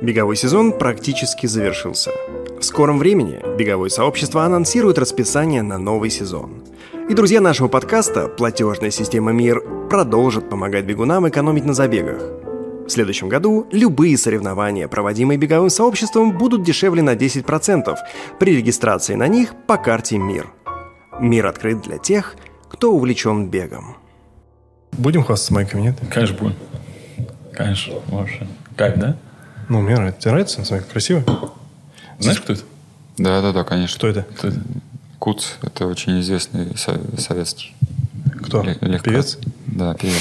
[0.00, 2.12] Беговой сезон практически завершился.
[2.60, 6.62] В скором времени беговое сообщество анонсирует расписание на новый сезон.
[7.08, 12.22] И друзья нашего подкаста «Платежная система МИР» продолжат помогать бегунам экономить на забегах.
[12.86, 17.96] В следующем году любые соревнования, проводимые беговым сообществом, будут дешевле на 10%
[18.38, 20.46] при регистрации на них по карте МИР.
[21.18, 22.36] Мир открыт для тех,
[22.68, 23.96] кто увлечен бегом.
[24.92, 25.96] Будем хвастаться майками, нет?
[26.08, 26.56] Конечно, будем.
[27.52, 28.46] Конечно, вообще.
[28.76, 29.16] Кайф, да?
[29.68, 30.20] Ну, мне нравится.
[30.20, 30.64] Тебе нравится?
[30.64, 31.24] Смотри, красиво.
[32.18, 32.62] Знаешь, кто это?
[33.18, 33.94] Да, да, да, конечно.
[33.96, 34.22] Что это?
[34.36, 34.60] Кто это?
[35.18, 37.74] Куц– это очень известный со- советский.
[38.44, 38.62] Кто?
[38.62, 39.38] ле- легко- Певец?
[39.66, 40.14] Да, певец.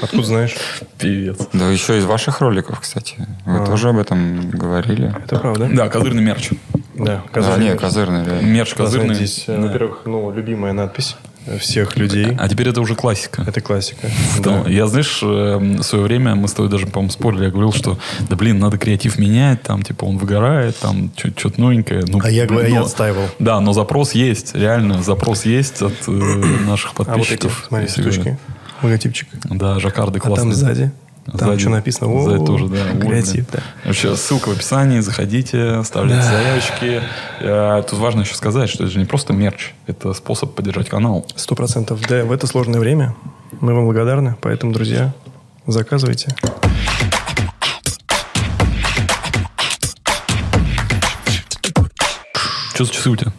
[0.00, 0.54] Откуда знаешь?
[0.98, 1.38] Певец.
[1.52, 3.26] Да, еще из ваших роликов, кстати.
[3.44, 3.66] Вы А.
[3.66, 5.14] тоже об этом говорили.
[5.24, 5.68] Это правда?
[5.72, 6.50] Да, козырный мерч.
[6.94, 7.80] Да, Да, козырный не, мерч.
[7.80, 8.46] козырный, реально.
[8.46, 9.14] Мерч козырный.
[9.14, 9.66] Здесь, э, Да.
[9.66, 11.16] во-первых, ну, любимая надпись
[11.60, 12.34] всех людей.
[12.38, 13.42] А теперь это уже классика.
[13.46, 14.08] Это классика.
[14.42, 14.64] Да.
[14.66, 17.44] Я, знаешь, э, в свое время мы с тобой даже, по-моему, спорили.
[17.44, 17.98] Я говорил, что,
[18.28, 22.04] да блин, надо креатив менять, там, типа, он выгорает, там, что-то новенькое.
[22.06, 23.28] Ну, А я говорю, я но- отстаивал.
[23.38, 26.10] Да, но запрос есть, реально, запрос есть от э,
[26.66, 27.64] наших А вот эти, подписчиков.
[27.68, 28.38] смотри, штучки.
[28.82, 29.28] Логотипчик.
[29.44, 30.50] Да, жаккарды А классные.
[30.50, 30.92] там сзади.
[31.38, 32.12] Там что написано?
[32.12, 32.76] О, Сзади тоже, да.
[32.94, 33.60] Ой, Креатив, да.
[33.84, 36.32] Вообще, ссылка в описании, заходите, оставляйте Да.
[36.32, 37.02] заявочки.
[37.40, 41.26] Э, Тут важно еще сказать, что это же не просто мерч, это способ поддержать канал.
[41.36, 42.00] Сто процентов.
[42.08, 43.14] Да, в это сложное время
[43.60, 44.36] мы вам благодарны.
[44.42, 45.12] Поэтому, друзья,
[45.66, 46.34] заказывайте.
[52.74, 53.32] Что за часы у тебя?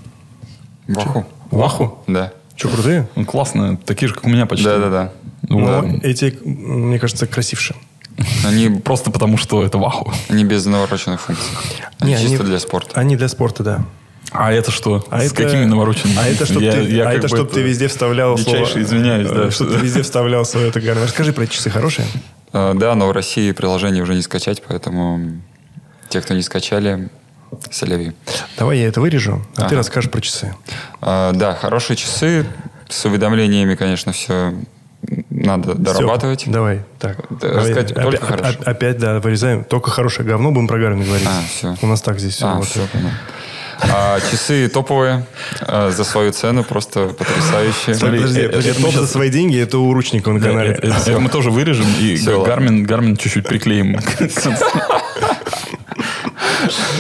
[0.88, 1.26] Ваху.
[1.52, 2.04] Ваху?
[2.08, 2.32] Да.
[2.56, 3.08] Что, крутые?
[3.16, 4.66] Ну, классно, такие же, как у меня почти.
[4.66, 5.12] Да-да-да.
[5.50, 7.76] Ну, Но эти, мне кажется, красивше.
[8.46, 10.14] Они, Просто потому, что это ваху.
[10.30, 11.50] они без навороченных функций.
[12.00, 13.00] Они Не, чисто они- для спорта.
[13.00, 13.86] Они для спорта, да.
[14.32, 15.06] А это что?
[15.12, 16.18] А С это, какими навороченными?
[16.18, 18.84] А это, чтобы ты, я а как это, чтоб ты везде вставлял дичайше слово...
[18.84, 19.52] извиняюсь, да.
[19.52, 20.80] Чтобы ты везде вставлял свое это.
[20.80, 22.08] Расскажи про эти часы хорошие.
[22.54, 25.42] А, Да, но в России приложение уже не скачать, поэтому
[26.10, 27.10] те, кто не скачали,
[27.72, 28.14] соляви.
[28.58, 29.76] Давай я это вырежу, а ты Ага.
[29.78, 30.54] расскажешь про часы.
[31.02, 32.46] А, Да, хорошие часы.
[32.88, 34.54] С уведомлениями, конечно, все
[35.30, 36.42] надо дорабатывать.
[36.44, 36.82] Всё, давай.
[37.00, 37.18] Так.
[37.30, 37.58] Да, Давай.
[37.58, 38.58] рассказать только опять, хорошее.
[38.60, 39.64] оп- опять, да, вырезаем.
[39.64, 41.28] Только хорошее говно будем про Гармин говорить.
[41.28, 41.76] А, всё.
[41.82, 42.82] У нас так здесь все А, все.
[43.82, 45.26] А, часы топовые
[45.62, 47.96] а, за свою цену, просто потрясающие.
[47.96, 50.48] Смотри, Подожди, э, подожди, это топ за щас- свои деньги, это у Ручникова на Да,
[50.48, 50.70] канале.
[50.72, 52.18] это- это- это мы тоже вырежем и.
[52.46, 54.00] Гармин, Гармин чуть-чуть приклеим.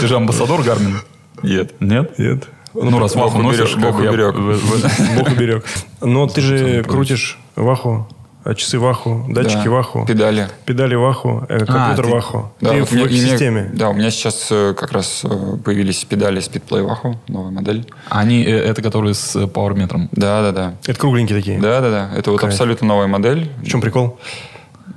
[0.02, 1.00] Ты же амбассадор Garmin?
[1.44, 1.74] Нет.
[1.80, 2.18] Нет?
[2.20, 2.48] Нет.
[2.74, 4.36] Ну, раз ваху носишь, Бог уберег.
[4.36, 5.66] Бог уберег.
[6.02, 8.08] Но ты же крутишь ваху,
[8.44, 9.70] а часы ваху, датчики Да.
[9.72, 10.50] ваху, Педали.
[10.66, 12.52] педали ваху, э, компьютер ты- ваху.
[12.62, 15.58] Да, ты вот в меня- и мне- да, у меня сейчас э, как раз э,
[15.64, 17.90] появились педали Speedplay Wahoo, новая модель.
[18.10, 20.10] Они, э, это которые с э, пауэрметром.
[20.12, 20.74] Да, да, да.
[20.86, 21.60] Это кругленькие такие.
[21.60, 22.12] Да, да, да.
[22.16, 22.52] Это вот Кайф.
[22.54, 23.50] абсолютно новая модель.
[23.64, 24.20] В чем прикол?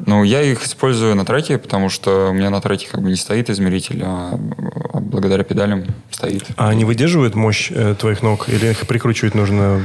[0.07, 3.17] Ну, я их использую на треке, потому что у меня на треке как бы не
[3.17, 4.39] стоит измеритель, а,
[4.93, 6.45] а благодаря педалям стоит.
[6.57, 8.49] А они выдерживают мощь э, твоих ног?
[8.49, 9.83] Или их прикручивать нужно?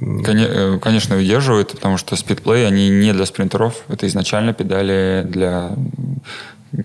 [0.00, 3.82] Коне- э, Конечно, выдерживают, потому что Speedplay, они не для спринтеров.
[3.88, 5.72] Это изначально педали для,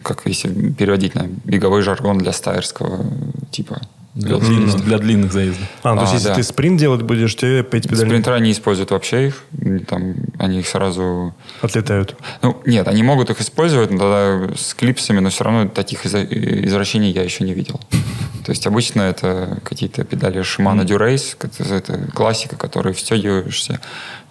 [0.04, 3.06] как если переводить на беговой жаргон, для стайерского
[3.52, 3.82] типа.
[4.18, 5.68] Для длинных, для длинных заездов.
[5.84, 6.36] А, ну, то А, есть, если да.
[6.36, 9.44] ты спринт делать будешь, тебе эти педали Спринтера не используют вообще их.
[9.88, 11.36] Там, они их сразу...
[11.62, 12.16] отлетают.
[12.42, 16.24] Ну, нет, они могут их использовать, но тогда с клипсами, но все равно таких изо-
[16.24, 17.80] извращений я еще не видел.
[18.46, 23.80] То есть обычно это какие-то педали Shimano Durace, это, это классика, которые встегиваешься,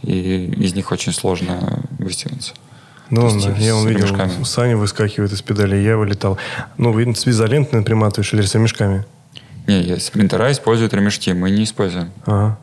[0.02, 2.54] и из них очень сложно выстегнуться.
[3.10, 4.42] Ну, То ладно, я с вам видел, ремешками.
[4.44, 6.38] Саня выскакивает из педали, я вылетал.
[6.76, 9.04] Ну, видно, с изолентой приматываешь или с ремешками?
[9.66, 12.10] Не, я- спринтера используют ремешки, мы не используем.
[12.24, 12.58] Ага.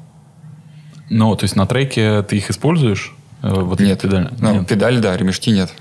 [1.10, 3.14] Ну, то есть на треке ты их используешь?
[3.42, 4.30] Э, Вот Нет, педали?
[4.40, 4.68] Ну, Нет.
[4.68, 5.72] педали, да, ремешки нет.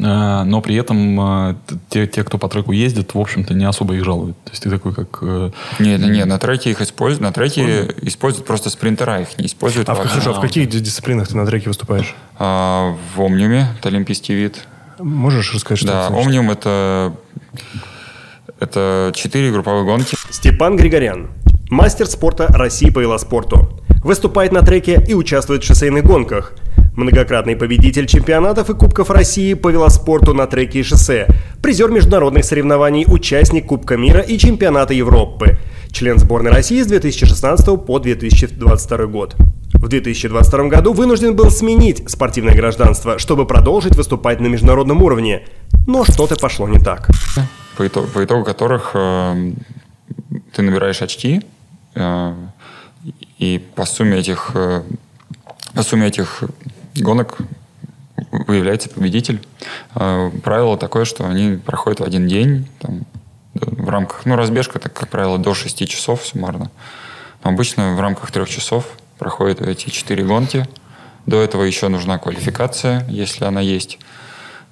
[0.00, 3.64] А, Но при этом а, т- те, те, кто по треку ездит, в общем-то, не
[3.64, 4.36] особо их жалуют.
[4.44, 5.18] То есть ты такой, как...
[5.22, 5.50] э,
[5.80, 9.94] Нет, нет, на треке их используют, на треке используют просто спринтера, их не используют А
[9.94, 12.14] в, слушай, а в каких ди- дисциплинах ты на треке выступаешь?
[12.38, 14.64] А, в Омниуме, это олимпийский вид.
[15.00, 16.26] Можешь рассказать, что Да, это значит?
[16.26, 17.12] Омниум это
[18.60, 20.16] это четыре групповые гонки.
[20.30, 21.28] Степан Григорян,
[21.70, 23.80] мастер спорта России по велоспорту.
[24.02, 26.52] Выступает на треке и участвует в шоссейных гонках.
[26.94, 31.28] Многократный победитель чемпионатов и Кубков России по велоспорту на треке и шоссе.
[31.62, 35.58] Призер международных соревнований, участник Кубка мира и чемпионата Европы.
[35.92, 39.36] Член сборной России с 2016 по 2022 год.
[39.74, 45.46] В 2022 году вынужден был сменить спортивное гражданство, чтобы продолжить выступать на международном уровне.
[45.86, 47.08] Но что-то пошло не так.
[47.78, 49.52] По, итогу, по итогу которых э,
[50.52, 51.46] ты набираешь очки,
[51.94, 52.34] э,
[53.38, 54.82] и по сумме этих, э,
[55.74, 56.42] по сумме этих
[56.96, 57.38] гонок
[58.48, 59.40] выявляется победитель.
[59.94, 63.06] Э, правило такое, что они проходят в один день, там,
[63.54, 66.72] в рамках, ну, разбежка, так, как правило, до 6 часов суммарно.
[67.44, 68.86] Но обычно в рамках трех часов
[69.18, 70.66] проходят эти четыре гонки.
[71.26, 74.00] До этого еще нужна квалификация, если она есть.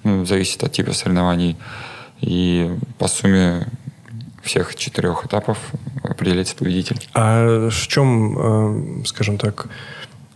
[0.03, 1.55] Ну, зависит от типа соревнований.
[2.21, 3.67] И по сумме
[4.41, 5.57] всех четырех этапов
[6.03, 6.99] определяется победитель.
[7.13, 9.67] А в чем, э, скажем так,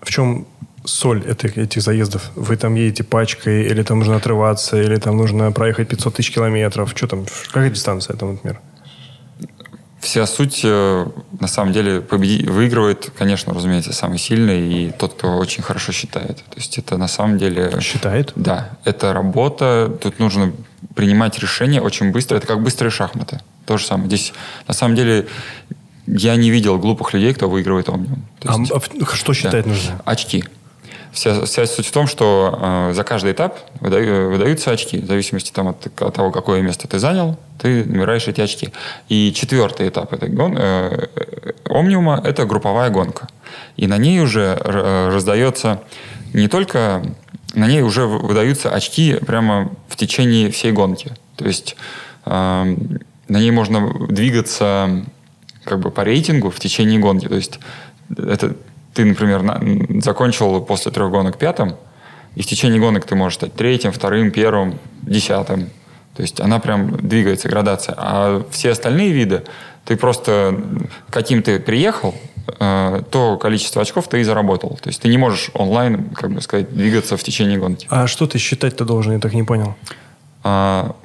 [0.01, 0.47] в чем
[0.83, 2.31] соль этих, этих заездов?
[2.35, 6.91] Вы там едете пачкой, или там нужно отрываться, или там нужно проехать 500 тысяч километров?
[6.95, 7.25] Что там?
[7.47, 8.59] Какая дистанция там, например?
[9.99, 11.05] Вся суть, э,
[11.39, 12.47] на самом деле, победи...
[12.47, 16.37] выигрывает, конечно, разумеется, самый сильный и тот, кто очень хорошо считает.
[16.37, 17.79] То есть это на самом деле...
[17.79, 18.33] Считает?
[18.35, 18.71] Да.
[18.83, 19.95] Это работа.
[20.01, 20.53] Тут нужно
[20.95, 22.37] принимать решения очень быстро.
[22.37, 23.39] Это как быстрые шахматы.
[23.65, 24.07] То же самое.
[24.07, 24.33] Здесь,
[24.67, 25.27] на самом деле,
[26.07, 28.25] я не видел глупых людей, кто выигрывает Омниум.
[28.45, 29.69] А, а что считать да.
[29.69, 30.01] нужно?
[30.05, 30.43] Очки.
[31.11, 34.97] Вся, вся суть в том, что э, за каждый этап выдаю, выдаются очки.
[34.97, 38.69] В зависимости там, от, от того, какое место ты занял, ты набираешь эти очки.
[39.09, 41.07] И четвертый этап этой гон, э,
[41.65, 43.27] Омниума– это групповая гонка.
[43.75, 45.81] И на ней уже э, раздается
[46.33, 47.03] не только...
[47.53, 51.11] На ней уже выдаются очки прямо в течение всей гонки.
[51.35, 51.75] То есть
[52.25, 52.75] э,
[53.27, 55.05] на ней можно двигаться
[55.63, 57.27] как бы по рейтингу в течение гонки.
[57.27, 57.59] То есть
[58.17, 58.55] это
[58.93, 59.61] ты, например, на,
[60.01, 61.75] закончил после трех гонок пятым,
[62.35, 65.69] и в течение гонок ты можешь стать третьим, вторым, первым, десятым.
[66.15, 67.95] То есть она прям двигается, градация.
[67.97, 69.43] А все остальные виды,
[69.85, 70.61] ты просто
[71.09, 72.15] каким ты приехал,
[72.57, 74.77] то количество очков ты и заработал.
[74.81, 77.87] То есть ты не можешь онлайн, как бы сказать, двигаться в течение гонки.
[77.89, 79.75] А что ты считать-то должен, я так не понял?
[80.43, 80.95] А,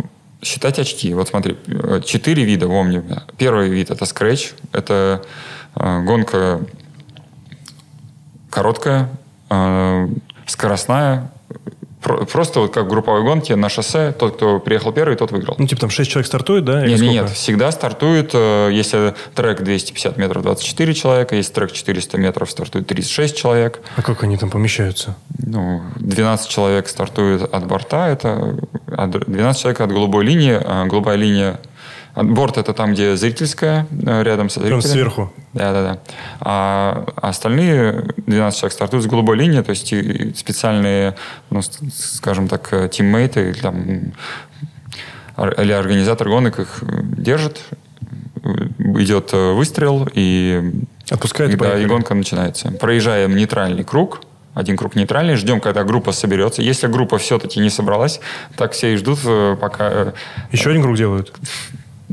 [0.42, 1.12] считать очки.
[1.14, 1.56] Вот смотри,
[2.04, 3.22] четыре вида в Omni.
[3.36, 4.52] Первый вид– это скретч.
[4.72, 5.22] Это
[5.74, 6.60] э, гонка
[8.50, 9.10] короткая,
[9.50, 10.08] э,
[10.46, 11.30] скоростная,
[12.06, 15.56] Просто вот как в групповой гонке на шоссе, тот, кто приехал первый, тот выиграл.
[15.58, 16.86] Ну, типа там 6 человек стартует, да?
[16.86, 22.18] Нет, нет, нет, всегда стартует, э, если трек 250 метров, 24 человека, если трек 400
[22.18, 23.80] метров, стартует 36 человек.
[23.96, 25.16] А как они там помещаются?
[25.38, 28.56] Ну, 12 человек стартует от борта, это
[28.86, 31.58] 12 человек от голубой линии, а голубая линия
[32.16, 34.80] Борт это там, где зрительская, э, рядом со зрителем.
[34.80, 35.32] Прям сверху.
[35.52, 35.98] Да, да, да.
[36.40, 39.88] А остальные 12 человек стартуют с голубой линии, то есть
[40.38, 41.14] специальные,
[41.50, 44.12] ну, скажем так, э, тиммейты там,
[45.36, 46.82] или организатор гонок их
[47.18, 47.60] держит,
[48.42, 50.72] идет э, выстрел и
[51.10, 52.72] Отпускает и, да, и гонка начинается.
[52.72, 54.22] Проезжаем нейтральный круг,
[54.54, 56.62] один круг нейтральный, ждем, когда группа соберется.
[56.62, 58.20] Если группа все-таки не собралась,
[58.56, 59.20] так все и ждут,
[59.60, 60.14] пока...
[60.50, 61.32] Еще один круг делают?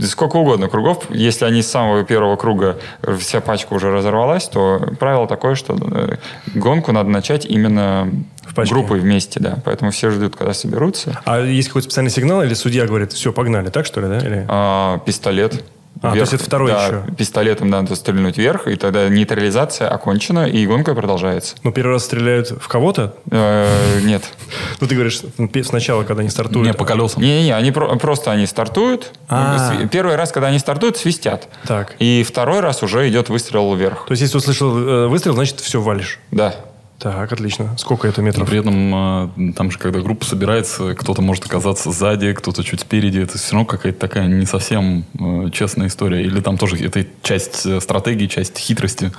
[0.01, 1.06] Сколько угодно кругов.
[1.10, 5.75] Если они с самого первого круга э, вся пачка уже разорвалась, то правило такое, что
[5.80, 6.18] э,
[6.56, 8.10] гонку надо начать именно
[8.45, 9.57] в группой вместе, да.
[9.63, 11.19] Поэтому все ждут, когда соберутся.
[11.25, 14.18] А есть какой-то специальный сигнал или судья говорит, все, погнали, так что ли, да?
[14.19, 14.45] Или...
[14.48, 15.63] А, пистолет.
[16.01, 16.13] А, вверх.
[16.13, 17.04] то есть это второй да, еще?
[17.16, 21.56] пистолетом надо стрельнуть вверх, и тогда нейтрализация окончена, и гонка продолжается.
[21.63, 23.16] Но первый раз стреляют в кого-то?
[23.31, 24.24] Э, нет.
[24.80, 25.22] Ну, ты говоришь,
[25.66, 26.68] сначала, когда они стартуют.
[26.68, 27.22] Не, по колесам.
[27.22, 29.13] Не-не-не, они просто они стартуют.
[29.30, 29.88] А.
[29.92, 31.48] Первый раз, когда они стартуют, свистят.
[31.66, 31.95] Так.
[32.00, 34.06] И второй раз уже идет выстрел вверх.
[34.07, 36.19] То есть, если услышал э, выстрел, значит, все валишь?
[36.31, 36.56] Да.
[37.03, 37.75] Так, отлично.
[37.77, 38.44] Сколько это метров?
[38.44, 42.79] Но при этом э, там же, когда группа собирается, кто-то может оказаться сзади, кто-то чуть
[42.79, 43.19] спереди.
[43.19, 46.23] Это все равно какая-то такая не совсем э, честная история.
[46.23, 49.11] Или там тоже это часть э, стратегии, часть хитрости.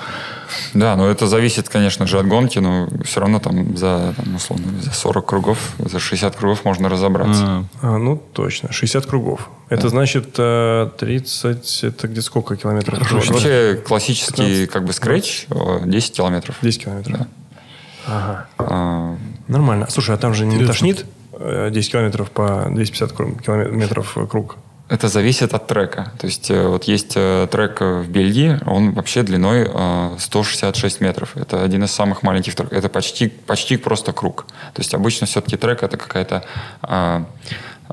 [0.73, 4.80] Да, но это зависит, конечно же, от гонки, но все равно там за, там, условно,
[4.80, 7.44] за 40 кругов, за 60 кругов можно разобраться.
[7.44, 8.73] А, а ну, точно.
[8.73, 9.50] 60 кругов.
[9.68, 9.88] Это да.
[9.90, 13.12] значит 30, это где сколько километров?
[13.12, 15.49] Вообще классический 15, как бы скретч
[15.85, 16.56] 10 километров.
[16.62, 17.18] 10 километров.
[17.18, 17.28] Да.
[18.06, 18.46] Ага.
[18.58, 19.16] А,
[19.49, 19.87] Нормально.
[19.90, 20.73] Слушай, а там же не Интересно.
[20.73, 21.06] тошнит
[21.73, 24.56] 10 э, километров по 250 километров круг?
[24.88, 26.12] Это зависит от трека.
[26.18, 29.68] То есть э, вот есть э, трек в Бельгии, он вообще длиной
[30.18, 31.37] 166 метров.
[31.37, 32.76] Это один из самых маленьких треков.
[32.76, 34.46] Это почти, почти просто круг.
[34.75, 36.44] То есть обычно все-таки трек это какая-то
[36.82, 37.25] а,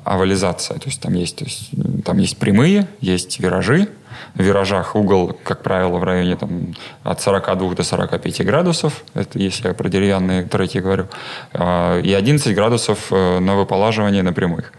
[0.04, 0.78] овализация.
[0.80, 1.70] То есть там есть, то есть,
[2.04, 3.88] там есть прямые, есть виражи,
[4.36, 9.68] в виражах угол, как правило, в районе там, от 42 до 45 градусов, это если
[9.68, 11.08] я про деревянные треки говорю,
[11.54, 14.74] а, и 11 градусов э, на выполаживание на прямых.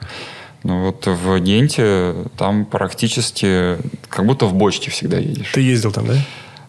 [0.65, 5.51] Ну вот в Генте там практически как будто в бочке всегда едешь.
[5.53, 6.15] Ты ездил там, да?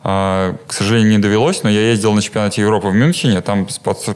[0.05, 3.65] А, к сожалению, не довелось, но я ездил на чемпионате Европы в Мюнхене, там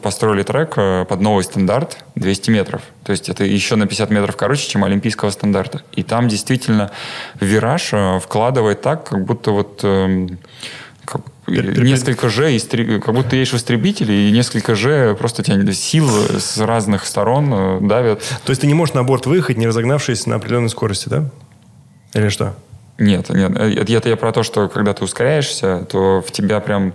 [0.02, 2.82] построили трек э, под новый стандарт 200 метров.
[3.06, 5.84] То есть это еще на 50 метров короче, чем олимпийского стандарта.
[5.94, 6.92] И там действительно
[7.40, 10.40] вираж э, вкладывает так, как будто вот эм,
[11.06, 13.02] как, несколько же, истреб...
[13.02, 17.54] как будто ты едешь в истребителе, и несколько же просто тебя сил с разных сторон
[17.54, 18.22] э, давят.
[18.44, 21.30] То есть ты не можешь на борт выехать, не разогнавшись на определенной скорости, да?
[22.14, 22.56] Или что?
[22.98, 23.56] Нет, нет.
[23.56, 26.94] Это я про то, что когда ты ускоряешься, то в тебя прям...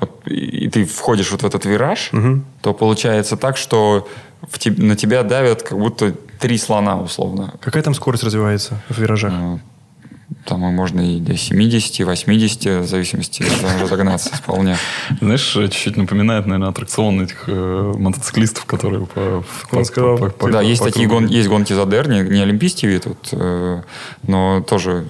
[0.00, 2.42] Вот, и ты входишь вот в этот вираж, угу.
[2.60, 4.08] то получается так, что
[4.42, 7.54] в te, на тебя давят как будто три слона, условно.
[7.60, 9.32] Какая там скорость развивается в виражах?
[9.32, 9.60] Ну,
[10.44, 13.44] там можно и до 70, 80, в зависимости,
[13.80, 14.76] разогнаться вполне.
[15.20, 19.44] Знаешь, чуть-чуть напоминает, наверное, аттракцион этих э, мотоциклистов, которые по...
[19.70, 22.40] по, сказал, по, по, да, по, есть по такие гон, есть гонки за Дерни, не
[22.40, 23.82] олимпийский вид, вот, э,
[24.26, 25.06] но тоже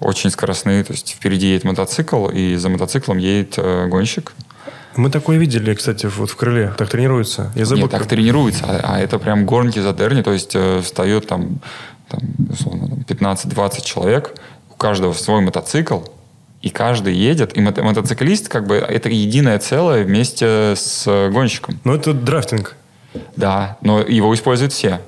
[0.00, 0.84] очень скоростные.
[0.84, 4.32] То есть впереди едет мотоцикл, и за мотоциклом едет э, гонщик.
[4.96, 6.72] Мы такое видели, кстати, вот в крыле.
[6.76, 7.52] Так тренируется.
[7.54, 8.64] Я забыл, Нет, так тренируется.
[8.66, 10.22] А, а это прям гонки за Дерни.
[10.22, 11.60] То есть э, встает там,
[12.08, 14.34] там условно, 15-20 человек,
[14.70, 16.00] у каждого свой мотоцикл,
[16.62, 21.78] и каждый едет, и мото- мотоциклист как бы это единое целое вместе с гонщиком.
[21.84, 22.74] Но это драфтинг.
[23.36, 25.00] Да, но его используют все.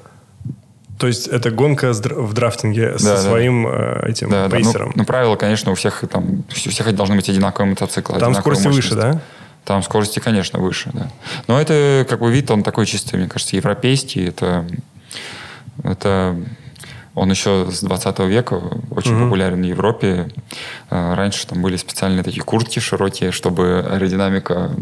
[0.98, 3.16] То есть это гонка в драфтинге да, со да.
[3.18, 4.88] своим э, этим да, пейсером.
[4.88, 4.92] Да.
[4.96, 8.18] Ну, ну, правило, конечно, у всех там у всех должны быть одинаковые мотоциклы.
[8.18, 9.20] Там скорости выше, да?
[9.64, 11.10] Там скорости, конечно, выше, да.
[11.46, 14.24] Но это как бы вид, он такой чисто, мне кажется, европейский.
[14.24, 14.66] Это,
[15.84, 16.36] это
[17.14, 19.24] он еще с 20 века очень угу.
[19.24, 20.30] популярен в Европе.
[20.90, 24.72] Э, раньше там были специальные такие куртки широкие, чтобы аэродинамика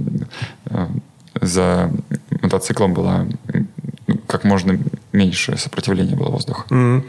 [0.67, 0.87] э,
[1.41, 1.91] за
[2.43, 3.27] мотоциклом была
[4.27, 4.79] как можно
[5.13, 6.65] меньше сопротивления было воздуха.
[6.71, 7.05] Mm-hmm.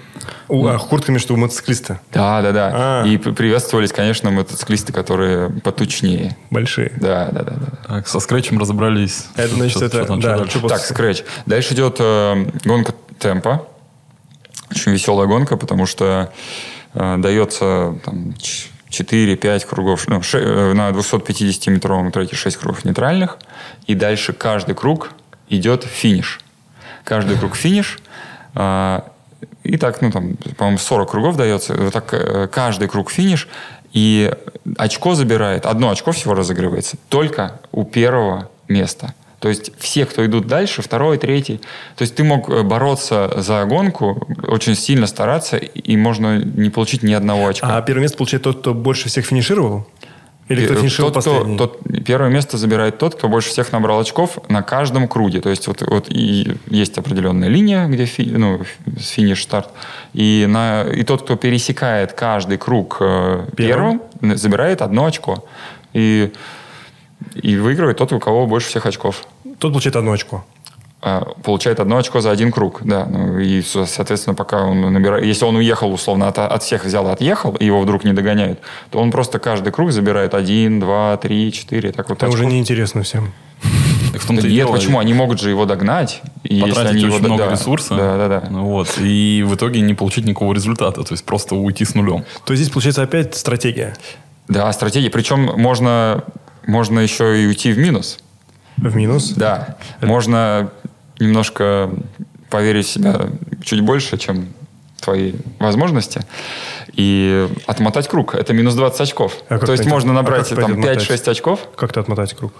[0.49, 1.99] У, ну, а куртками что, у мотоциклиста?
[2.13, 2.71] Да, да, да.
[2.73, 3.05] А.
[3.05, 6.37] И приветствовались, конечно, мотоциклисты, которые потучнее.
[6.49, 6.91] Большие.
[6.95, 7.53] Да, да, да.
[7.55, 7.67] да.
[7.87, 9.25] Так, со скретчем разобрались.
[9.35, 10.05] Это значит, что, это...
[10.05, 11.23] Что да, что так, скретч.
[11.45, 13.67] Дальше идет э, гонка темпа.
[14.71, 16.31] Очень веселая гонка, потому что
[16.93, 18.33] э, дается там,
[18.89, 23.37] 4-5 кругов, ну, 6, э, на 250-метровом треке 6 кругов нейтральных,
[23.85, 25.11] и дальше каждый круг
[25.49, 26.39] идет финиш
[27.07, 27.99] каждый круг финиш.
[28.53, 29.05] А,
[29.63, 31.73] и так, ну, там, по-моему, 40 кругов дается.
[31.73, 33.47] Вот так э, каждый круг финиш.
[33.93, 34.31] И
[34.77, 39.13] очко забирает, одно очко всего разыгрывается только у первого места.
[39.39, 41.61] То есть все, кто идут дальше, второй, третий.
[41.95, 47.03] То есть ты мог э, бороться за гонку, очень сильно стараться, и можно не получить
[47.03, 47.77] ни одного очка.
[47.77, 49.87] А первое место получает тот, кто больше всех финишировал?
[50.49, 51.55] Или кто финишировал тот, последний?
[51.55, 55.41] Кто, тот, первое место забирает тот, кто больше всех набрал очков на каждом круге.
[55.41, 58.61] То есть вот, вот и есть определенная линия, где фи, ну,
[58.97, 59.69] финиш-старт.
[60.13, 65.45] И, на, и тот, кто пересекает каждый круг э, первым, первым забирает одно очко.
[65.93, 66.31] И,
[67.35, 69.25] и выигрывает тот, у кого больше всех очков.
[69.59, 70.45] Тот получает одно очко.
[70.99, 73.05] А, получает одно очко за один круг, да.
[73.05, 75.25] Ну, и, соответственно, пока он набирает...
[75.25, 78.59] Если он уехал, условно, от, от всех взял и отъехал, и его вдруг не догоняют,
[78.89, 81.91] то он просто каждый круг забирает один, два, три, четыре.
[81.91, 82.39] Так вот Это очков.
[82.39, 83.31] уже неинтересно всем.
[84.11, 84.97] Так в том -то Нет, дело, почему?
[84.97, 86.21] Они могут же его догнать.
[86.43, 87.27] И потратить если они очень его...
[87.27, 87.95] много да, ресурса.
[87.95, 88.47] Да, да, да.
[88.49, 91.03] Ну, вот, и в итоге не получить никакого результата.
[91.03, 92.25] То есть просто уйти с нулем.
[92.45, 93.95] То есть здесь получается опять стратегия.
[94.47, 95.11] Да, стратегия.
[95.11, 96.23] Причем можно,
[96.65, 98.19] можно еще и уйти в минус.
[98.77, 99.31] В минус?
[99.31, 99.77] Да.
[99.97, 100.07] Это...
[100.07, 100.71] Можно
[101.19, 101.89] немножко
[102.49, 103.29] поверить в себя
[103.63, 104.47] чуть больше, чем
[105.01, 106.21] твои возможности,
[106.93, 108.35] и отмотать круг.
[108.35, 109.33] Это минус 20 очков.
[109.49, 111.59] А то есть можно набрать а там 5-6 очков.
[111.75, 112.53] Как то отмотать круг?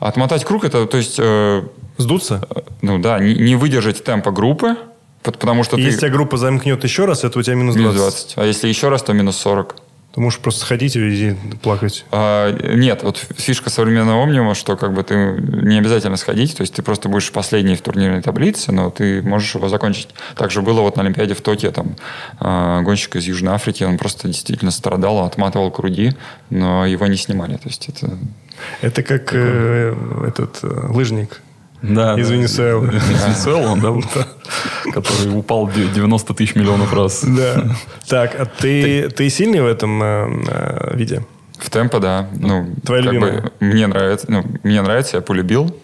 [0.00, 1.16] Отмотать круг это, то есть...
[1.18, 1.62] Э,
[1.96, 2.46] Сдуться?
[2.50, 4.76] Э, ну да, не, не выдержать темпа группы,
[5.22, 5.86] потому что и ты...
[5.86, 7.94] Если тебя группа замкнет еще раз, это у тебя минус 20.
[7.94, 8.38] Минус 20.
[8.38, 9.76] А если еще раз, то минус 40.
[10.14, 12.04] Ты можешь просто сходить и плакать.
[12.12, 16.72] А, нет, вот фишка современного Omnium, что как бы ты не обязательно сходить, то есть
[16.72, 20.08] ты просто будешь последний в турнирной таблице, но ты можешь его закончить.
[20.36, 21.96] Также было вот на Олимпиаде в Токио, там
[22.38, 26.12] а, гонщик из Южной Африки, он просто действительно страдал, отматывал круги,
[26.48, 27.56] но его не снимали.
[27.56, 28.16] То есть это...
[28.82, 29.96] Это как э,
[30.28, 31.40] этот э, лыжник,
[31.88, 32.34] да, из да.
[32.34, 32.88] Венесуэлы.
[32.88, 37.24] Из Венесуэлы, да, который упал 90 тысяч миллионов раз.
[37.24, 37.64] Да.
[38.08, 41.24] Так, а ты, ты сильный в этом э, э, виде?
[41.58, 42.28] В темпо, да.
[42.38, 43.42] Ну, Твоя любимая?
[43.42, 45.74] Бы, мне нравится, ну, мне нравится, я полюбил.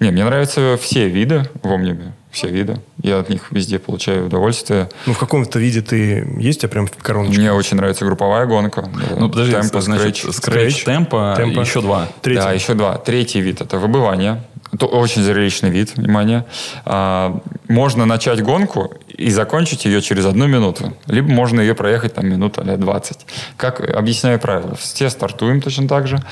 [0.00, 2.80] Не, мне нравятся все виды в Омниуме, все виды.
[3.02, 4.88] Я от них везде получаю удовольствие.
[5.06, 7.38] Ну, в каком-то виде ты есть, у тебя прям короночка?
[7.38, 8.88] Мне очень нравится групповая гонка.
[9.16, 12.08] Ну, подожди, темпо, значит, скретч, скретч темпо, темпо, еще два.
[12.22, 12.42] Третий.
[12.42, 12.96] Да, еще два.
[12.96, 14.42] Третий вид– это выбывание.
[14.72, 16.46] Это очень зрелищный вид, внимание.
[16.86, 20.94] А, можно начать гонку и закончить ее через одну минуту.
[21.06, 23.26] Либо можно ее проехать там минута или 20.
[23.58, 24.74] Как объясняю правила.
[24.76, 26.22] Все стартуем точно так же.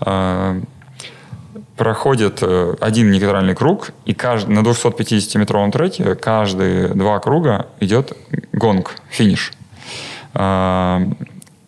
[0.00, 0.58] А,
[1.80, 8.12] проходит э, один нейтральный круг, и каждый, на 250-метровом треке каждые два круга идет
[8.52, 9.54] гонг, финиш.
[10.34, 11.00] А,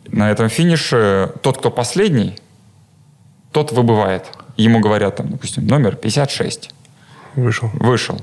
[0.09, 2.37] на этом финише тот, кто последний,
[3.53, 4.27] тот выбывает.
[4.59, 6.69] Ему говорят, там, допустим, номер 56.
[7.35, 7.71] Вышел.
[7.73, 8.21] Вышел.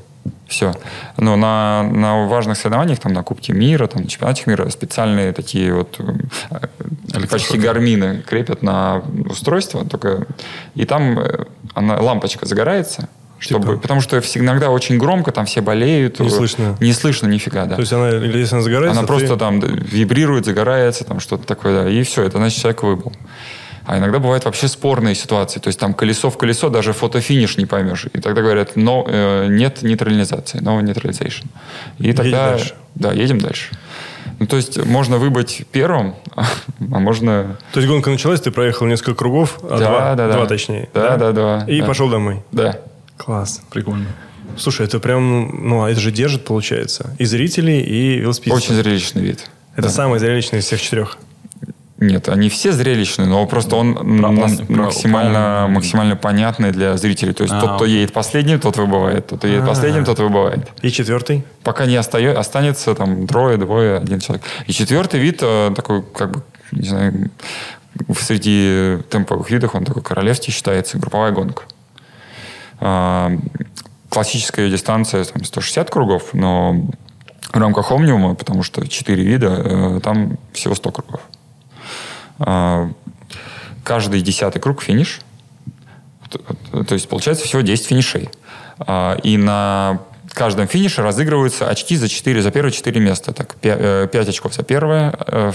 [0.50, 0.74] Все.
[1.18, 5.74] Но на, на важных соревнованиях, там, на Кубке мира, там, на чемпионате мира специальные такие
[5.74, 10.26] вот э, почти гармины крепят на устройство, только
[10.74, 13.78] и там э, она, лампочка загорается, чтобы, Типа?
[13.78, 16.20] потому что иногда очень громко, там все болеют.
[16.20, 16.76] Не слышно.
[16.80, 17.76] Не слышно нифига, да.
[17.76, 21.84] То есть она, если она загорается, Она ты- просто там вибрирует, загорается, там что-то такое,
[21.84, 23.14] да, и все, это значит человек выбыл.
[23.90, 27.66] А иногда бывают вообще спорные ситуации, то есть там колесо в колесо, даже фотофиниш не
[27.66, 28.06] поймешь.
[28.14, 31.46] И тогда говорят, но э, нет нейтрализации, no neutralization.
[31.98, 32.76] И тогда, дальше.
[32.94, 33.72] да, едем дальше.
[34.38, 37.58] Ну, то есть можно выбыть первым, а можно...
[37.74, 40.34] То есть гонка началась, ты проехал несколько кругов, а Да, два, да, да.
[40.34, 40.88] два точнее.
[40.94, 41.88] Да, да, да, И да.
[41.88, 42.44] пошел домой.
[42.52, 42.78] Да.
[43.18, 43.60] Класс.
[43.72, 44.06] Прикольно.
[44.56, 48.64] Слушай, это прям, ну, а это же держит, получается, и зрителей, и велосипедистов.
[48.70, 49.50] Очень зрелищный вид.
[49.74, 49.90] Это Да.
[49.90, 51.18] самый зрелищный из всех четырех.
[52.02, 56.96] Нет, они все зрелищные, но просто он Про- нас- про- максимально, про- максимально понятный для
[56.96, 57.34] зрителей.
[57.34, 59.28] То есть А, тот, кто едет последним, тот выбывает.
[59.28, 59.68] Тот, кто едет А.
[59.68, 60.70] последним, тот выбывает.
[60.82, 61.44] И четвертый?
[61.64, 64.46] Пока не остае- останется там трое, двое, один человек.
[64.68, 66.42] И четвертый вид э, такой, как бы,
[66.72, 67.32] не знаю,
[68.18, 71.64] среди темповых видов он такой королевский считается, групповая гонка.
[72.80, 73.32] А,
[74.10, 76.88] Классическая дистанция там, 160 кругов, но
[77.54, 81.22] в рамках Омниума, потому что 4 вида, э, там всего 100 кругов.
[82.40, 82.90] А,
[83.84, 85.22] Каждый десятый круг финиш.
[86.30, 88.30] То есть получается всего 10 финишей.
[88.80, 90.00] А, И на
[90.40, 93.34] каждом финише разыгрываются очки за 4, за первые 4 места.
[93.34, 95.52] Так, 5 очков за первое, э,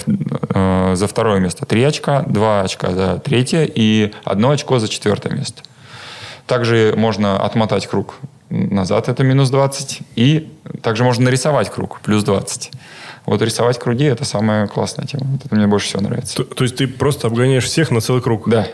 [0.55, 5.35] э, за второе место 3 очка, 2 очка за третье и 1 очко за четвертое
[5.35, 5.63] место.
[6.47, 8.17] Также можно отмотать круг
[8.51, 10.01] назад, это минус 20.
[10.17, 12.71] И также можно нарисовать круг, плюс 20.
[13.27, 15.25] Вот рисовать круги– это самая классная тема.
[15.27, 16.37] Вот это мне больше всего нравится.
[16.37, 18.49] То, то есть ты просто обгоняешь всех на целый круг?
[18.49, 18.69] Да,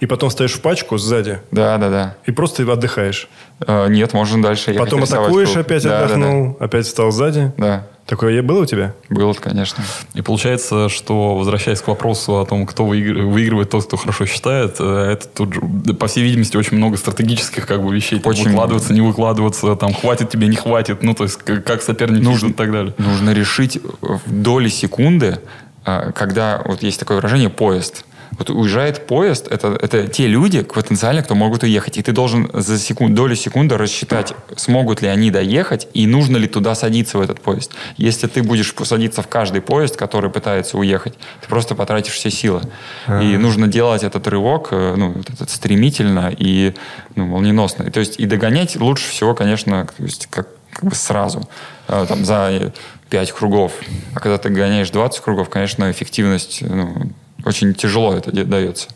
[0.00, 2.16] И потом стоишь в пачку сзади да, да, да.
[2.26, 3.28] и просто отдыхаешь.
[3.66, 5.66] Э, Нет, можно дальше ехать потом атакуешь, круг.
[5.66, 7.52] опять Да, да, отдохнул, опять встал сзади.
[7.56, 7.86] Да, да.
[8.06, 8.92] Такое было у тебя?
[9.08, 9.82] Было, конечно.
[10.12, 14.76] И получается, что, возвращаясь к вопросу о том, кто выигр- выигрывает тот, кто хорошо считает,
[14.78, 18.20] э, это тут, да, по всей видимости, очень много стратегических как бы вещей.
[18.22, 21.02] Очень Выкладываться, не выкладываться, там, хватит тебе, не хватит.
[21.02, 22.94] Ну, то есть, как, соперники Нужно- и так далее.
[22.98, 25.38] Нужно решить в доли секунды,
[25.86, 28.04] а, когда вот есть такое выражение поезд.
[28.38, 31.98] Вот уезжает поезд, это, это те люди потенциально, кто могут уехать.
[31.98, 36.48] И ты должен за секунд, долю секунды рассчитать, смогут ли они доехать и нужно ли
[36.48, 37.72] туда садиться в этот поезд.
[37.96, 42.62] Если ты будешь садиться в каждый поезд, который пытается уехать, ты просто потратишь все силы.
[43.08, 46.74] И нужно делать этот рывок э, ну, этот стремительно и
[47.14, 47.84] ну, молниеносно.
[47.84, 51.48] И, то есть и догонять лучше всего, конечно, то есть как, как бы сразу,
[51.88, 52.72] э, там, за
[53.10, 53.72] 5 кругов.
[54.14, 57.12] А когда ты гоняешь 20 кругов, конечно, эффективность ну,
[57.44, 58.88] очень тяжело это дается.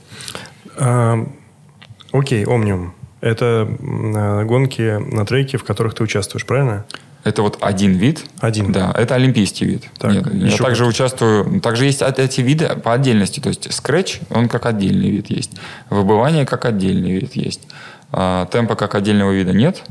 [2.12, 2.94] Окей, Омниум.
[3.20, 6.84] Это а, гонки на треке, в которых ты участвуешь, правильно?
[7.24, 8.24] Это вот один вид.
[8.38, 8.72] Один.
[8.72, 9.84] Да, это олимпийский вид.
[9.98, 11.60] Так, Нет, я также участвую.
[11.60, 13.40] Также есть эти виды по отдельности.
[13.40, 15.52] То есть скретч, он как отдельный вид есть.
[15.90, 17.66] Выбывание как отдельный вид есть.
[18.12, 19.82] А, темпа как отдельного вида нет,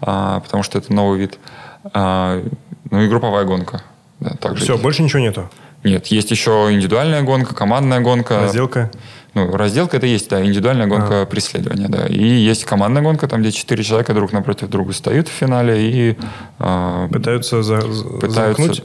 [0.00, 1.38] а, потому что это новый вид.
[1.92, 2.42] А,
[2.90, 3.82] ну и групповая гонка.
[4.18, 4.82] Да, также Все, есть.
[4.82, 5.50] больше ничего нету.
[5.84, 8.40] Нет, есть еще индивидуальная гонка, командная гонка.
[8.40, 8.90] Разделка.
[9.34, 12.06] Ну, разделка это есть, да, индивидуальная гонка преследования, да.
[12.06, 16.18] И есть командная гонка, там, где четыре человека друг напротив друга стоят в финале и
[16.58, 18.62] а, Пытаются, за, пытаются...
[18.62, 18.84] замкнуть.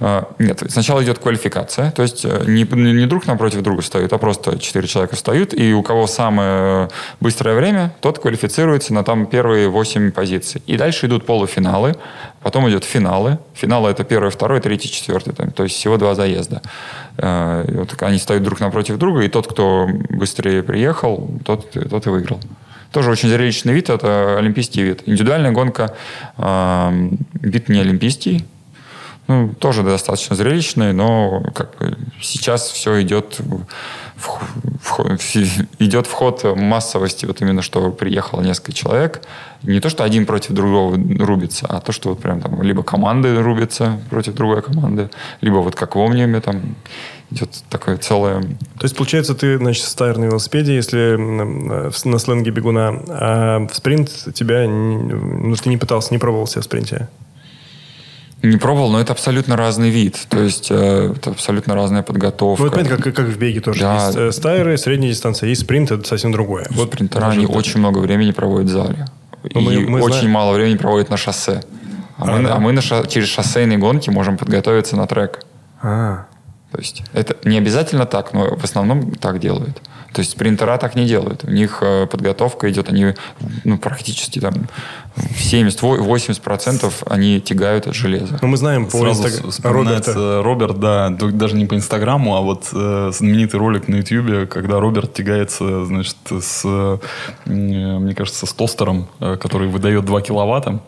[0.00, 4.10] А, Нет, сначала идет квалификация, то есть э, не, не не друг напротив друга стоят,
[4.14, 6.88] а просто четыре человека встают, и у кого самое
[7.20, 10.62] быстрое время, тот квалифицируется на там первые восемь позиций.
[10.66, 11.96] И дальше идут полуфиналы,
[12.42, 13.38] потом идет финалы.
[13.54, 16.62] Финалы это первый, второй, третий, четвертый, там, то есть всего два заезда.
[17.18, 22.06] Э, и вот они стоят друг напротив друга, и тот, кто быстрее приехал, тот, тот
[22.06, 22.40] и выиграл.
[22.92, 25.02] Тоже очень зрелищный вид, это олимпийский вид.
[25.06, 25.94] Индивидуальная гонка,
[26.38, 28.44] э, вид не олимпийский,
[29.30, 33.64] ну, тоже достаточно зрелищный, но как бы сейчас все идет в,
[34.16, 39.22] в- в- идет в ход массовости, вот именно что приехало несколько человек.
[39.62, 43.40] Не то, что один против другого рубится, а то, что вот прям там либо команды
[43.40, 45.10] рубятся против другой команды,
[45.42, 46.74] либо вот как в Омниуме там
[47.30, 48.40] идет такое целое...
[48.40, 53.76] То есть, получается, ты, значит, стайр на велосипеде, если э, на сленге бегуна, а в
[53.76, 54.66] спринт тебя...
[54.66, 57.08] Ну, ты не пытался, не пробовал себя в спринте.
[58.42, 60.18] Не пробовал, но это абсолютно разный вид.
[60.28, 62.62] То есть э, это абсолютно разная подготовка.
[62.62, 63.80] Ну, это понятно, как, как в беге тоже.
[63.80, 64.06] Да.
[64.06, 66.66] Есть э, стайры, средняя дистанция, есть спринт, это совсем другое.
[66.70, 69.06] Вот спринтера, они это- очень много времени проводят в зале.
[69.54, 70.30] Ну, мы- и мы очень знаем.
[70.30, 71.62] мало времени проводят на шоссе.
[72.16, 72.54] А, А, мы, да?
[72.54, 75.40] а мы на ша- через шоссейные гонки можем подготовиться на трек.
[75.82, 76.26] А,
[76.72, 79.80] То есть это не обязательно так, но в основном так делают.
[80.12, 81.44] То есть спринтера так не делают.
[81.44, 83.14] У них э, подготовка идет, они
[83.64, 84.54] ну, практически там
[85.16, 88.38] 70-80% они тягают от железа.
[88.42, 90.42] Ну, мы знаем по Роберта.
[90.42, 95.14] Роберт, да, даже не по Инстаграму, а вот э, знаменитый ролик на Ютьюбе, когда Роберт
[95.14, 96.98] тягается, значит, с, э,
[97.46, 100.80] мне кажется, с тостером, э, который выдает 2 киловатта.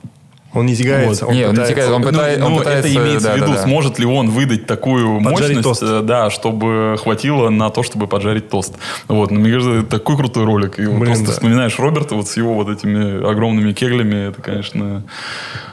[0.54, 2.88] Он не тягается, он Не, он не пытается- тягается, он Ну, пытает- ну, он пытается,
[2.88, 3.62] это имеется да, в да, виду, да.
[3.62, 5.82] сможет ли он выдать такую Поджарить мощность, тост.
[5.82, 8.74] э, да, чтобы хватило на то, чтобы поджарить тост.
[9.08, 10.78] Вот, но мне кажется, это такой крутой ролик.
[10.78, 11.32] И вот Блин, просто да.
[11.32, 15.04] вспоминаешь Роберта вот с его вот этими огромными кеглями, это, конечно,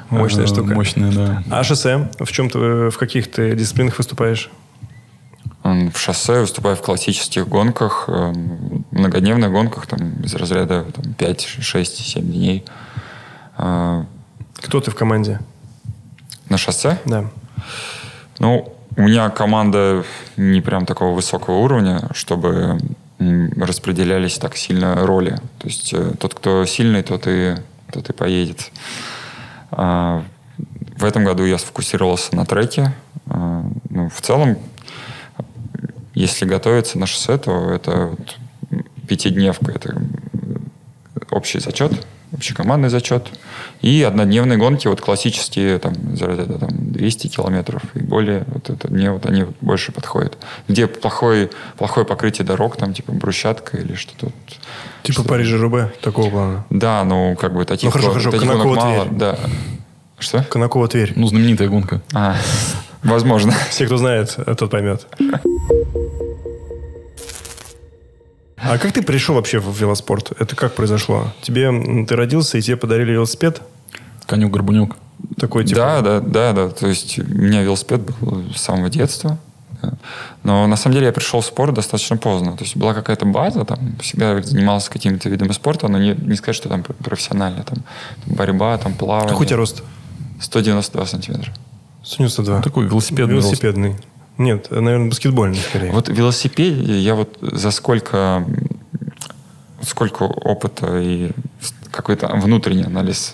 [0.09, 0.73] Мощная э, штука.
[0.73, 1.43] Мощная, да.
[1.51, 2.09] А шоссе?
[2.17, 4.49] В чем ты, в каких ты дисциплинах выступаешь?
[5.63, 8.33] В шоссе, выступая в классических гонках, э,
[8.91, 12.63] многодневных гонках, там, из разряда там, 5, 6, 7 дней.
[14.61, 15.39] Кто ты в команде?
[16.49, 16.99] На шоссе?
[17.05, 17.25] Да.
[18.39, 20.03] Ну, у меня команда
[20.37, 22.77] не прям такого высокого уровня, чтобы
[23.19, 25.37] распределялись так сильно роли.
[25.59, 27.55] То есть э, тот, кто сильный, тот и,
[27.91, 28.71] тот и поедет.
[29.71, 30.23] А,
[30.97, 32.93] в этом году я сфокусировался на треке.
[33.27, 34.57] А, ну, в целом,
[36.13, 38.37] если готовиться на шоссе, то это вот
[39.07, 39.71] пятидневка.
[39.71, 40.01] Это
[41.31, 41.91] общий зачет,
[42.31, 43.27] общекомандный зачет.
[43.81, 48.91] И однодневные гонки, вот классические, там, из разряда, там, 200 километров и более, вот это
[48.91, 50.37] мне вот они больше подходят.
[50.67, 54.27] Где плохое, плохое покрытие дорог, там, типа, брусчатка или что-то.
[54.27, 54.33] вот.
[55.03, 56.65] Типа Парижа Рубе, такого плана.
[56.69, 59.05] Да, ну, как бы таких, Ну, хорошо, хорошо, таких гонок мало.
[59.11, 59.39] Да.
[60.19, 60.43] Что?
[60.43, 61.13] Конакова Тверь.
[61.15, 62.01] Ну, знаменитая гонка.
[62.13, 62.35] А,
[63.03, 63.53] возможно.
[63.69, 65.07] Все, кто знает, тот поймет.
[68.61, 70.31] А как ты пришел вообще в велоспорт?
[70.39, 71.31] Это как произошло?
[71.41, 73.61] Тебе ты родился и тебе подарили велосипед?
[74.25, 74.95] Конюк-горбунек.
[75.37, 75.79] Такой типа.
[75.79, 76.69] Да, да, да, да.
[76.69, 79.37] То есть у меня велосипед был с самого детства.
[79.81, 79.93] да.
[80.43, 82.55] Но на самом деле я пришел в спорт достаточно поздно.
[82.55, 86.55] То есть была какая-то база, там всегда занимался какими-то видами спорта, но не, не сказать,
[86.55, 87.63] что там профессионально.
[87.63, 87.83] Там
[88.25, 89.29] борьба, там плавание.
[89.29, 89.83] Какой у тебя рост?
[90.41, 91.53] 192 сантиметра.
[92.03, 92.61] 192.
[92.61, 94.03] Такой велосипедный рост.
[94.39, 95.91] Нет, наверное, баскетбольный скорее.
[95.91, 98.45] Вот в велосипеде я вот за сколько,
[99.83, 101.31] сколько опыта и
[101.91, 103.33] какой-то внутренний анализ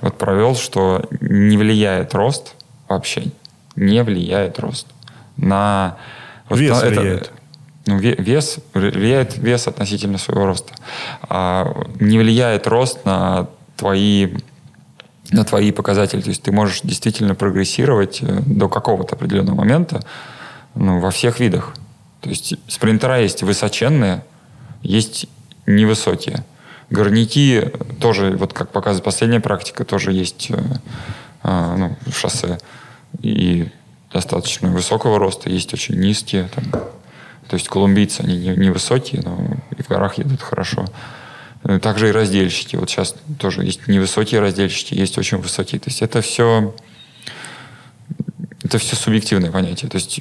[0.00, 2.54] вот провел, что не влияет рост
[2.88, 3.24] вообще,
[3.76, 4.86] не влияет рост
[5.36, 5.96] на...
[6.48, 7.32] вот Вес на это- влияет.
[7.86, 10.72] ну, ве- вес, влияет вес относительно своего роста.
[11.28, 14.28] А не влияет рост на твои
[15.30, 16.20] на твои показатели.
[16.20, 20.02] То есть ты можешь действительно прогрессировать э, до какого-то определенного момента
[20.74, 21.74] ну, во всех видах.
[22.20, 24.24] То есть спринтера есть высоченные,
[24.82, 25.26] есть
[25.66, 26.44] невысокие.
[26.90, 27.64] Горняки
[28.00, 30.60] тоже, вот как показывает последняя практика, тоже есть э,
[31.44, 32.58] э, ну, в шоссе.
[33.20, 33.68] И
[34.12, 36.48] достаточно высокого роста, есть очень низкие.
[36.54, 36.64] Там.
[37.48, 39.38] То есть колумбийцы, они не- невысокие, но
[39.76, 40.86] и в горах едут хорошо.
[41.64, 42.76] Э, Также и раздельщики.
[42.76, 45.80] Вот сейчас тоже есть невысокие раздельщики, есть очень высокие.
[45.80, 46.74] То есть это все,
[48.62, 49.90] это все субъективное понятие.
[49.90, 50.20] То есть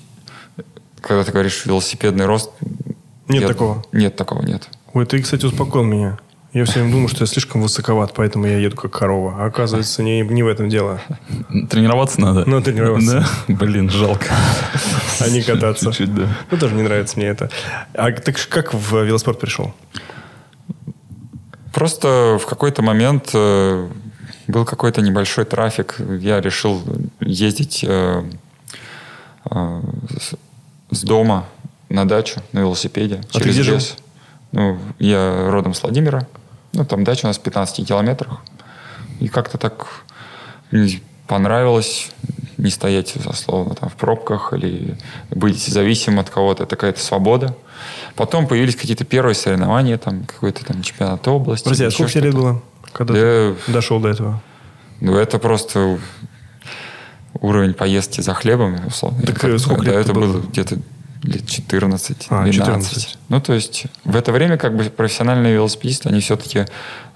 [1.01, 2.51] когда ты говоришь велосипедный рост...
[3.27, 3.83] Нет я- такого?
[3.91, 4.67] Нет такого, нет.
[4.93, 6.17] Ой, ты, кстати, успокоил меня.
[6.53, 9.35] Я все время думал, что я слишком высоковат, поэтому я еду как корова.
[9.37, 11.01] А оказывается, не, не в этом дело.
[11.69, 12.45] Тренироваться надо?
[12.49, 13.27] Ну, тренироваться.
[13.47, 13.53] Да?
[13.53, 14.33] Блин, жалко.
[15.19, 15.85] А не кататься.
[15.87, 16.35] Чуть-чуть, да.
[16.49, 17.49] Ну, тоже не нравится мне это.
[17.93, 19.73] А ты как в велоспорт пришел?
[21.77, 23.87] Просто в какой-то момент э,
[24.47, 25.97] был какой-то небольшой трафик.
[25.99, 26.81] Я решил
[27.19, 28.23] ездить э,
[29.51, 29.81] э,
[30.89, 31.45] с, дома
[31.89, 33.75] на дачу на велосипеде А ты через где жил?
[33.75, 33.95] лес.
[34.53, 36.27] Ну, я родом с Владимира.
[36.73, 38.39] Ну, там дача у нас в 15 километрах.
[39.19, 39.85] И как-то так
[41.27, 42.09] понравилось
[42.57, 44.97] не стоять, условно, там, в пробках или
[45.29, 46.63] быть зависимым от кого-то.
[46.63, 47.55] Это какая-то свобода.
[48.15, 51.63] Потом появились какие-то первые соревнования, там, какой-то там чемпионат области.
[51.65, 52.61] Подожди, а сколько тебе лет было,
[52.93, 53.19] когда Да,
[53.65, 54.41] ты дошел до этого?
[55.01, 55.99] ну, это просто
[57.39, 59.21] уровень поездки за хлебом, условно.
[59.21, 60.21] Так, Это- сколько да, лет это ты был?
[60.33, 60.79] было где-то
[61.23, 62.53] лет 14, А, 12.
[62.55, 63.17] 14.
[63.29, 66.65] Ну, то есть в это время как бы профессиональные велосипедисты, они все-таки...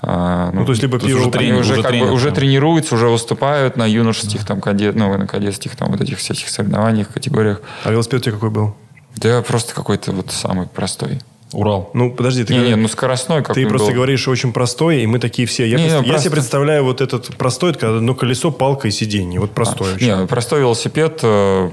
[0.02, 1.18] а, Ну, то есть либо пиво...
[1.18, 2.36] уже они тренинг, уже, уже как бы уже да.
[2.36, 7.10] тренируются, уже выступают на юношеских там кадет, ну, на кадетских там вот этих всяких соревнованиях,
[7.10, 7.62] категориях.
[7.84, 8.76] А велосипед у тебя какой был?
[9.18, 11.20] Да, просто какой-то вот самый простой.
[11.54, 11.92] Урал.
[11.94, 13.96] Ну, подожди, ты, Не, не, говоришь- ну скоростной какой ты просто был.
[13.96, 15.66] говоришь очень простой, и мы такие все.
[15.68, 18.52] Я, Не, пред- ну, я просто- себе представляю вот этот простой, это когда одно колесо,
[18.52, 19.42] палка и сиденье.
[19.42, 20.08] Вот простой очень.
[20.08, 21.70] Не, простой велосипед э,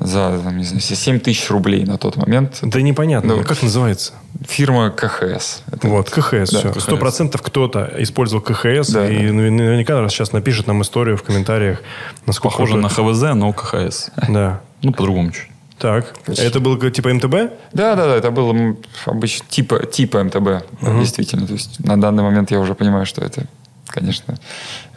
[0.00, 2.58] за, там, не знаю, 7 тысяч рублей на тот момент.
[2.62, 4.12] Да непонятно, Ну, как называется?
[4.46, 5.62] Фирма КХС.
[5.72, 6.72] Это Вот, КХС, Да, все.
[6.72, 6.82] КХС.
[6.84, 9.32] Сто процентов кто-то использовал КХС, Да, и да.
[9.32, 11.82] наверняка сейчас напишет нам историю в комментариях,
[12.26, 13.02] насколько Похоже круто на это.
[13.12, 14.10] ХВЗ, но КХС.
[14.28, 14.60] Да.
[14.82, 15.48] Ну, по-другому чуть.
[15.78, 17.32] Так, это было как типа МТБ?
[17.72, 20.64] Да, да, да, это было обычно типа, типа МТБ,
[21.00, 21.46] действительно.
[21.46, 23.46] То есть на данный момент я уже понимаю, что это,
[23.86, 24.34] конечно,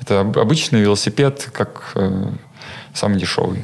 [0.02, 2.30] это об- обычный велосипед, как э,
[2.96, 3.62] самый дешевый.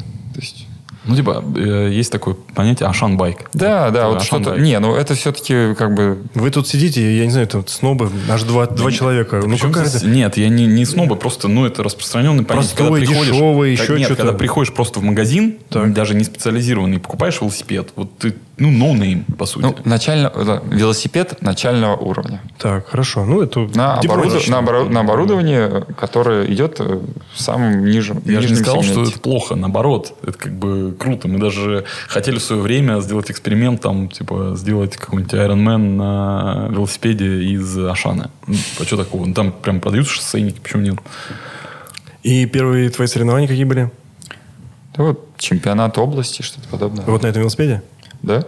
[1.07, 3.49] Ну, типа, э, есть такое понятие Ашан байк.
[3.53, 4.59] Да, да, вот Ашан что-то.
[4.59, 6.19] Не, ну это все-таки как бы.
[6.35, 9.41] Вы тут сидите, я не знаю, там снобы, аж два, два человека.
[9.45, 10.07] Ну, здесь- это?
[10.07, 12.75] Нет, я не, не снобы, просто, ну, это распространенный понятие.
[12.75, 14.21] Простой, дешевый, как- еще Нет, что-то.
[14.23, 15.93] когда приходишь просто в магазин, Так.
[15.93, 19.65] даже не специализированный, покупаешь велосипед, вот ты, ну, ноунейм, по сути.
[19.65, 22.41] Ну, начально, да, велосипед начального уровня.
[22.57, 23.23] Так, хорошо.
[23.25, 26.99] Ну, это На, оборуд- на, оборо- на оборудование, которое идет э,
[27.35, 29.11] в самом нижнем Я же не сказал, что сегменте.
[29.11, 31.27] это плохо, наоборот, это как бы круто.
[31.27, 36.67] Мы даже хотели в свое время сделать эксперимент, там, типа, сделать какой-нибудь Iron Man на
[36.71, 38.31] велосипеде из Ашана.
[38.47, 39.25] Ну, а что такого?
[39.25, 40.95] Ну, там прям продаются шоссейники, почему нет?
[42.23, 43.91] И первые твои соревнования какие были?
[44.95, 47.05] Да вот чемпионат области, что-то подобное.
[47.05, 47.83] Вот на этом велосипеде?
[48.21, 48.43] Да?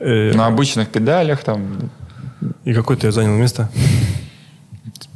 [0.00, 1.90] Э, На обычных педалях там,
[2.64, 3.68] И какое ты занял место?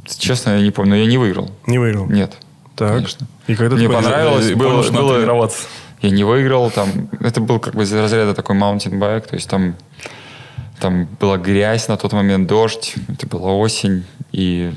[0.05, 1.51] честно, я не помню, но я не выиграл.
[1.67, 2.07] Не выиграл?
[2.07, 2.33] Нет.
[2.75, 2.93] Так.
[2.95, 3.27] конечно.
[3.47, 4.49] И когда Мне ты понравилось.
[4.49, 5.67] Я было- понял, что было- тренироваться.
[6.01, 6.89] Я не выиграл, там,
[7.19, 9.75] это был как бы из разряда такой маунтинбайк, то есть там,
[10.79, 14.73] там была грязь на тот момент, дождь, это была осень, и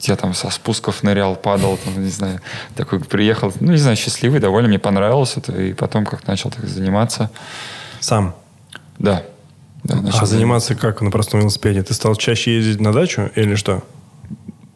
[0.00, 2.40] я там со спусков нырял, падал, там, не знаю,
[2.76, 6.66] такой приехал, ну, не знаю, счастливый, довольно, мне понравилось это, и потом как начал так
[6.68, 7.30] заниматься,
[8.06, 8.36] Сам.
[9.00, 9.24] да.
[9.82, 11.82] да начал А заниматься как на простом велосипеде?
[11.82, 13.82] Ты стал чаще ездить на дачу или что?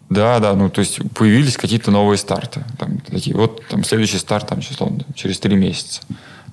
[0.08, 2.64] Да, да, ну то есть появились какие-то новые старты.
[2.76, 6.00] Там, такие, вот там следующий старт там, число, через три месяца.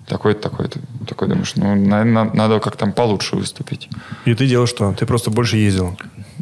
[0.05, 0.79] Такой-то, такой-то.
[1.07, 3.89] Такой думаешь, ну, наверное, надо как там получше выступить.
[4.25, 4.93] И ты делал что?
[4.93, 5.97] Ты просто больше ездил.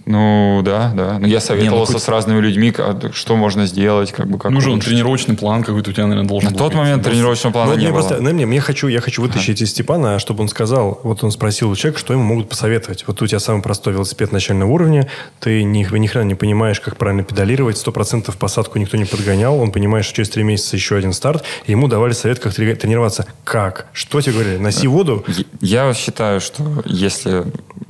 [0.08, 1.18] Ну, да, да.
[1.20, 4.74] Ну, я советовался хоть- с разными людьми, как- что можно сделать, как бы как Нужен
[4.74, 4.90] улучшить.
[4.92, 6.78] тренировочный план какой-то у тебя, наверное, должен На был тот быть.
[6.82, 8.02] момент тренировочного плана Ну, не мне было.
[8.02, 11.32] просто, дай мне, мне хочу, я хочу вытащить из Степана, чтобы он сказал, вот он
[11.32, 13.04] спросил у человека, что ему могут посоветовать.
[13.08, 15.08] Вот у тебя самый простой велосипед начального уровня,
[15.40, 19.60] ты ни, ни хрена не понимаешь, как правильно педалировать, сто процентов посадку никто не подгонял,
[19.60, 22.76] он понимает, что через три месяца еще один старт, и ему давали совет, как трени-
[22.76, 23.26] тренироваться.
[23.44, 23.88] Как?
[23.92, 24.58] Что тебе говорили?
[24.58, 25.26] Носи воду?
[25.62, 27.44] Я считаю, что если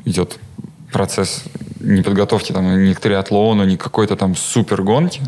[0.05, 0.37] идет
[0.93, 1.43] процесс
[1.85, 5.21] не подготовки там, ни к триатлону, ни к какой-то там супер гонке,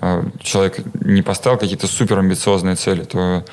[0.00, 3.44] а человек не поставил какие-то супер амбициозные цели, то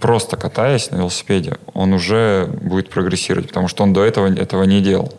[0.00, 4.82] просто катаясь на велосипеде, он уже будет прогрессировать, потому что он до этого этого не
[4.82, 5.12] делал.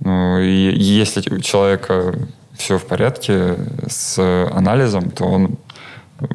[0.00, 2.14] Ну, и если у человека
[2.56, 3.56] все в порядке
[3.88, 4.18] с
[4.52, 5.58] анализом, то он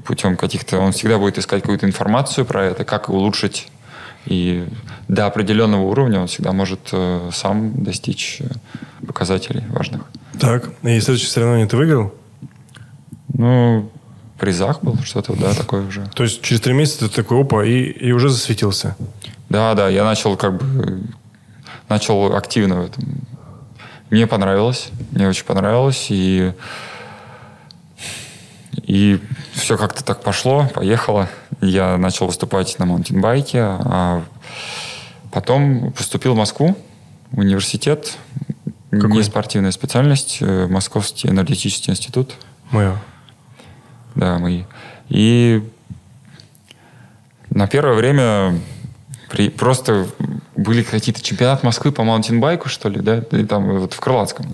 [0.05, 0.79] путем каких-то...
[0.79, 3.69] Он всегда будет искать какую-то информацию про это, как улучшить.
[4.25, 4.67] И
[5.07, 10.03] до определенного уровня он всегда может э, сам достичь э, показателей важных.
[10.39, 12.13] Так, и следующее соревнование ты выиграл?
[13.33, 13.89] Ну,
[14.39, 16.05] призах был что-то, да, такое уже.
[16.13, 18.95] То есть через три месяца ты такой, опа, и, и уже засветился.
[19.49, 21.03] Да, да, я начал как бы...
[21.89, 23.03] Начал активно в этом.
[24.09, 24.89] Мне понравилось.
[25.11, 26.07] Мне очень понравилось.
[26.09, 26.53] И...
[28.83, 29.19] И
[29.53, 31.29] все как-то так пошло, поехало.
[31.61, 34.23] Я начал выступать на маунтинбайке, а
[35.31, 36.77] потом поступил в Москву,
[37.31, 38.17] в университет.
[38.89, 39.11] Какой?
[39.11, 42.33] Не спортивная специальность, э, Московский энергетический институт.
[42.71, 42.97] Мое.
[44.15, 44.63] Да, мои.
[45.09, 45.63] И
[47.49, 48.59] на первое время
[49.31, 50.07] при, просто
[50.55, 54.45] были какие-то чемпионат Москвы по маунтинбайку, что ли, да, и там вот в Крылатском.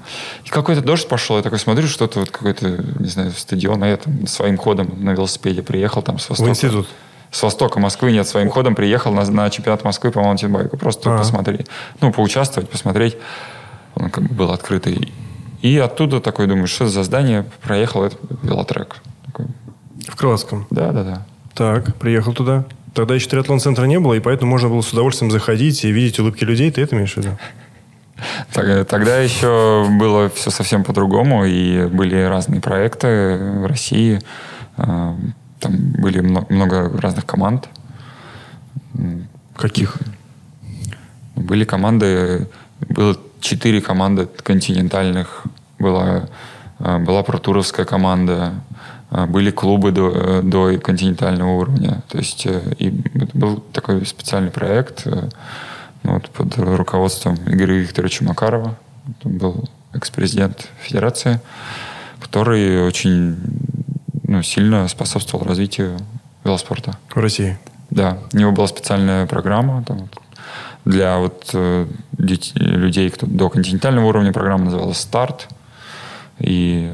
[0.46, 2.68] И какой-то дождь пошел, я такой смотрю, что-то вот какой-то,
[3.00, 6.50] не знаю, стадион, а я там своим ходом на велосипеде приехал там с В востока.
[6.52, 6.88] институт.
[7.32, 10.78] С востока Москвы, нет, своим ходом приехал на, на чемпионат Москвы по маунтинбайку.
[10.78, 11.18] Просто А.
[11.18, 11.68] посмотреть,
[12.00, 13.18] ну, поучаствовать, посмотреть.
[13.96, 15.12] Он как бы был открытый.
[15.62, 18.98] И оттуда такой думаю, что за здание, проехал этот велотрек.
[19.26, 19.48] Такой,
[20.08, 20.68] В Крылатском.
[20.70, 21.26] да, да, да.
[21.56, 22.64] Так, приехал туда.
[22.98, 26.44] Тогда еще триатлон-центра не было, и поэтому можно было с удовольствием заходить и видеть улыбки
[26.44, 26.72] людей.
[26.72, 27.30] Ты это имеешь в виду?
[28.52, 34.20] Так- Тогда еще было все совсем по-другому, и были разные проекты в России.
[34.78, 35.16] А,
[35.60, 37.70] Там были мно- много разных команд.
[39.56, 39.98] Каких?
[41.36, 42.48] Были команды,
[42.90, 45.44] было четыре команды континентальных,
[45.80, 46.30] была,
[46.80, 48.54] а, была протуровская команда,
[49.10, 52.04] были клубы до, до континентального уровня.
[52.10, 55.30] То есть э, и это был такой специальный проект э,
[56.04, 58.78] ну, вот, под руководством Игоря Викторовича Макарова.
[59.24, 61.40] Он был экс-президент Федерации,
[62.20, 63.38] который очень
[64.24, 65.98] ну, сильно способствовал развитию
[66.44, 66.98] велоспорта.
[67.10, 67.58] В России.
[67.90, 70.10] Да, у него была специальная программа там,
[70.84, 74.34] для вот, э, дет- людей, кто до континентального уровня.
[74.34, 75.48] Программа называлась «Старт».
[76.40, 76.92] И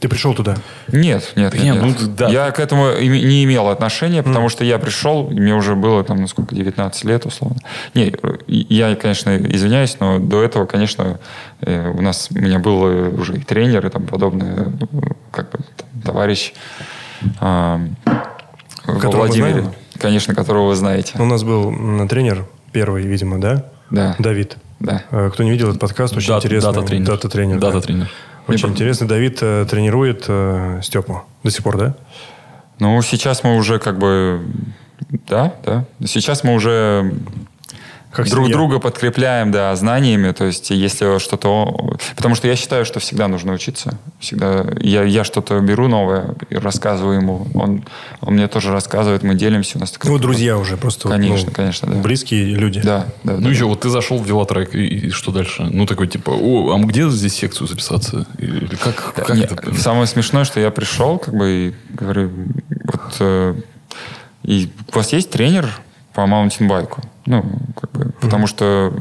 [0.00, 0.56] Ты пришел туда?
[0.88, 1.82] Нет, нет, Нет, нет.
[1.82, 2.28] ну, да.
[2.30, 6.26] Я к этому не имел отношения, потому что я пришел, мне уже было там, ну
[6.26, 7.58] сколько, 19 лет, условно.
[7.94, 8.14] Не,
[8.46, 11.20] я, конечно, извиняюсь, но до этого, конечно,
[11.60, 14.86] э, у нас, у меня был э, уже и тренер, и там подобное, э,
[15.30, 16.54] как бы, там, товарищ
[17.40, 17.80] во
[18.86, 19.64] Которого Владимире,
[19.98, 21.12] конечно, которого вы знаете.
[21.18, 21.70] У нас был
[22.08, 23.66] тренер первый, видимо, да?
[23.90, 24.16] Да.
[24.18, 24.56] Давид.
[24.78, 25.02] Да.
[25.10, 26.72] Э, Кто не видел этот подкаст, очень Дата- интересный.
[26.72, 27.06] дата-тренер.
[27.58, 27.58] Дата-тренер.
[27.60, 28.08] да.
[28.50, 29.06] Очень Мне интересный.
[29.06, 31.22] Давид э, тренирует э, Степу.
[31.42, 31.94] До сих пор, да?
[32.78, 34.40] Ну, сейчас мы уже как бы...
[35.28, 35.84] Да, да.
[36.04, 37.12] Сейчас мы уже
[38.12, 38.56] Как друг семья.
[38.56, 40.32] друга подкрепляем, да, знаниями.
[40.32, 41.96] То есть, если что-то...
[42.16, 43.98] Потому что я считаю, что всегда нужно учиться.
[44.18, 47.46] Всегда я, я что-то беру новое и рассказываю ему.
[47.54, 47.84] Он,
[48.20, 49.78] он мне тоже рассказывает, мы делимся.
[49.78, 51.08] У нас такая- Ну, друзья уже просто.
[51.08, 52.00] Конечно, ну, конечно, да.
[52.00, 52.80] Близкие люди.
[52.82, 53.34] Да, да.
[53.34, 53.48] Ну да.
[53.50, 55.62] еще, вот ты зашел в велотрек, и, и что дальше?
[55.70, 58.26] Ну, такой, типа, о, а где здесь секцию записаться?
[58.38, 59.72] Или как, как Не, это?
[59.74, 62.30] Самое смешное, что я пришел, как бы, и говорю,
[62.84, 63.54] вот, э,
[64.42, 65.70] и у вас есть тренер
[66.20, 67.00] по маунтинбайку?
[67.24, 67.42] Ну,
[67.80, 68.92] как бы, потому что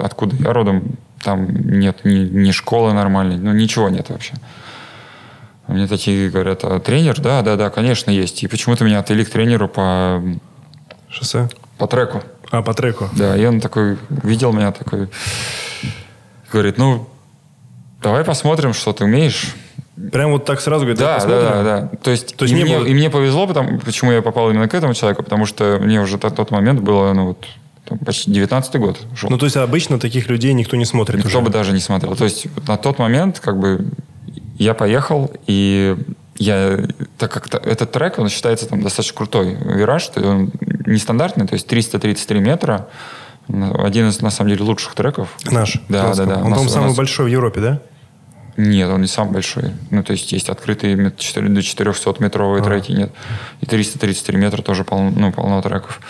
[0.00, 4.34] откуда я родом, там нет ни, ни школы нормальной, ну, ничего нет вообще.
[5.68, 7.20] Мне такие говорят, а тренер?
[7.20, 8.42] Да, да, да, конечно, есть.
[8.42, 10.20] И почему-то меня отвели к тренеру по,
[11.08, 11.48] Шоссе?
[11.78, 12.22] по треку.
[12.50, 13.08] А, по треку.
[13.12, 15.08] Да, и он такой, видел меня такой,
[16.52, 17.08] говорит, ну,
[18.02, 19.54] давай посмотрим, что ты умеешь.
[20.12, 21.64] Прям вот так сразу говорит, Да, «давай да, посмотрим».
[21.64, 21.96] да, да.
[22.02, 24.50] То есть, То есть и, не мне, было- и мне повезло, потому, почему я попал
[24.50, 27.44] именно к этому человеку, потому что мне уже на тот момент было, ну, вот,
[27.86, 29.30] там, почти 19 год шел.
[29.30, 31.40] Ну, то есть обычно таких людей никто не смотрит Никто уже.
[31.46, 32.14] бы даже не смотрел.
[32.14, 33.86] То есть вот на тот момент, как бы,
[34.58, 35.96] я поехал, и
[36.36, 36.78] я,
[37.16, 40.50] так как этот трек, он считается там достаточно крутой вираж, то есть он
[40.84, 42.88] нестандартный, то есть 333 метра,
[43.48, 45.30] один из, на самом деле, лучших треков.
[45.50, 45.78] Наш.
[45.88, 46.26] Да, Классный.
[46.26, 46.40] да, да.
[46.42, 47.80] Он, по-моему, самый нас- большой в Европе, да?
[48.56, 49.72] Нет, он не самый большой.
[49.90, 53.12] Ну, то есть есть открытые до 400 метровые треки, нет.
[53.60, 56.00] И 333 метра тоже полно, ну, полно треков.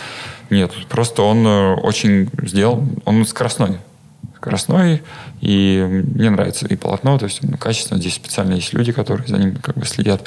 [0.51, 3.79] Нет, просто он э, очень сделал, он скоростной.
[4.37, 5.03] Скоростной,
[5.41, 7.99] и мне нравится и полотно, то есть он качественно.
[7.99, 10.23] Здесь специально есть люди, которые за ним как бы следят.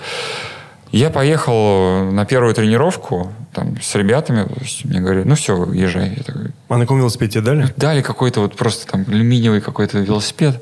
[0.91, 6.15] Я поехал на первую тренировку там, с ребятами, то есть мне говорят, ну все, езжай.
[6.17, 7.73] Я такой, А на каком велосипеде тебе дали?
[7.77, 10.61] дали какой-то вот просто там алюминиевый какой-то велосипед.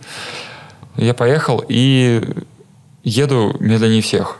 [0.97, 2.21] Я поехал и
[3.03, 4.39] еду медленнее всех.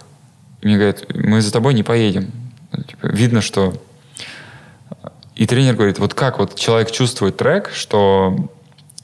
[0.61, 2.31] И мне говорят, мы за тобой не поедем.
[2.87, 3.73] Типа, видно, что...
[5.35, 8.49] И тренер говорит, вот как вот человек чувствует трек, что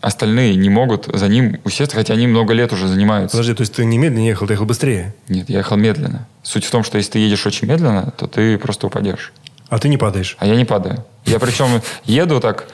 [0.01, 3.37] остальные не могут за ним усесть, хотя они много лет уже занимаются.
[3.37, 5.13] Подожди, то есть ты не медленно ехал, ты ехал быстрее.
[5.29, 6.27] Нет, я ехал медленно.
[6.41, 9.31] Суть в том, что если ты едешь очень медленно, то ты просто упадешь.
[9.69, 10.35] А ты не падаешь.
[10.39, 11.05] А я не падаю.
[11.25, 12.67] Я причем еду так,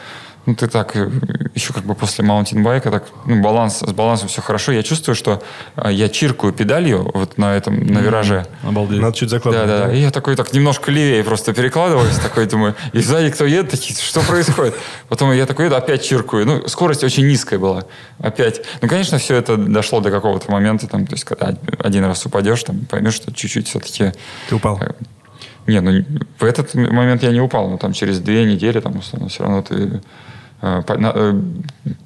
[0.49, 1.09] ну ты так, э,
[1.53, 4.71] еще как бы после маунтинбайка, так, ну баланс, с балансом все хорошо.
[4.71, 5.41] Я чувствую, что
[5.75, 8.47] а, я чиркаю педалью вот на этом, на вираже.
[8.63, 8.99] Обалдеть.
[8.99, 9.67] Надо чуть Да, закладывать.
[9.67, 9.93] да, да.
[9.93, 13.95] И я такой так немножко левее просто перекладываюсь, такой думаю, и сзади кто едет, такие,
[13.95, 14.75] что происходит?
[15.07, 16.45] Потом я такой еду, опять чиркаю.
[16.45, 17.83] Ну, скорость очень низкая была.
[18.19, 18.61] Опять.
[18.81, 22.63] Ну, конечно, все это дошло до какого-то момента, там, то есть, когда один раз упадешь,
[22.63, 24.13] там, поймешь, что чуть-чуть все-таки
[24.49, 24.79] Ты упал.
[25.67, 26.03] не, ну
[26.39, 29.61] в этот момент я не упал, но там через две недели там условно все равно
[29.61, 29.99] ты э, э,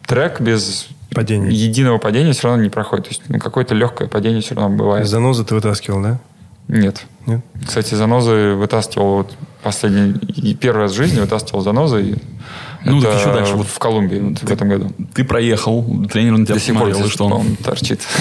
[0.05, 1.49] трек без Падения.
[1.51, 3.05] единого падения все равно не проходит.
[3.05, 5.07] То есть ну, какое-то легкое падение все равно бывает.
[5.07, 6.19] Занозы ты вытаскивал, да?
[6.67, 7.05] Нет.
[7.25, 7.41] Нет?
[7.65, 12.01] Кстати, занозы вытаскивал вот последний и первый раз в жизни вытаскивал занозы.
[12.01, 12.15] И
[12.85, 13.53] Ну, это так еще дальше.
[13.55, 14.91] Вот в Колумбии вот в этом году.
[15.13, 17.55] Ты проехал, тренер на тебя До сих пор что он...
[17.57, 18.01] торчит.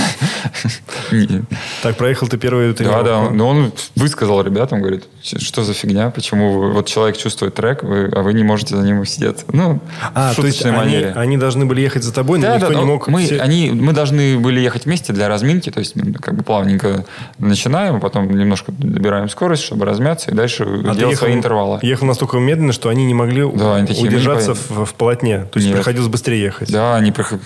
[1.82, 3.04] Так, проехал ты первую Да, тренировку.
[3.04, 3.30] да.
[3.30, 8.22] Но он высказал ребятам, говорит, что за фигня, почему вы- вот человек чувствует трек, а
[8.22, 9.44] вы не можете за ним сидеть.
[9.52, 9.80] Ну,
[10.14, 11.12] А, в то есть шуточной они, манере.
[11.14, 13.08] они должны были ехать за тобой, но Да, никто да, не ну, мог...
[13.08, 16.42] мы, все- они, мы должны были ехать вместе для разминки, то есть мы как бы
[16.42, 17.04] плавненько
[17.38, 21.78] начинаем, потом немножко добираем скорость, чтобы размяться, и дальше А ты делать свои интервалы.
[21.82, 24.84] Ехал настолько медленно, что они не могли Да, они такие, мы не удержаться поедем.
[24.84, 25.38] в, в полотне.
[25.44, 25.76] То есть Нет.
[25.76, 26.70] приходилось быстрее ехать.
[26.72, 27.40] Да, они приход-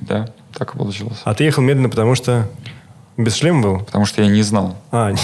[0.00, 1.20] да, так и получилось.
[1.24, 2.48] А ты ехал медленно, потому что
[3.16, 3.78] без шлема был?
[3.80, 4.76] Потому что я не знал.
[4.92, 5.12] А,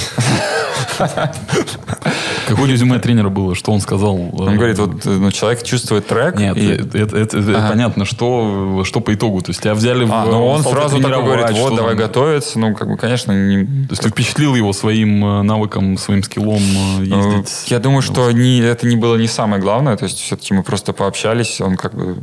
[2.48, 3.54] Какое резюме тренера было?
[3.54, 4.14] Что он сказал?
[4.16, 6.36] Он говорит, вот ну, человек чувствует трек.
[6.36, 7.68] Нет, и- это, это- это- Ага.
[7.68, 9.40] понятно, что, что по итогу.
[9.42, 10.12] То есть тебя взяли в...
[10.12, 11.98] А, ну он стал сразу такой говорит, вот, давай там.
[12.06, 12.58] готовиться.
[12.58, 13.64] Ну, как бы, конечно, не...
[13.86, 16.62] То есть ты впечатлил его своим э, навыком, своим скиллом
[17.00, 17.64] э, ездить?
[17.70, 19.96] Э, Я думаю, что не, это не было не самое главное.
[19.96, 21.60] То есть все-таки мы просто пообщались.
[21.60, 22.18] Он как бы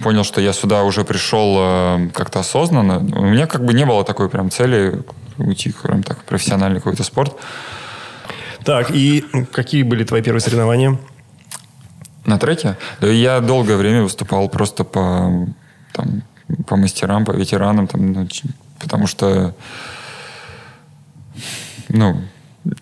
[0.00, 2.98] понял, что я сюда уже пришел э, как-то осознанно.
[2.98, 5.02] У меня как бы не было такой прям цели
[5.38, 7.36] уйти прям так в профессиональный какой-то спорт.
[8.64, 10.98] так, и какие были твои первые соревнования?
[12.24, 12.76] На треке?
[13.00, 15.46] Да я долгое время выступал просто по,
[15.92, 16.22] там,
[16.66, 18.28] по мастерам, по ветеранам, там, ну,
[18.80, 19.54] потому что
[21.88, 22.20] Ну,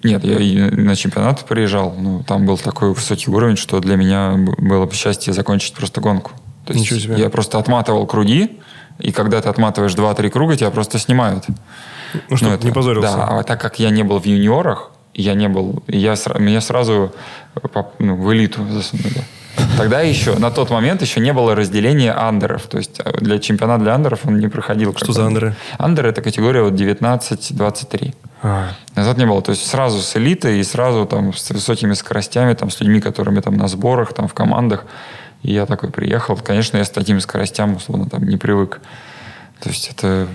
[0.03, 4.87] нет, я на чемпионат приезжал, ну, там был такой высокий уровень, что для меня было
[4.87, 6.33] бы счастье закончить просто гонку.
[6.65, 7.17] То есть Ничего себе.
[7.17, 8.61] я просто отматывал круги,
[8.99, 11.45] и когда ты отматываешь 2-3 круга, тебя просто снимают.
[12.31, 13.17] Ну, чтобы это- не позорился.
[13.17, 17.13] Да, а так как я не был в юниорах, я не был, я, меня сразу
[17.99, 19.25] ну, в элиту засунули.
[19.77, 22.63] Тогда еще, на тот момент еще не было разделения андеров.
[22.63, 24.95] То есть э, для чемпионата для андеров он не проходил.
[24.97, 25.55] Что за андеры?
[25.79, 28.15] Андеры это категория вот 19-23.
[28.43, 29.43] А, Назад не было.
[29.43, 33.41] То есть сразу с элитой и сразу там с высокими скоростями, там с людьми, которыми
[33.41, 34.85] там на сборах, там в командах.
[35.45, 36.37] И я такой приехал.
[36.37, 38.81] Конечно, я с такими скоростями, условно, там не привык.
[39.61, 40.27] То есть это...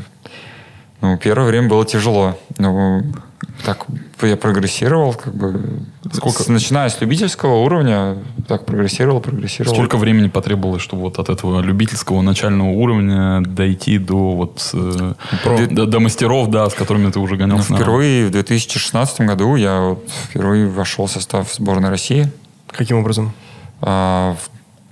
[1.02, 2.38] Ну, первое время было тяжело.
[2.58, 3.02] Но
[3.66, 3.86] так
[4.22, 5.80] я прогрессировал, как бы...
[6.14, 6.44] Сколько?
[6.44, 9.76] с- начиная с любительского уровня, так прогрессировал, прогрессировал.
[9.76, 15.68] Сколько времени потребовалось, чтобы вот от этого любительского начального уровня дойти до вот э, Про.
[15.68, 17.72] до, до мастеров, да, с которыми ты уже Ну, гонялся?
[17.72, 22.30] на- впервые в 2016 году я вот впервые вошел в состав сборной России.
[22.68, 23.32] каким образом?
[23.82, 24.50] А, в-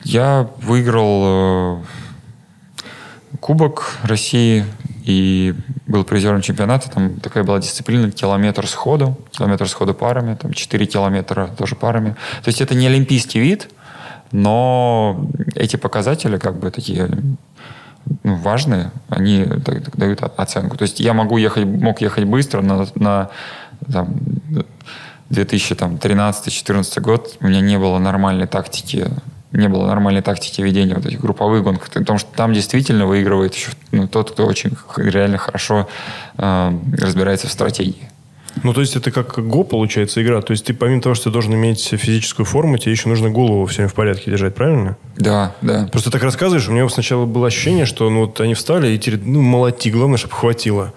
[0.07, 1.83] Я выиграл э,
[3.41, 4.63] Кубок России
[5.03, 5.53] и
[5.85, 6.89] был призером чемпионата.
[6.89, 12.15] Там такая была дисциплина километр сходу, километр сходу парами, там 4 километра тоже парами.
[12.41, 13.69] То есть это не олимпийский вид,
[14.31, 17.09] но эти показатели как бы такие
[18.23, 20.77] ну, важные, они дают оценку.
[20.77, 23.29] То есть я могу ехать, мог ехать быстро на, на
[23.91, 24.15] там,
[25.31, 29.09] 2013-2014 год, у меня не было нормальной тактики,
[29.51, 33.71] не было нормальной тактики ведения вот этих групповых гонок, потому что там действительно выигрывает еще
[33.91, 35.87] ну, тот, кто очень реально хорошо
[36.37, 38.09] э, разбирается в стратегии.
[38.63, 40.41] Ну, то есть это как го, получается, игра.
[40.41, 43.65] То есть ты помимо того, что ты должен иметь физическую форму, тебе еще нужно голову
[43.67, 44.97] все время в порядке держать, правильно?
[45.15, 45.87] Да, да.
[45.91, 49.21] Просто так рассказываешь, у меня сначала было ощущение, что ну вот они встали и теперь,
[49.23, 50.93] ну, молоти, главное, чтобы хватило.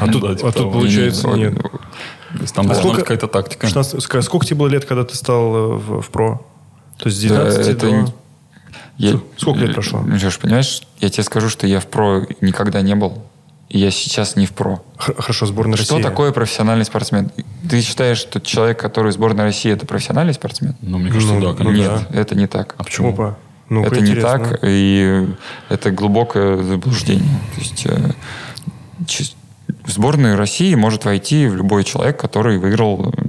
[0.00, 0.70] А тут, типа а тут того.
[0.72, 1.58] получается, Не, не, нет.
[2.52, 3.66] Там А быть какая-то тактика.
[3.66, 6.44] 16 ска- сколько тебе было лет, когда ты стал э, в, в про?
[6.98, 8.12] То есть с Да, 19 это до...
[8.96, 10.00] Я- Сколько лет прошло?
[10.06, 13.22] Леш, понимаешь, я тебе скажу, что я в про никогда не был,
[13.68, 14.82] и я сейчас не в про.
[14.96, 16.02] Хорошо, сборная Что России.
[16.08, 17.30] такое профессиональный спортсмен?
[17.68, 20.76] Ты считаешь, что человек, который в сборной России, это профессиональный спортсмен?
[20.80, 22.06] Ну, мне кажется, Ну, да, ну, конечно.
[22.10, 22.74] Нет, это не так.
[22.78, 23.12] А почему?
[23.12, 23.36] Опа.
[23.68, 25.26] Ну, это не так, и
[25.70, 27.40] это глубокое заблуждение.
[27.54, 28.10] То есть э,
[29.84, 33.23] в сборную России может войти любой человек, который выиграл, э,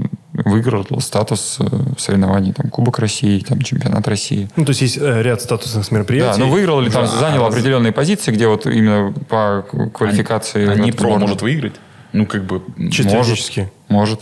[0.45, 1.65] выиграл статус э,
[1.97, 4.47] соревнований, там, Кубок России, там, Чемпионат России.
[4.55, 6.39] Ну, то есть есть э, ряд статусных мероприятий.
[6.39, 10.67] Да, ну выиграл или там занял а- определенные позиции, где вот именно по квалификации.
[10.69, 11.73] А не эту про может выиграть?
[12.13, 12.61] Ну, как бы...
[12.91, 13.33] Чисто может.
[13.33, 13.71] физически.
[13.89, 14.19] Может.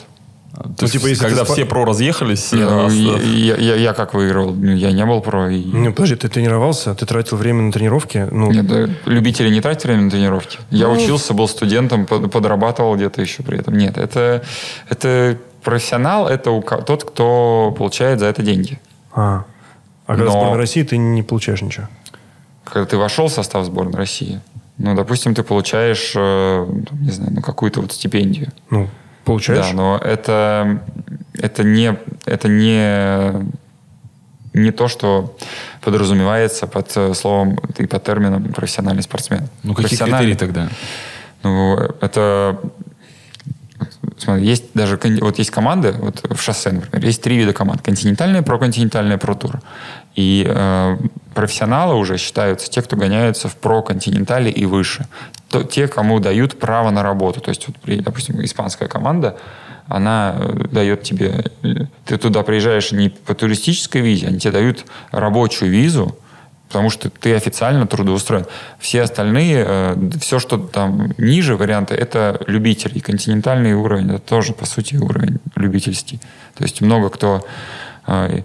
[0.54, 3.56] То Ну, есть, типа, если когда спа- все про разъехались, Не, ну, а, с- я,
[3.56, 4.54] я- я как выиграл?
[4.54, 5.50] Ну, Я не был про.
[5.50, 8.28] и- Ну, подожди, ты тренировался, ты тратил время на тренировки.
[8.32, 10.60] Ну, Нет, да, любители не тратят время на тренировки.
[10.70, 10.94] Я Ну.
[10.94, 13.76] учился, был студентом, под- подрабатывал где-то еще при этом.
[13.76, 14.44] Нет, это,
[14.90, 18.80] это профессионал, это у тот, кто получает за это деньги.
[19.14, 19.46] А,
[20.06, 21.88] а когда Но- сборная России, ты не получаешь ничего.
[22.64, 24.42] Когда ты вошел в состав сборной России,
[24.78, 26.66] ну, допустим, ты получаешь, э,
[27.00, 28.52] не знаю, ну, какую-то вот стипендию.
[28.70, 28.90] Ну,
[29.24, 29.68] получаешь?
[29.68, 30.82] Да, но это,
[31.36, 31.96] это, не,
[32.26, 33.54] это не,
[34.54, 35.36] не то, что
[35.82, 39.48] подразумевается под э, словом и под термином профессиональный спортсмен.
[39.62, 40.70] Ну, какие критерии тогда?
[41.44, 42.60] Ну, это...
[44.18, 45.00] Смотри, есть даже...
[45.22, 47.82] Вот есть команды, вот в шоссе, например, есть три вида команд.
[47.82, 49.60] Континентальная, проконтинентальная, протур.
[50.16, 50.98] И э,
[51.34, 55.08] профессионалы уже считаются те, кто гоняются в проконтинентале и выше.
[55.50, 57.42] То, те, кому дают право на работу.
[57.42, 59.38] То есть, вот, при- допустим, испанская команда,
[59.88, 61.46] она э, дает тебе...
[61.64, 66.18] э, Ты туда приезжаешь не по туристической визе, они тебе дают рабочую визу,
[66.74, 68.48] потому что ты официально трудоустроен.
[68.80, 72.98] Все остальные, э, все, что там ниже варианты, это любители.
[72.98, 76.20] И континентальный уровень, это тоже, по сути, уровень любительский.
[76.56, 77.46] То есть много кто...
[78.08, 78.42] э,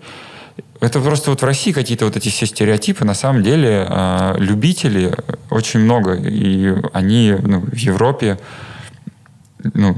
[0.80, 3.06] это просто вот в России какие-то вот эти все стереотипы.
[3.06, 5.12] На самом деле э, любителей
[5.48, 6.14] очень много.
[6.14, 8.38] И они ну, в Европе
[9.74, 9.96] ну,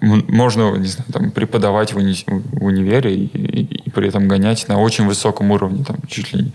[0.00, 4.68] можно не знаю, там, преподавать в, уни- в универе и, и- и при этом гонять
[4.68, 6.52] на очень высоком уровне, там, чуть ли не.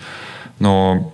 [0.64, 1.12] Но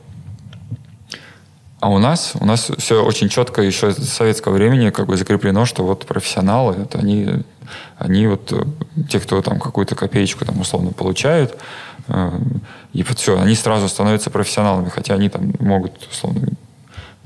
[1.79, 5.65] а у нас, у нас все очень четко еще с советского времени как бы закреплено,
[5.65, 7.27] что вот профессионалы, это они,
[7.97, 8.53] они вот
[9.09, 11.57] те, кто там какую-то копеечку там условно получают,
[12.09, 12.31] э,
[12.93, 16.49] и вот все, они сразу становятся профессионалами, хотя они там могут условно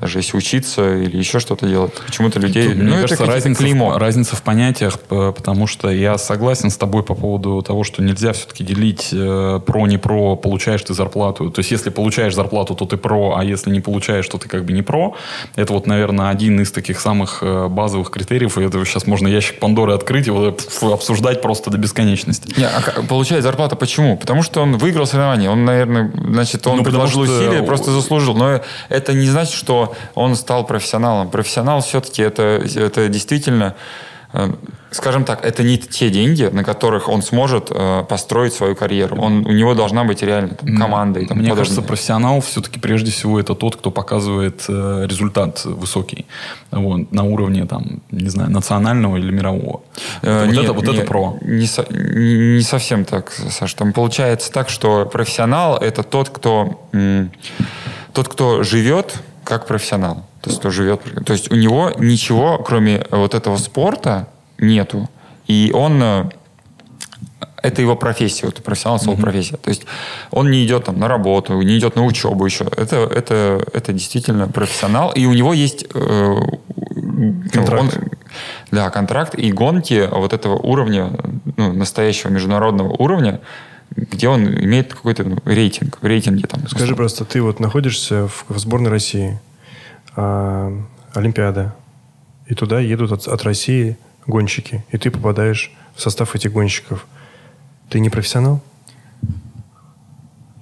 [0.03, 1.93] даже если учиться или еще что-то делать.
[2.05, 2.67] Почему-то людей...
[2.67, 3.91] Тут, ну, мне это кажется, разница, клеймо.
[3.91, 8.33] в, разница в понятиях, потому что я согласен с тобой по поводу того, что нельзя
[8.33, 11.49] все-таки делить э, про, не про, получаешь ты зарплату.
[11.51, 14.65] То есть, если получаешь зарплату, то ты про, а если не получаешь, то ты как
[14.65, 15.15] бы не про.
[15.55, 19.59] Это вот, наверное, один из таких самых э, базовых критериев, и это сейчас можно ящик
[19.61, 22.53] Пандоры открыть и вот обсуждать просто до бесконечности.
[22.59, 24.17] Не, а получает зарплату почему?
[24.17, 25.49] Потому что он выиграл соревнование.
[25.49, 28.35] Он, наверное, значит, он Ну, предложил что- усилия, просто заслужил.
[28.35, 31.29] Но это не значит, что он стал профессионалом.
[31.29, 33.75] Профессионал все-таки это, это действительно,
[34.33, 34.51] э,
[34.91, 39.17] скажем так, это не те деньги, на которых он сможет э, построить свою карьеру.
[39.19, 41.65] Он, у него должна быть реально там, команда и тому Мне подобное.
[41.65, 46.25] кажется, профессионал все-таки прежде всего это тот, кто показывает э, результат высокий
[46.71, 49.81] вот, на уровне, там, не знаю, национального или мирового.
[50.21, 51.37] Э, вот нет, это, вот это нет, про.
[51.41, 53.73] Не, со- не- не совсем так, Саш.
[53.73, 57.31] Там получается так, что профессионал это тот, кто м,
[58.13, 60.25] тот, кто живет как профессионал.
[60.41, 61.01] То есть, кто живет.
[61.25, 64.27] То есть у него ничего, кроме вот этого спорта,
[64.57, 65.09] нету.
[65.47, 66.29] И он э,
[67.61, 69.57] это его профессия, вот профессионал слово профессия.
[69.57, 69.83] То есть
[70.31, 72.65] он не идет там на работу, не идет на учебу еще.
[72.65, 75.11] Это, это, это действительно профессионал.
[75.13, 76.35] И у него есть э,
[76.95, 77.97] ну, Контракт.
[77.97, 78.09] он-
[78.71, 81.11] да, контракт и гонки вот этого уровня,
[81.55, 83.39] ну, настоящего международного уровня,
[83.95, 85.99] где он имеет какой-то ну, рейтинг.
[86.01, 86.67] В рейтинге там.
[86.67, 89.39] Скажи просто, ты вот находишься в, в сборной России,
[90.15, 90.71] а,
[91.13, 91.75] Олимпиада,
[92.47, 97.05] и туда едут от, от России гонщики, и ты попадаешь в состав этих гонщиков.
[97.89, 98.61] Ты не профессионал?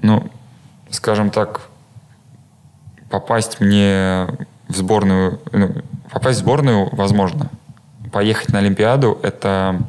[0.02, 0.30] ну,
[0.90, 1.62] скажем так,
[3.10, 4.28] попасть мне
[4.68, 5.76] в сборную, ну,
[6.12, 7.50] попасть в сборную возможно.
[8.12, 9.82] Поехать на Олимпиаду это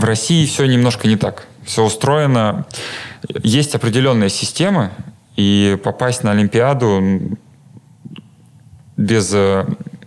[0.00, 1.46] в России все немножко не так.
[1.64, 2.66] Все устроено.
[3.42, 4.92] Есть определенная система,
[5.36, 7.38] и попасть на Олимпиаду
[8.96, 9.66] без э,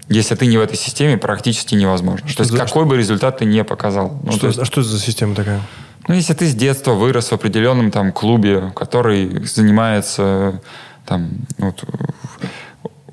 [0.09, 2.27] если ты не в этой системе, практически невозможно.
[2.27, 4.19] Что То есть за- какой бы результат ты не показал.
[4.23, 5.61] Ну, что, то есть- а что это за система такая?
[6.07, 10.61] ну, если ты с детства вырос в определенном там клубе, который занимается
[11.05, 11.83] там, вот,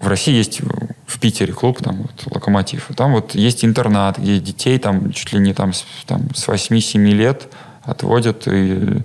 [0.01, 0.61] в- России есть
[1.07, 2.88] в Питере клуб, там вот, Локомотив.
[2.96, 6.98] Там вот есть интернат, где детей там чуть ли не там с, там, с 8-7
[7.11, 7.48] лет
[7.82, 9.03] отводят, и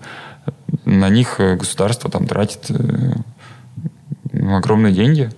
[0.86, 3.14] на них э, государство там тратит э,
[4.32, 5.32] ну, огромные деньги.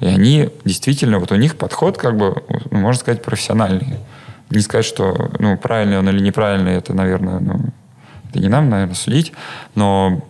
[0.00, 3.96] И они действительно, вот у них подход, как бы, ну, можно сказать, профессиональный.
[4.50, 7.60] Не сказать, что ну, правильный он или неправильный, это, наверное, ну,
[8.28, 9.32] это не нам, наверное, судить,
[9.74, 10.22] но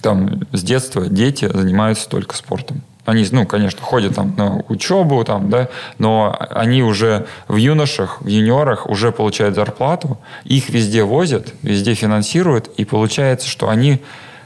[0.00, 2.82] там с детства дети занимаются только спортом.
[3.04, 8.26] Они, ну, конечно, ходят там на учебу, там, да, но они уже в юношах, в
[8.26, 14.00] юниорах уже получают зарплату, их везде возят, везде финансируют, и получается, что они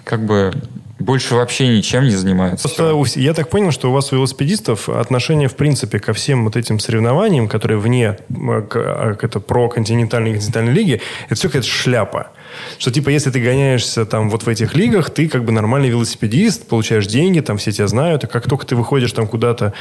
[0.05, 0.53] как бы
[0.99, 2.69] больше вообще ничем не занимаются.
[2.69, 6.57] Просто я так понял, что у вас у велосипедистов отношение в принципе ко всем вот
[6.57, 11.49] этим соревнованиям, которые вне м, к- а, это про континентальные и континентальные лиги, это все
[11.49, 12.29] какая-то шляпа.
[12.79, 16.67] Что типа, если ты гоняешься там вот в этих лигах, ты как бы нормальный велосипедист,
[16.67, 19.75] получаешь деньги, там все тебя знают, и как только ты выходишь там куда-то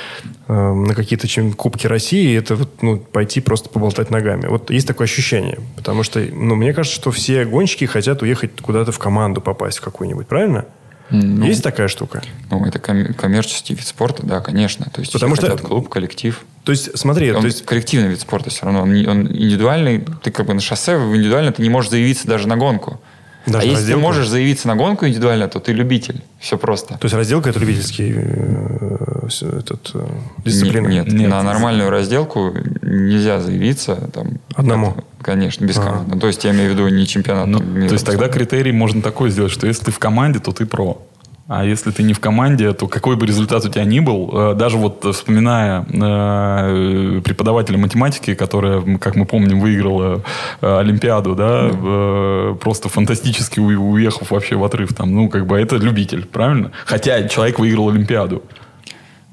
[0.47, 4.47] э, на какие-то чем- кубки России, это вот, ну, пойти просто поболтать ногами.
[4.47, 5.59] Вот есть такое ощущение.
[5.78, 9.82] Потому что, ну, мне кажется, что все гонщики хотят уехать куда-то в команду попасть в
[9.82, 10.65] какую-нибудь, правильно?
[11.10, 12.22] Есть такая штука?
[12.49, 14.86] Ну, это ком- коммерческий вид спорта, да, конечно.
[14.91, 16.43] То есть Потому что- хотят клуб, коллектив.
[16.64, 18.82] То есть, смотри, Он то есть, коллективный вид спорта все равно.
[18.82, 20.03] Он, он индивидуальный.
[20.24, 22.99] Ты как бы на шоссе индивидуально ты не можешь заявиться даже на гонку.
[23.48, 24.00] Даже а если разделку?
[24.02, 26.22] ты можешь заявиться на гонку индивидуально, то ты любитель.
[26.39, 26.95] Все просто.
[26.98, 29.28] то есть разделка это любительский э,
[29.60, 30.06] этот, э,
[30.45, 30.88] дисциплина.
[30.88, 31.30] Нет, нет, Нет.
[31.30, 33.95] на нормальную разделку нельзя заявиться.
[34.14, 34.91] Там, Одному?
[34.91, 35.82] Это, конечно, без А.
[35.82, 36.16] команды.
[36.16, 38.72] Ну, То есть я имею в виду не чемпионат Ну, мира то есть тогда критерий
[38.72, 41.02] можно такой сделать, что если ты в команде, то ты про.
[41.48, 44.54] А если ты не в команде, то какой бы результат у тебя ни был, э,
[44.56, 50.24] даже вот э, вспоминая э, преподавателя математики, которая, как мы помним, выиграла
[50.60, 56.26] Олимпиаду, да, э, просто фантастически уехав вообще в отрыв там, ну, как бы это любитель,
[56.26, 56.72] правильно?
[56.86, 58.43] Хотя человек выиграл Олимпиаду.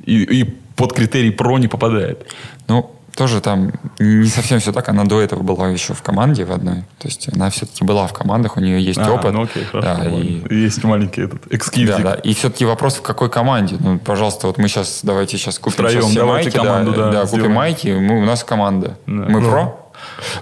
[0.05, 0.45] И, и
[0.77, 2.27] под критерий про не попадает.
[2.69, 4.89] Ну, тоже там не совсем все так.
[4.89, 6.83] Она до этого была еще в команде в одной.
[6.99, 9.33] То есть она все-таки была в командах, у нее есть А, опыт.
[9.33, 10.03] ну окей, хорошо.
[10.03, 11.97] Да, и Есть маленький этот эксклюзив.
[11.99, 12.15] Да, да.
[12.15, 13.77] И все-таки вопрос, в какой команде.
[13.79, 16.51] Ну, пожалуйста, вот мы сейчас, давайте сейчас купим Втроем сейчас все майки.
[16.51, 17.53] команду, да, да, купим сделаем.
[17.53, 18.99] майки, мы, у нас команда.
[19.07, 19.13] Да.
[19.13, 19.51] Мы Ну.
[19.51, 19.77] про?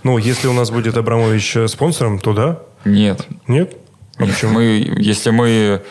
[0.03, 2.59] Ну, если у нас будет Абрамович э, спонсором, то да.
[2.85, 3.27] Нет.
[3.47, 3.77] Нет?
[4.16, 4.33] А Нет.
[4.35, 4.53] почему?
[4.55, 5.83] Мы, если мы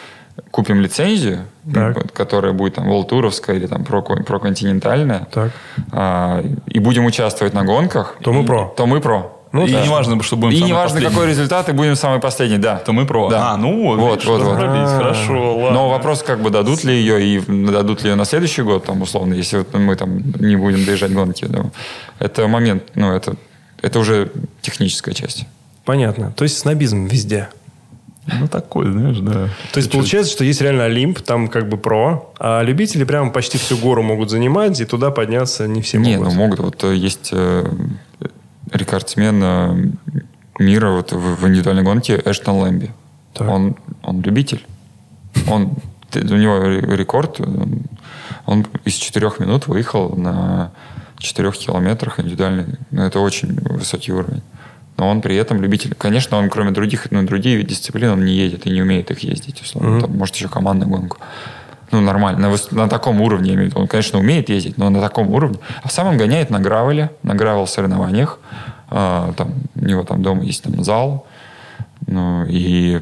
[0.50, 2.12] купим лицензию, Так.
[2.14, 5.52] которая будет там волтуровская или там про, проконтинентальная, Так.
[5.92, 8.74] а, и будем участвовать на гонках, То мы про.
[8.76, 9.32] То мы про.
[9.52, 9.82] Ну и да.
[9.82, 12.78] не важно, что будем И не важно, какой результат, и будем самый последний, да.
[12.78, 13.30] То мы про.
[13.30, 13.52] Да.
[13.52, 14.58] А, ну вот, Вот, видишь, вот, вот.
[14.58, 14.98] А.
[14.98, 15.72] Хорошо, ладно.
[15.72, 17.40] Но вопрос, как бы дадут ли ее и
[17.72, 21.14] дадут ли ее на следующий год, там, условно, если вот мы там не будем доезжать
[21.14, 21.46] гонки.
[21.46, 21.66] да.
[22.20, 23.36] Это момент, ну, это,
[23.82, 24.32] это уже
[24.62, 25.46] техническая часть.
[25.84, 26.32] Понятно.
[26.32, 27.50] То есть снобизм везде.
[28.28, 29.50] Ну, такой, знаешь, да.
[29.74, 33.58] То есть получается, что есть реально Олимп, там как бы про, а любители прямо почти
[33.58, 36.28] всю гору могут занимать, и туда подняться не все Не, могут.
[36.34, 36.60] ну могут.
[36.60, 37.66] Вот э, есть э,
[38.72, 40.22] рекордсмен э,
[40.60, 42.92] мира вот в, в индивидуальной гонке Эштон Лэмби.
[43.34, 43.50] Так.
[43.50, 44.66] Он, он любитель.
[45.48, 45.74] Он,
[46.14, 47.40] у него ре- рекорд.
[47.40, 47.84] Он,
[48.46, 50.72] он из четырех минут выехал на
[51.18, 52.78] четырех километрах индивидуальный.
[52.92, 54.42] Ну, это очень высокий уровень.
[55.02, 55.96] Но он при этом любитель.
[55.96, 59.60] Конечно, он кроме других, ну, другие дисциплины он не едет и не умеет их ездить.
[59.60, 60.00] Условно.
[60.00, 61.18] Там, может, еще командную гонку.
[61.90, 62.50] Ну, нормально.
[62.50, 63.72] На, на таком уровне.
[63.74, 65.58] Он, конечно, умеет ездить, но на таком уровне.
[65.82, 68.38] А сам он гоняет на гравеле, на гравел соревнованиях.
[68.92, 71.26] А, там, у него там дома есть там зал.
[72.06, 73.02] Ну, и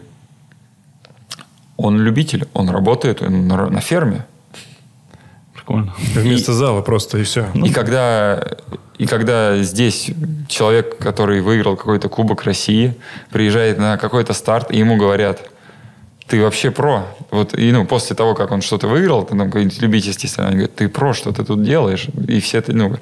[1.76, 4.26] он любитель, он работает он на, на ферме.
[5.70, 5.94] Прикольно.
[6.16, 7.46] Вместо зала просто и все.
[7.54, 8.44] и, когда,
[8.98, 10.10] и когда здесь
[10.48, 12.96] человек, который выиграл какой-то Кубок России,
[13.30, 15.42] приезжает на какой-то старт, и ему говорят,
[16.28, 17.06] ты вообще про.
[17.30, 20.90] Вот, и ну, после того, как он что-то выиграл, там какой-нибудь любительский соревнование, говорит, ты
[20.90, 22.08] про, что ты тут делаешь?
[22.28, 22.98] И все это, ну,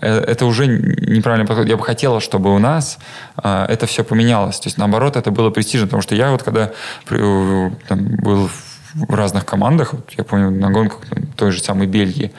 [0.00, 1.68] э, это уже неправильный подход.
[1.68, 2.98] Я бы хотела, чтобы у нас
[3.36, 4.58] а, это все поменялось.
[4.58, 5.86] То есть, наоборот, это было престижно.
[5.86, 6.72] Потому что я вот, когда
[7.08, 8.67] там, был в
[9.08, 11.00] разных командах, вот я помню, на гонках
[11.36, 12.32] той же самой Бельгии,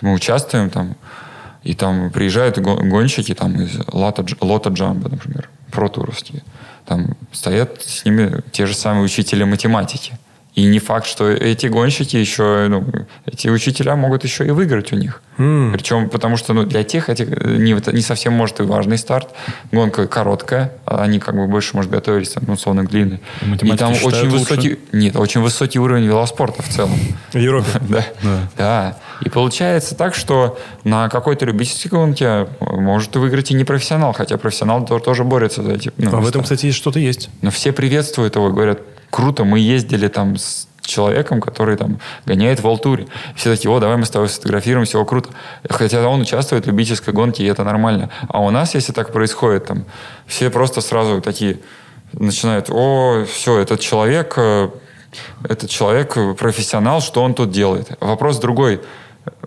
[0.00, 0.94] мы участвуем там,
[1.62, 6.42] и там приезжают го- гонщики там, из Лота, Лота Джамба, например, протуровские.
[6.84, 10.18] Там стоят с ними те же самые учителя математики.
[10.56, 12.82] И не факт, что эти гонщики еще, ну,
[13.26, 15.20] эти учителя могут еще и выиграть у них.
[15.36, 19.28] Причем, потому что ну, для тех этих э, не, не совсем может и важный старт.
[19.70, 23.20] Гонка короткая, они как бы больше, может, готовились, там, ну, условно, к длинной.
[23.42, 26.98] И Математики там очень высокий, нет, очень высокий уровень велоспорта в целом.
[27.32, 27.68] В Европе.
[27.88, 28.04] Да.
[28.56, 28.98] да.
[29.20, 34.86] И получается так, что на какой-то любительской гонке может выиграть и не профессионал, хотя профессионал
[34.86, 37.28] то- тоже борется за эти ну, А в этом, кстати, что-то есть.
[37.42, 38.80] Но все приветствуют его, говорят,
[39.16, 43.06] круто, мы ездили там с человеком, который там гоняет в Алтуре.
[43.34, 45.30] Все такие, о, давай мы с тобой сфотографируемся, о, круто.
[45.70, 48.10] Хотя он участвует в любительской гонке, и это нормально.
[48.28, 49.84] А у нас, если так происходит, там,
[50.26, 51.60] все просто сразу такие
[52.12, 54.68] начинают, о, все, этот человек, э,
[55.48, 57.96] этот человек профессионал, что он тут делает?
[58.00, 58.80] Вопрос другой.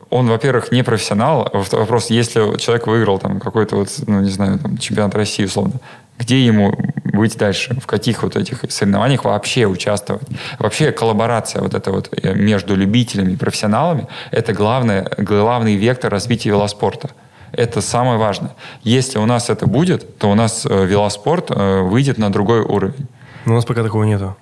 [0.10, 1.48] Он, во-первых, не профессионал.
[1.54, 5.46] а во- Вопрос, если человек выиграл там какой-то вот, ну, не знаю, там, чемпионат России,
[5.46, 5.74] условно,
[6.20, 6.74] где ему
[7.06, 7.76] быть дальше?
[7.82, 10.28] В каких вот этих соревнованиях вообще участвовать?
[10.60, 16.50] Вообще коллаборация вот эта вот э, между любителями и профессионалами– это главное, главный вектор развития
[16.50, 17.10] велоспорта.
[17.54, 18.52] Это самое важное.
[18.84, 23.08] Если у нас это будет, то у нас э, велоспорт э, выйдет на другой уровень.
[23.46, 24.36] Но у нас пока такого нету.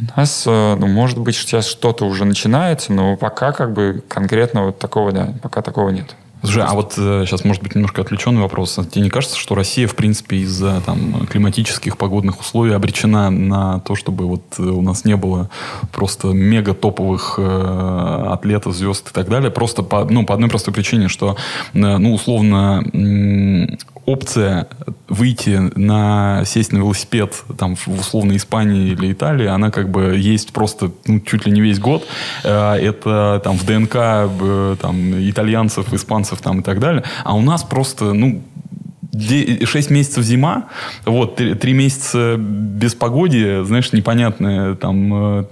[0.00, 4.80] У нас, ну, может быть, сейчас что-то уже начинается, но пока как бы конкретно вот
[4.80, 6.16] такого, да, пока такого нет.
[6.42, 8.76] Слушай, а вот э, сейчас может быть немножко отвлеченный вопрос.
[8.76, 13.78] А Тебе не кажется, что Россия, в принципе, из-за там климатических погодных условий обречена на
[13.80, 15.50] то, чтобы вот э, у нас не было
[15.92, 19.52] просто мега топовых э, атлетов, звезд и так далее?
[19.52, 21.36] Просто по, ну, по одной простой причине, что,
[21.74, 22.84] э, ну, условно,
[24.04, 24.68] опция
[25.08, 30.52] выйти на сесть на велосипед там в условной Испании или Италии, она как бы есть
[30.52, 32.06] просто ну, чуть ли не весь год.
[32.44, 37.04] Э, Это там в ДНК э, там итальянцев, испанцев там и так далее.
[37.24, 38.42] А у нас просто ну
[39.14, 40.68] 6 месяцев зима,
[41.04, 45.44] вот, 3 месяца без погоди, знаешь, непонятное, там, э,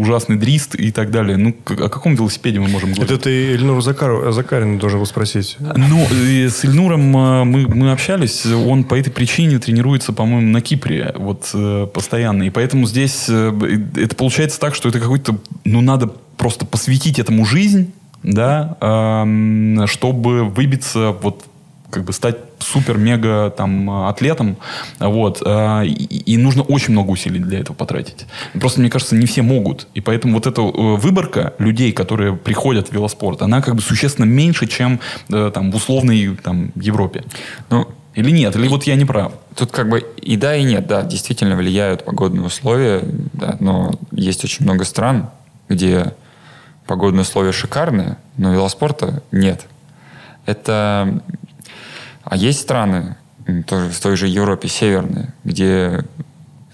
[0.00, 1.36] ужасный дрист и так далее.
[1.36, 3.10] Ну, о каком велосипеде мы можем говорить?
[3.10, 5.56] Это ты Эльнуру Закару, Закарину должен был спросить.
[5.58, 11.12] Ну, с Ильнуром э, мы, мы общались, он по этой причине тренируется, по-моему, на Кипре,
[11.16, 12.44] вот э, постоянно.
[12.44, 13.52] И поэтому здесь э,
[13.96, 16.06] это получается так, что это какой-то, ну, надо
[16.36, 21.44] просто посвятить этому жизнь, да, эм, чтобы выбиться вот
[21.90, 24.56] как бы стать супер-мега там атлетом,
[24.98, 28.26] вот, э, и, и нужно очень много усилий для этого потратить.
[28.60, 29.86] Просто, мне кажется, не все могут.
[29.94, 34.26] И поэтому вот эта э, выборка людей, которые приходят в велоспорт, она как бы существенно
[34.26, 37.24] меньше, чем э, там в условной там Европе.
[37.70, 38.56] Ну, Или нет?
[38.56, 39.32] Или вот я не прав?
[39.54, 44.44] Тут как бы и да, и нет, да, действительно влияют погодные условия, да, но есть
[44.44, 45.30] очень много стран,
[45.68, 46.14] где
[46.86, 49.66] погодные условия шикарные, но велоспорта нет.
[50.46, 51.22] Это...
[52.24, 53.16] А есть страны,
[53.66, 56.04] тоже в той же Европе, северные, где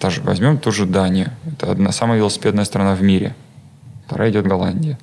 [0.01, 1.31] даже возьмем ту же Данию.
[1.47, 3.35] Это одна самая велосипедная страна в мире.
[4.07, 4.99] Вторая идет Голландия.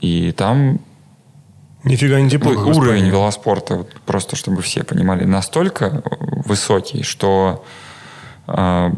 [0.00, 0.80] И там
[1.84, 2.52] Нифига не тепло.
[2.52, 6.02] в уровень велоспорта, вот просто чтобы все понимали, настолько
[6.44, 7.64] высокий, что
[8.46, 8.90] э,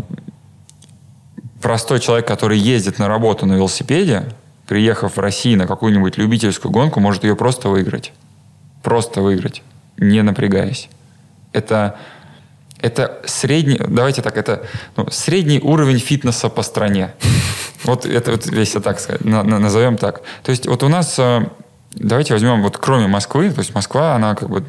[1.60, 4.24] простой человек, который ездит на работу на велосипеде,
[4.66, 8.12] приехав в Россию на какую-нибудь любительскую гонку, может ее просто выиграть.
[8.82, 9.62] Просто выиграть,
[9.96, 10.88] не напрягаясь.
[11.52, 11.96] Это,
[12.80, 14.66] это средний, давайте так, это
[14.96, 17.12] ну, средний уровень фитнеса по стране.
[17.84, 20.22] Вот это вот, если так сказать, на- на- назовем так.
[20.44, 21.40] То есть вот у нас, э,
[21.96, 24.64] давайте возьмем вот кроме Москвы, то есть Москва, она как бы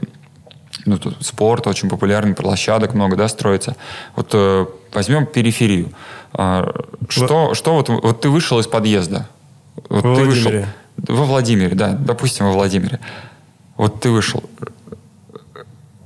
[0.85, 3.75] ну, тут спорт очень популярный, площадок много, да, строится.
[4.15, 5.91] Вот э, возьмем периферию.
[6.33, 6.73] А,
[7.07, 9.27] что, что вот, вот ты вышел из подъезда.
[9.89, 10.43] Вот Во ты вышел.
[10.51, 10.67] Владимире.
[10.97, 12.99] Во Владимире, да, допустим, во Владимире.
[13.77, 14.43] Вот ты вышел.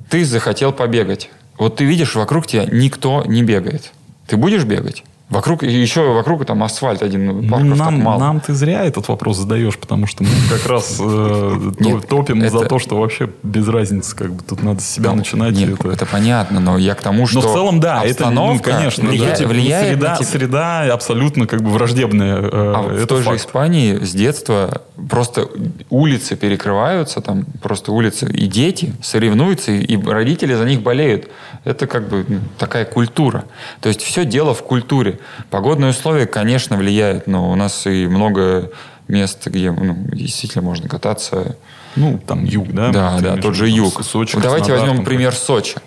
[0.10, 1.30] Ты захотел побегать.
[1.58, 3.91] Вот ты видишь, вокруг тебя никто не бегает.
[4.28, 5.03] Ты будешь бегать?
[5.30, 8.19] Вокруг, еще вокруг там асфальт один, ну, парков так нам, мало.
[8.19, 12.61] нам ты зря этот вопрос задаешь, потому что мы как раз э, Нет, топим за
[12.61, 15.53] то, что вообще без разницы, как бы тут надо с себя начинать.
[15.59, 16.05] и Нет, это- это...
[16.05, 19.47] понятно, но я к тому, что Но в целом, да, это, ну, конечно, влияет, да,
[19.47, 20.25] влияет среда, на тебя.
[20.25, 22.38] среда абсолютно как бы враждебная.
[22.38, 23.36] э, А в той же.
[23.36, 25.49] Испании с детства просто
[25.89, 31.28] улицы перекрываются, там просто улицы, и дети соревнуются, и, и родители за них болеют.
[31.65, 33.43] Это как бы ну, такая культура.
[33.82, 35.16] То есть все дело в культуре.
[35.49, 38.72] Погодные условия, конечно, влияют, но у нас и много
[39.07, 41.55] мест, где ну, действительно можно кататься.
[41.95, 42.91] Ну, там юг, да?
[42.91, 44.03] Да, да, тот же юг.
[44.03, 45.78] Сочи, Вот давайте возьмем пример Сочи.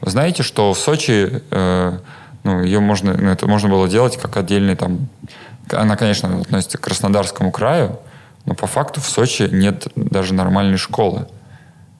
[0.00, 1.98] Вы знаете, что в Сочи э,
[2.44, 5.08] ну, ее можно, ну, это можно было делать как отдельный там.
[5.72, 7.98] Она, конечно, относится к Краснодарскому краю,
[8.46, 11.26] но по факту в Сочи нет даже нормальной школы.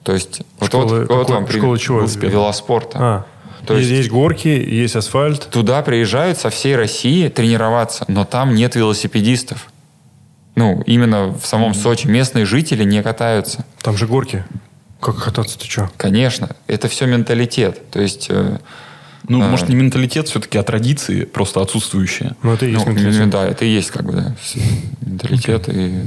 [0.03, 2.01] То есть вот, Школы вот, вот какой- вам школы чего?
[2.01, 2.97] Велоспорта.
[2.99, 3.25] А,
[3.65, 5.47] То есть, есть- горки, есть асфальт.
[5.49, 9.71] Туда приезжают со всей России тренироваться, но там нет велосипедистов.
[10.55, 13.65] Ну, именно в самом Сочи местные жители не катаются.
[13.81, 14.43] Там же горки.
[14.99, 15.89] Как кататься ты что?
[15.97, 17.89] Конечно, это все менталитет.
[17.89, 18.57] То есть, э,
[19.27, 19.47] Ну, А.
[19.47, 22.35] может, не менталитет все-таки, а традиции просто отсутствующие.
[22.41, 23.29] Ну, это и есть ну, менталитет.
[23.29, 24.35] да, это и есть как бы да,
[25.01, 26.03] менталитет и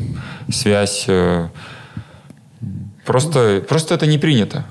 [0.53, 1.05] связь.
[1.07, 1.49] э,
[3.05, 4.65] Просто, просто это не принято.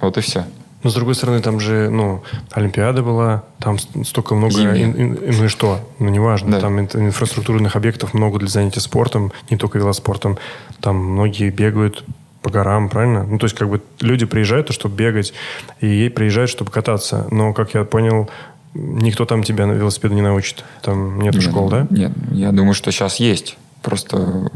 [0.00, 0.46] Вот и все.
[0.82, 4.54] Но, с другой стороны, там же, ну, Олимпиада была, там столько много...
[4.60, 5.80] Ин- ин- ну и что?
[5.98, 6.52] Ну, неважно.
[6.52, 6.60] Да.
[6.60, 10.38] Там ин- инфраструктурных объектов много для занятия спортом, не только велоспортом.
[10.80, 12.04] Там многие бегают
[12.42, 13.24] по горам, правильно?
[13.24, 15.32] Ну, то есть, как бы люди приезжают, чтобы бегать,
[15.80, 17.28] и приезжают, чтобы кататься.
[17.30, 18.28] Но, как я понял,
[18.74, 20.64] никто там тебя на велосипеду не научит.
[20.82, 21.86] Там нету Нет, школ, да?
[21.90, 23.56] Нет, я думаю, что сейчас есть.
[23.82, 24.50] Просто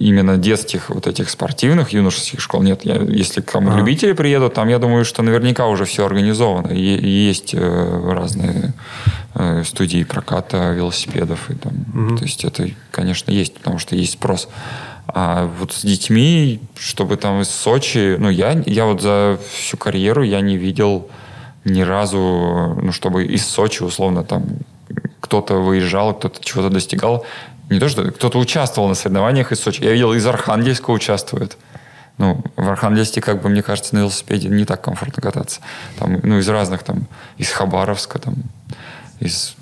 [0.00, 2.84] именно детских вот этих спортивных юношеских школ нет.
[2.84, 3.76] Я, если к кому А.
[3.76, 6.72] любители приедут, там, я думаю, что наверняка уже все организовано.
[6.72, 8.72] И, и есть э, разные
[9.34, 11.50] э, студии проката велосипедов.
[11.50, 14.48] И там, То есть это, конечно, есть, потому что есть спрос.
[15.06, 20.22] А вот с детьми, чтобы там из Сочи, ну, я, я вот за всю карьеру
[20.22, 21.10] я не видел
[21.66, 24.46] ни разу, ну, чтобы из Сочи, условно, там
[25.20, 27.26] кто-то выезжал, кто-то чего-то достигал.
[27.70, 29.82] Не то, что кто-то участвовал на соревнованиях из Сочи.
[29.82, 31.56] Я видел, из Архангельска участвует.
[32.18, 35.60] Ну, в Архангельске, как бы, мне кажется, на велосипеде не так комфортно кататься.
[35.98, 37.06] Там, ну, из разных, там,
[37.38, 38.34] из Хабаровска, там,
[39.20, 39.54] из...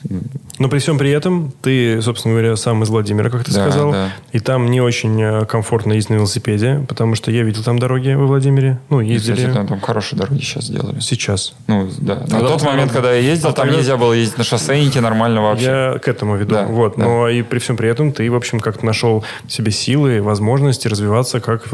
[0.58, 3.92] Но при всем при этом ты, собственно говоря, сам из Владимира, как ты Да, сказал,
[3.92, 4.12] да.
[4.32, 8.12] и там не очень э, комфортно ездить на велосипеде, потому что я видел там дороги
[8.14, 8.78] во Владимире.
[8.90, 10.98] Ну, ездили Кстати, там, там хорошие дороги сейчас сделали.
[11.00, 11.54] сейчас.
[11.66, 12.16] Ну, да.
[12.16, 15.00] На Тогда тот момент, когда я ездил, А там тогда- нельзя было ездить на шоссейнике
[15.00, 15.64] нормально вообще.
[15.66, 16.54] Я к этому веду.
[16.54, 16.94] Да, вот.
[16.96, 17.04] да.
[17.04, 21.40] Но и при всем при этом ты, в общем, как-то нашел себе силы, возможности развиваться
[21.40, 21.66] как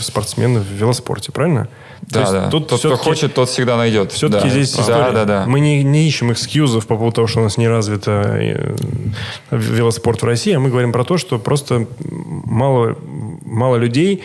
[0.00, 1.68] спортсмен в велоспорте, правильно?
[2.10, 2.50] То Да, есть да.
[2.50, 4.12] Тут Тот, кто хочет, тот всегда найдет.
[4.12, 4.50] Все-таки Да.
[4.50, 5.12] здесь да, история.
[5.12, 5.44] да, да.
[5.46, 8.76] Мы не, не ищем экскьюзов по поводу того, что у нас не развито э,
[9.50, 12.96] велоспорт в России, а мы говорим про то, что просто мало,
[13.44, 14.22] мало людей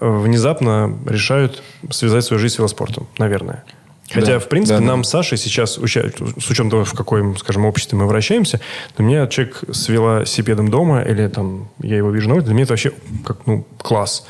[0.00, 3.64] э, внезапно решают связать свою жизнь с велоспортом, наверное.
[4.12, 4.86] Хотя, Да, в принципе, да, да.
[4.86, 8.60] нам с Сашей сейчас, с учетом того, в каком, скажем, обществе мы вращаемся,
[8.96, 12.64] для меня человек с велосипедом дома, или там я его вижу на улице, для меня
[12.64, 12.92] это вообще
[13.24, 14.26] как, ну, класс.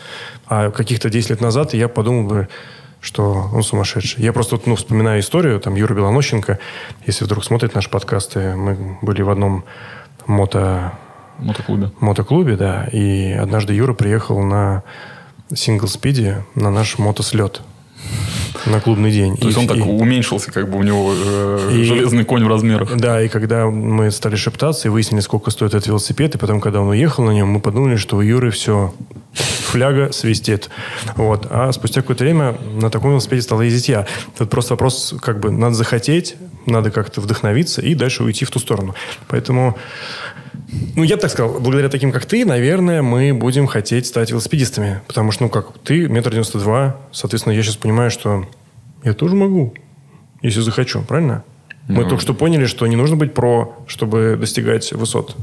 [0.46, 2.48] А каких-то 10 лет назад я подумал бы,
[3.00, 4.22] что он сумасшедший.
[4.22, 6.58] Я просто вот, ну, вспоминаю историю, там, Юра Белонощенко,
[7.06, 9.64] если вдруг смотрит наши подкасты, мы были в одном
[10.26, 10.92] мото,
[11.38, 11.90] Мотоклубе.
[11.98, 14.84] мотоклубе, да, и однажды Юра приехал на
[15.52, 17.62] синглспиде на наш мотослет
[18.66, 19.36] на клубный день.
[19.36, 22.44] То есть И- он так и- уменьшился, как бы у него э, И- железный конь
[22.44, 22.96] в размерах.
[22.96, 26.80] Да, и когда мы стали шептаться и выяснили, сколько стоит этот велосипед, и потом, когда
[26.80, 28.92] он уехал на нем, мы подумали, что у Юры все,
[29.34, 30.68] фляга свистит.
[31.16, 31.46] Вот.
[31.50, 34.06] А спустя какое-то время на таком велосипеде стал ездить я.
[34.38, 36.36] Тут просто вопрос, как бы, надо захотеть,
[36.66, 38.94] надо как-то вдохновиться и дальше уйти в ту сторону.
[39.28, 39.76] Поэтому,
[40.96, 45.00] ну, я бы так сказал, благодаря таким, как ты, наверное, мы будем хотеть стать велосипедистами.
[45.06, 48.46] Потому что, ну, как ты, метр девяносто два, соответственно, я сейчас понимаю, что
[49.04, 49.74] я тоже могу,
[50.42, 51.44] если захочу, правильно?
[51.88, 52.08] Мы Ну.
[52.08, 55.36] только что поняли, что не нужно быть про, чтобы достигать высот.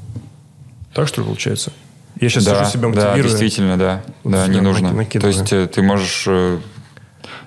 [0.93, 1.71] Так что ли получается?
[2.19, 3.23] Я сейчас да, сижу себя да, мотивирую.
[3.23, 4.03] действительно, да.
[4.23, 4.87] Да, себя не нужно.
[4.91, 5.33] наки- То накидываю.
[5.33, 6.59] есть э, ты можешь, э,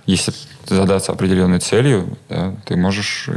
[0.07, 0.33] если
[0.67, 3.29] задаться определенной целью, да, ты можешь,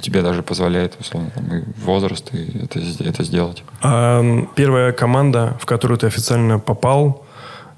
[0.00, 3.64] тебе даже позволяет, условно, там, и возраст, и это, это сделать.
[3.80, 4.22] А
[4.54, 7.24] первая команда, в которую ты официально попал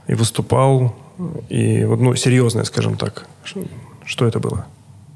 [0.07, 0.95] и выступал,
[1.49, 3.27] и вот, ну, серьезная, скажем так,
[4.05, 4.67] что это было?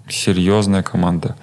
[0.09, 1.37] Серьезная команда.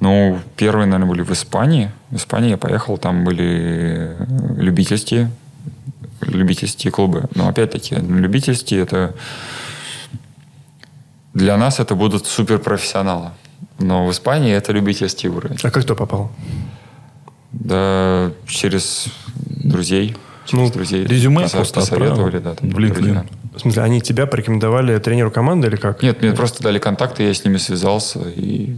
[0.00, 1.90] Ну, первые, наверное, были в Испании.
[2.10, 4.16] В Испании я поехал, там были
[4.56, 5.30] любительские,
[6.22, 7.24] любительские клубы.
[7.34, 9.14] Но опять-таки, любительские это...
[11.38, 13.30] Для нас это будут суперпрофессионалы.
[13.78, 15.56] Но в Испании это любительский уровень.
[15.62, 16.30] А как кто попал?
[17.52, 19.06] Да, через
[19.46, 20.16] друзей.
[20.46, 21.04] Через Ну, друзей.
[21.06, 22.54] резюме Посо- просто посоветовали, да.
[22.54, 23.24] там в LinkedIn.
[23.54, 26.02] В смысле, они тебя порекомендовали тренеру команды или как?
[26.02, 28.20] Нет, мне просто дали контакты, я с ними связался.
[28.36, 28.76] И...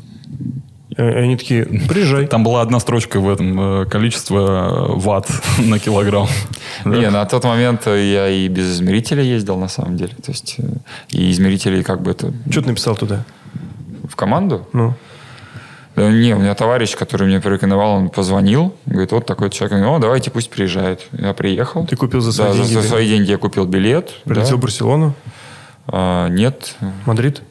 [1.00, 2.26] И они такие, приезжай.
[2.26, 6.28] Там была одна строчка в этом, э, количество э, ватт на килограмм.
[6.84, 10.12] Не, на тот момент я и без измерителя ездил, на самом деле.
[10.22, 10.62] То есть, э,
[11.08, 13.24] и измерители как бы это Что ты написал туда?
[14.08, 14.66] в команду.
[14.72, 14.94] Ну,
[15.96, 19.86] Да, не, у меня товарищ, который мне порекомендовал, он позвонил, говорит, вот такой человек.
[19.86, 21.06] О, давайте пусть приезжает.
[21.12, 21.86] Я приехал.
[21.86, 22.88] Ты купил за свои да, деньги За, билет?
[22.88, 24.12] свои деньги я купил билет.
[24.24, 24.62] прилетел в да.
[24.66, 25.14] Барселону,
[25.86, 26.74] А, нет,
[27.06, 27.42] Мадрид,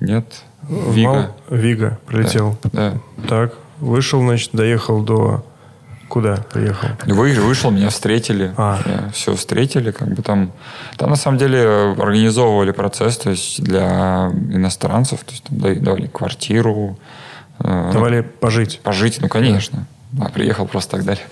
[0.00, 0.24] нет.
[0.68, 1.08] Вига.
[1.12, 2.56] Мал- Вига прилетел.
[2.72, 2.94] Да.
[3.28, 5.44] Так, вышел, значит, доехал до...
[6.08, 6.88] Куда приехал?
[7.06, 8.54] Вы, вышел, меня встретили.
[8.56, 8.78] А.
[9.12, 10.52] все встретили, как бы там.
[10.96, 16.98] Там на самом деле организовывали процесс, то есть для иностранцев, то есть там давали квартиру.
[17.58, 18.80] э, Давали пожить.
[18.82, 19.86] Пожить, ну, конечно.
[20.18, 21.24] А, приехал просто так далее.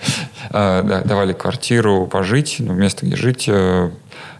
[0.51, 3.45] А, да, давали квартиру, пожить, ну, место, где жить.
[3.47, 3.89] э,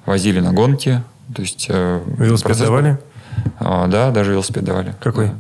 [0.06, 1.02] Возили на гонки.
[1.36, 3.00] То есть, э, Велосипед процесс давали?
[3.59, 4.95] А, да, даже велосипед давали.
[4.99, 5.27] Какой?
[5.27, 5.33] Да.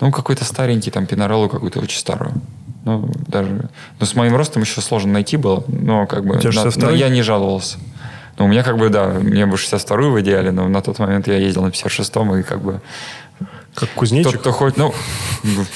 [0.00, 2.34] Ну, какой-то старенький, там, Пинареллу какую-то очень старую.
[2.84, 3.68] Ну, даже...
[3.98, 6.34] Ну, с моим ростом еще сложно найти было, но как бы...
[6.34, 6.82] На- 62-й?
[6.82, 7.78] но я не жаловался.
[8.38, 11.26] Ну, у меня как бы, да, мне бы 62-ю в идеале, но на тот момент
[11.26, 12.80] я ездил на 56-м, и как бы...
[13.74, 14.40] Как Тот, кузнечик?
[14.40, 14.94] кто хоть, ну,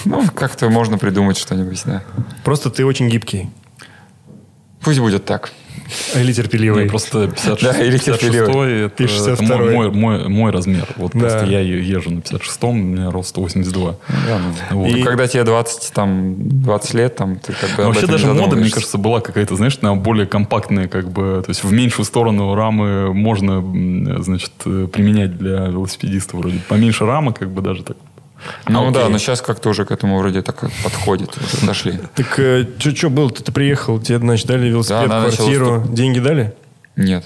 [0.06, 2.02] ну, как-то можно придумать что-нибудь, да.
[2.44, 3.50] Просто ты очень гибкий.
[4.80, 5.52] Пусть будет так.
[6.14, 6.85] Или терпеливый.
[6.85, 8.87] Не, просто 56, Да, или 56 терпеливый.
[8.87, 9.57] это, Ты это 62.
[9.57, 10.87] мой, мой, мой, мой размер.
[10.97, 11.21] Вот Да.
[11.21, 13.97] просто я езжу на 56-м, у меня рост 182.
[14.27, 14.39] Да,
[14.71, 14.91] ну, Вот.
[14.93, 18.71] ну, когда тебе 20, там, 20 лет, там, ты как бы вообще даже мода, мне
[18.71, 23.12] кажется, была какая-то, знаешь, на более компактные, как бы, то есть в меньшую сторону рамы
[23.12, 23.61] можно,
[24.23, 26.59] значит, э, применять для велосипедиста вроде.
[26.68, 27.97] Поменьше рамы, как бы даже так.
[28.68, 29.12] Ну А, да, окей.
[29.12, 31.36] но сейчас как-то уже к этому вроде так подходит.
[31.62, 31.99] Дошли.
[32.14, 32.32] Так
[32.97, 33.30] что было?
[33.30, 36.55] Ты, ты приехал, тебе, значит, дали велосипед, Да, квартиру, деньги дали?
[36.97, 37.24] Нет.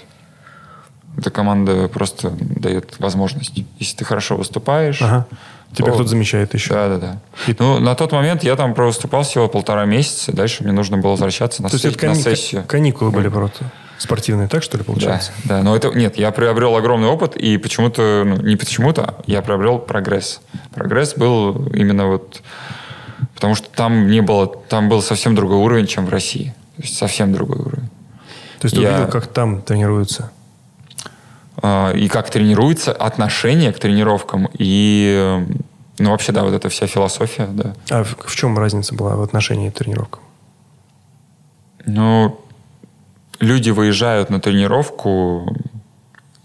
[1.17, 3.53] Эта команда просто дает возможность.
[3.79, 5.01] Если ты хорошо выступаешь...
[5.01, 5.27] Ага.
[5.73, 6.73] Тебя то- кто-то замечает еще.
[6.73, 7.19] Да, да, да.
[7.49, 10.33] И- Ну, на тот момент я там провыступал всего полтора месяца.
[10.33, 12.65] Дальше мне нужно было возвращаться на, То есть се- это на сессию.
[12.67, 13.65] каникулы были просто
[14.05, 15.33] спортивные, так что ли, Да, получается?
[15.45, 19.79] да, но это нет, я приобрел огромный опыт и почему-то, ну, не почему-то, я приобрел
[19.79, 20.41] прогресс.
[20.73, 22.43] Прогресс был именно вот,
[23.35, 26.97] потому что там не было, там был совсем другой уровень, чем в России, то есть
[26.97, 27.89] совсем другой уровень.
[28.61, 30.31] То есть ты Я- увидел, как там тренируются?
[31.63, 35.45] А, и как тренируется, отношение к тренировкам и,
[35.99, 37.75] ну вообще да, вот эта вся философия, да.
[37.91, 40.21] А в, в чем разница была в отношении к тренировкам?
[41.87, 42.41] Ну,
[43.41, 45.57] люди выезжают на тренировку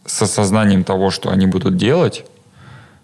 [0.05, 2.25] с осознанием того, что они будут делать,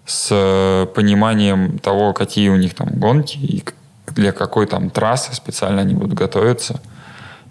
[0.05, 3.63] с пониманием того, какие у них там гонки и
[4.07, 6.81] для какой там трассы специально они будут готовиться.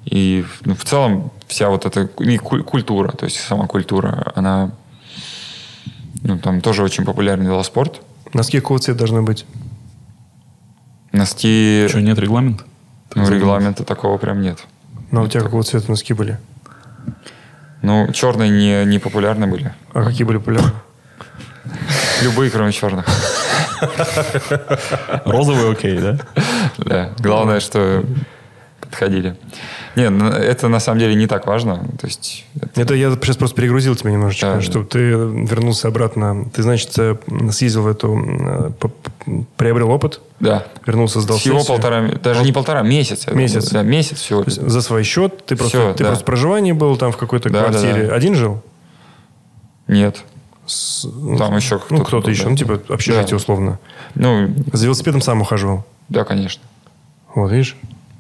[0.05, 4.72] И ну, в целом вся вот эта и культура, то есть сама культура, она
[6.22, 8.01] ну, там тоже очень популярный велоспорт.
[8.32, 9.47] Носки какого цвета должны быть?
[11.12, 12.64] Носки, Что, нет регламента?
[13.14, 14.59] ну, регламента такого прям нет.
[15.15, 16.39] Ну, а у тебя какого цвета носки были?
[17.83, 19.73] Ну, черные не, не популярны были.
[19.93, 20.73] А какие были популярны?
[22.23, 23.07] Любые, кроме черных.
[25.25, 26.19] Розовый окей, да?
[26.79, 27.11] Да.
[27.21, 28.03] Главное, что
[28.81, 29.37] подходили.
[29.95, 31.77] Не, ну, это на самом деле не так важно.
[32.01, 36.47] То есть, это- Это я сейчас просто перегрузил тебя немножечко, Да, чтобы ты вернулся обратно.
[36.53, 37.17] Ты, значит, э,
[37.53, 38.75] съездил в эту...
[39.57, 40.64] Приобрел опыт, да.
[40.87, 41.77] вернулся, сдал Всего сессию.
[41.77, 43.27] полтора, даже не полтора, месяц.
[43.33, 43.70] Месяц.
[43.70, 44.45] Да, месяц всего.
[44.47, 46.11] За свой счет ты просто, Всё, ты да.
[46.11, 48.07] просто в проживании был там в какой-то Да, да, квартире.
[48.09, 48.14] да.
[48.14, 48.62] Один жил?
[49.89, 50.22] Нет.
[50.66, 51.07] С-
[51.39, 52.45] Там еще Ну, кто-то кто-то был, еще.
[52.45, 52.51] да.
[52.51, 53.37] Ну, типа общежитие Да.
[53.37, 53.79] условно.
[54.14, 55.85] Ну, За велосипедом сам ухаживал.
[56.09, 56.62] Да, конечно.
[57.35, 57.77] Вот, видишь?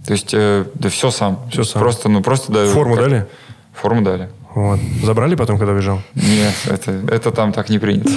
[0.06, 1.40] То есть, э, да все сам.
[1.52, 1.80] Есть сам.
[1.80, 2.66] Просто, ну, просто да.
[2.66, 3.26] Форму как- дали?
[3.72, 4.28] Форму дали.
[4.54, 4.78] Вот.
[5.02, 6.00] Забрали потом, когда уезжал?
[6.14, 8.10] Нет, это, это там так не принято.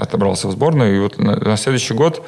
[0.00, 2.22] Отобрался в сборную, и вот на, на следующий год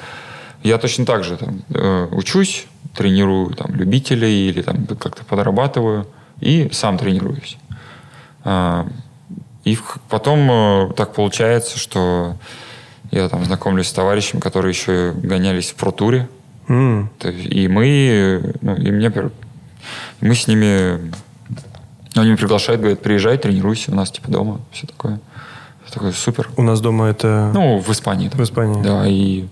[0.63, 6.07] я точно так же там, э, учусь, тренирую там, любителей или там как-то подрабатываю
[6.41, 7.57] и сам тренируюсь.
[8.45, 8.87] А,
[9.65, 12.37] и потом э, так получается, что
[13.11, 16.29] я там знакомлюсь с товарищами, которые еще гонялись в протуре.
[17.23, 19.13] Есть, и мы, ну, и мне,
[20.21, 21.13] мы с ними,
[22.15, 25.21] они меня приглашают, говорят, приезжай, тренируйся у нас, типа, дома, все такое.
[25.93, 26.49] Такой, супер.
[26.57, 27.51] У нас дома это...
[27.53, 28.29] Ну, в Испании.
[28.29, 28.41] там.
[28.41, 28.83] В Испании.
[28.83, 29.45] Да, и,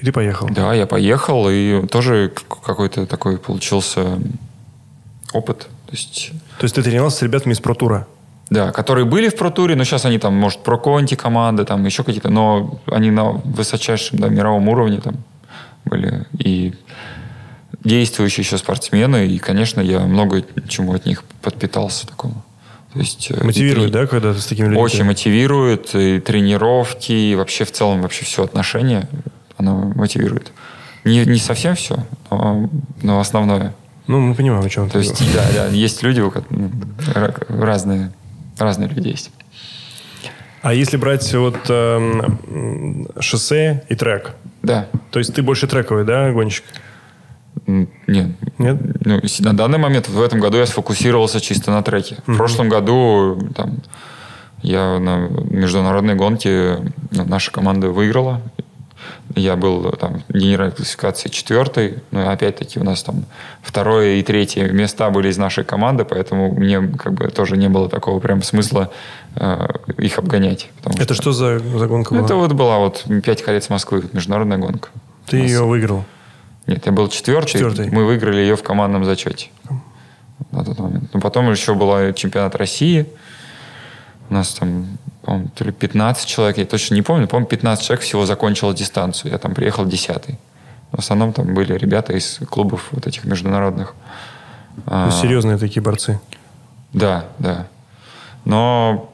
[0.00, 0.48] И ты поехал.
[0.50, 2.32] да, я поехал, и тоже
[2.64, 4.18] какой-то такой получился
[5.32, 5.68] опыт.
[5.86, 8.06] То есть, То есть ты тренировался с ребятами из протура?
[8.48, 12.04] да, которые были в протуре, но сейчас они там, может, про Конти команды, там еще
[12.04, 15.16] какие-то, но они на высочайшем, да, мировом уровне там
[15.84, 16.26] были.
[16.38, 16.72] И
[17.82, 22.44] действующие еще спортсмены, и, конечно, я много чему от них подпитался такому.
[22.96, 24.80] То есть, э, Мотивирует, и- да, когда ты с такими людьми?
[24.80, 29.06] Очень мотивирует, и тренировки, и вообще в целом вообще все отношения,
[29.58, 30.50] оно мотивирует.
[31.04, 31.98] Не, не совсем все,
[32.30, 32.70] но,
[33.02, 33.74] но основное.
[34.06, 36.70] Ну, мы понимаем, о чем То есть, да, да, есть люди, у ко- ну,
[37.14, 38.12] ра- разные,
[38.56, 39.30] разные люди есть.
[40.62, 44.32] А если брать вот м, шоссе и трек?
[44.62, 44.88] Да.
[45.10, 46.64] То есть ты больше трековый, да, гонщик?
[47.66, 48.28] Нет.
[48.58, 48.76] Нет?
[49.04, 52.18] Ну, на данный момент, в этом году я сфокусировался чисто на треке.
[52.26, 53.78] В прошлом году там,
[54.62, 56.78] я на международной гонке
[57.10, 58.40] ну, наша команда выиграла.
[59.34, 61.98] Я был там в генеральной классификации четвертый.
[62.10, 63.24] Но опять-таки у нас там
[63.62, 67.88] второе и третье места были из нашей команды, поэтому мне как бы тоже не было
[67.88, 68.90] такого прям смысла
[69.34, 69.66] э,
[69.98, 70.70] их обгонять.
[70.98, 72.24] Это что за, за гонка была?
[72.24, 74.88] Это вот была вот пять колец Москвы, международная гонка.
[75.26, 76.04] Ты ее выиграл.
[76.66, 77.52] Нет, я был четвертый.
[77.52, 77.90] Четвертый.
[77.90, 79.48] Мы выиграли ее в командном зачете
[80.50, 81.12] на тот момент.
[81.14, 83.06] Но потом еще был чемпионат России.
[84.28, 88.04] У нас там, по-моему, то ли 15 человек, я точно не помню, по-моему, 15 человек
[88.04, 89.32] всего закончило дистанцию.
[89.32, 90.38] Я там приехал десятый.
[90.92, 93.94] В основном там были ребята из клубов вот этих международных.
[94.76, 96.20] Есть А, серьезные такие борцы.
[96.92, 97.66] да, да.
[98.44, 99.12] Но,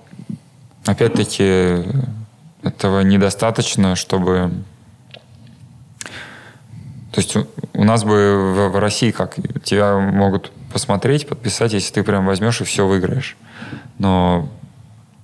[0.85, 1.85] опять-таки,
[2.63, 4.53] этого недостаточно, чтобы...
[7.13, 9.37] То есть у, нас бы в, в России как?
[9.63, 13.37] Тебя могут посмотреть, подписать, если ты прям возьмешь и все выиграешь.
[13.99, 14.49] Но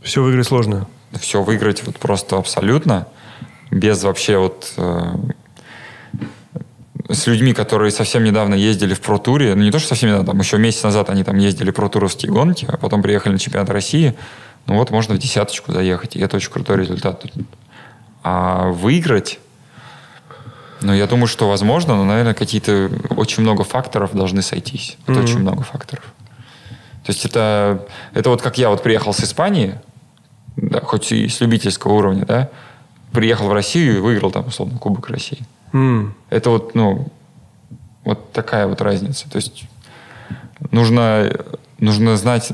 [0.02, 0.86] Все выиграть сложно.
[1.18, 3.08] все выиграть вот просто абсолютно,
[3.70, 5.14] без вообще вот э,
[7.08, 10.38] с людьми, которые совсем недавно ездили в Про-туре, ну не то, что совсем недавно, там
[10.38, 14.14] еще месяц назад они там ездили про-туровские гонки, а потом приехали на чемпионат России,
[14.66, 17.24] ну вот можно в десяточку заехать, и это очень крутой результат.
[18.22, 19.38] А выиграть,
[20.80, 24.96] ну я думаю, что возможно, но, наверное, какие-то очень много факторов должны сойтись.
[25.06, 25.24] Вот Мгм.
[25.24, 26.04] Очень много факторов.
[27.04, 29.74] То есть это, это вот как я вот приехал с Испании,
[30.56, 32.50] да, хоть и с любительского уровня, да,
[33.12, 35.38] приехал в Россию и выиграл там, условно, Кубок России.
[35.72, 36.14] М.
[36.30, 37.08] Это вот, ну,
[38.04, 39.30] вот такая вот разница.
[39.30, 39.64] То есть
[40.70, 41.30] нужно,
[41.78, 42.52] нужно знать,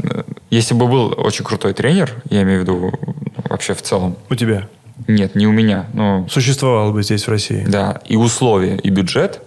[0.50, 3.14] если бы был очень крутой тренер, я имею в виду ну,
[3.48, 4.68] вообще в целом, У тебя.
[5.08, 7.64] Нет, не у меня, но Существовал бы здесь, в России.
[7.66, 9.40] да, и условия, и бюджет,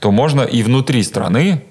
[0.00, 1.62] то можно и внутри страны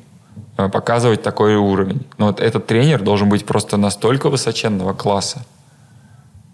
[0.58, 2.06] э, показывать такой уровень.
[2.18, 5.46] Но вот этот тренер должен быть просто настолько высоченного класса.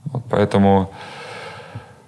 [0.06, 0.92] Вот поэтому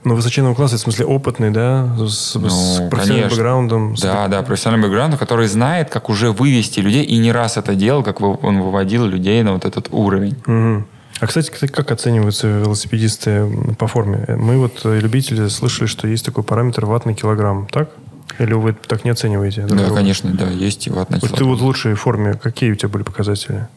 [0.05, 1.89] Ну, высоченного класса, в смысле опытный, да?
[1.97, 2.41] С, с Ну,
[2.89, 3.29] профессиональным конечно.
[3.29, 3.97] бэкграундом.
[3.97, 7.75] с- Да, да, профессиональный бэкграунд, который знает, как уже вывести людей, и не раз это
[7.75, 10.37] делал, как он выводил людей на вот этот уровень.
[10.45, 10.85] Мгм.
[11.19, 13.45] А, кстати, как, оцениваются велосипедисты
[13.77, 14.25] по форме?
[14.37, 17.89] Мы вот, э, любители, слышали, что есть такой параметр ватт на килограмм, так?
[18.37, 19.61] Или вы так не оцениваете?
[19.63, 19.95] Да, друга?
[19.95, 21.49] конечно, да, есть и ватт на Вот ты килограмм.
[21.49, 23.67] вот в лучшей форме, какие у тебя были показатели?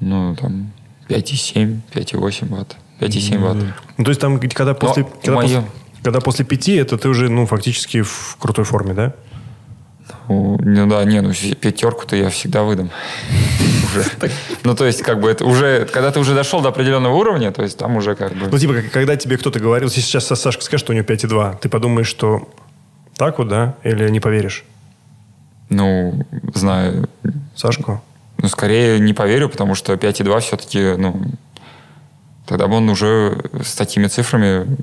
[0.00, 0.70] Ну, там
[1.08, 2.76] 5,7, 5,8 ватт.
[3.00, 3.56] 5,7 ватт.
[3.96, 5.64] Ну, то есть там, когда после, Но когда, моё- после,
[6.02, 9.14] когда после пяти, это ты уже, ну, фактически в крутой форме, да?
[10.28, 12.90] Ну, ну да, не, ну пятерку-то я всегда выдам.
[13.90, 14.04] Уже.
[14.64, 17.62] Ну, то есть, как бы это уже, когда ты уже дошел до определенного уровня, то
[17.62, 18.48] есть там уже как бы...
[18.50, 21.68] Ну, типа, когда тебе кто-то говорил, если сейчас Сашка скажет, что у него 5,2, ты
[21.68, 22.48] подумаешь, что
[23.16, 23.74] так вот, да?
[23.82, 24.64] Или не поверишь
[25.68, 27.08] Ну, знаю,
[27.54, 28.00] Сашку?
[28.42, 31.20] ну, скорее не поверю, потому что 5,2 все-таки, ну,
[32.46, 34.78] тогда бы он уже с такими цифрами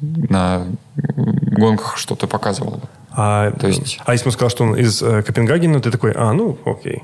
[0.00, 0.66] на
[0.96, 2.72] гонках что-то показывал.
[2.72, 2.88] бы.
[3.10, 6.32] А, То есть- а если он сказал, что он из э, Копенгагена, ты такой, а,
[6.32, 7.02] ну, окей.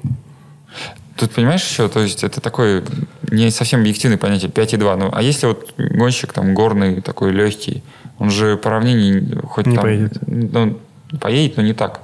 [1.17, 2.83] Тут, понимаешь, еще, то есть это такое
[3.31, 4.97] не совсем объективное понятие 5,2.
[4.97, 7.83] Ну, а если вот гонщик там горный, такой легкий,
[8.19, 9.83] Он же по равнине хоть Не там...
[9.85, 10.19] поедет.
[10.27, 10.79] Ну,
[11.21, 12.01] поедет, но не так.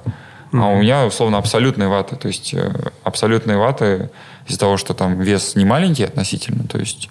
[0.53, 2.15] А у меня, условно, абсолютные ваты.
[2.15, 2.71] То есть э,
[3.03, 4.09] абсолютные ваты
[4.47, 7.09] из-за того, что там вес не маленький относительно, то есть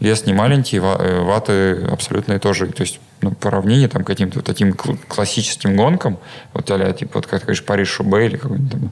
[0.00, 2.66] вес не маленький, э, ваты абсолютные тоже.
[2.68, 6.18] То есть ну, по равнине там каким-то вот таким кл- классическим гонкам,
[6.54, 8.90] вот а типа, вот как ты говоришь, Париж-Шубе или какой-нибудь там,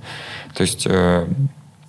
[0.54, 1.26] то есть э,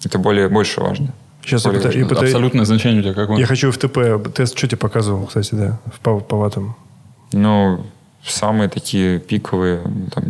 [0.03, 1.13] это более, больше важно.
[1.43, 2.15] Сейчас я, Более пыта- я важно.
[2.15, 3.37] пыта- Абсолютное значение у тебя какое?
[3.39, 4.33] я хочу в ТП.
[4.35, 6.75] Тест что тебе показывал, кстати, да, в- по, по ватам?
[7.33, 7.85] Ну,
[8.25, 9.81] самые такие пиковые,
[10.13, 10.25] там,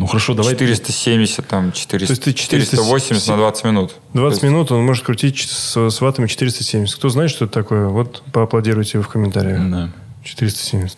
[0.00, 0.52] Ну хорошо, давай...
[0.52, 3.94] 470, там, 400, То есть ты 480 на 20 минут.
[4.14, 6.96] 20 То есть- минут он может крутить с, с ваттами 470.
[6.96, 7.88] Кто знает, что это такое?
[7.88, 9.60] Вот поаплодируйте в комментариях.
[9.70, 9.90] Да.
[10.24, 10.96] 470.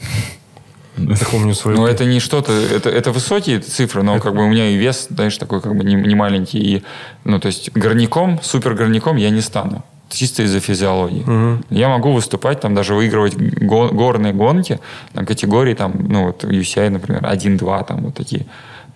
[0.99, 1.79] Я помню свою.
[1.79, 5.09] Ну, это не что-то, это, это высокие цифры, но как бы у меня и вес,
[5.11, 6.59] знаешь, такой как бы не, не маленький.
[6.59, 6.83] И,
[7.25, 9.83] ну, то есть горняком, супер горняком я не стану.
[10.11, 11.25] Чисто из-за физиологии.
[11.71, 14.79] Я могу выступать, там даже выигрывать го- горные гонки
[15.15, 18.45] на категории, там, ну, вот UCI, например, 1-2, там вот такие.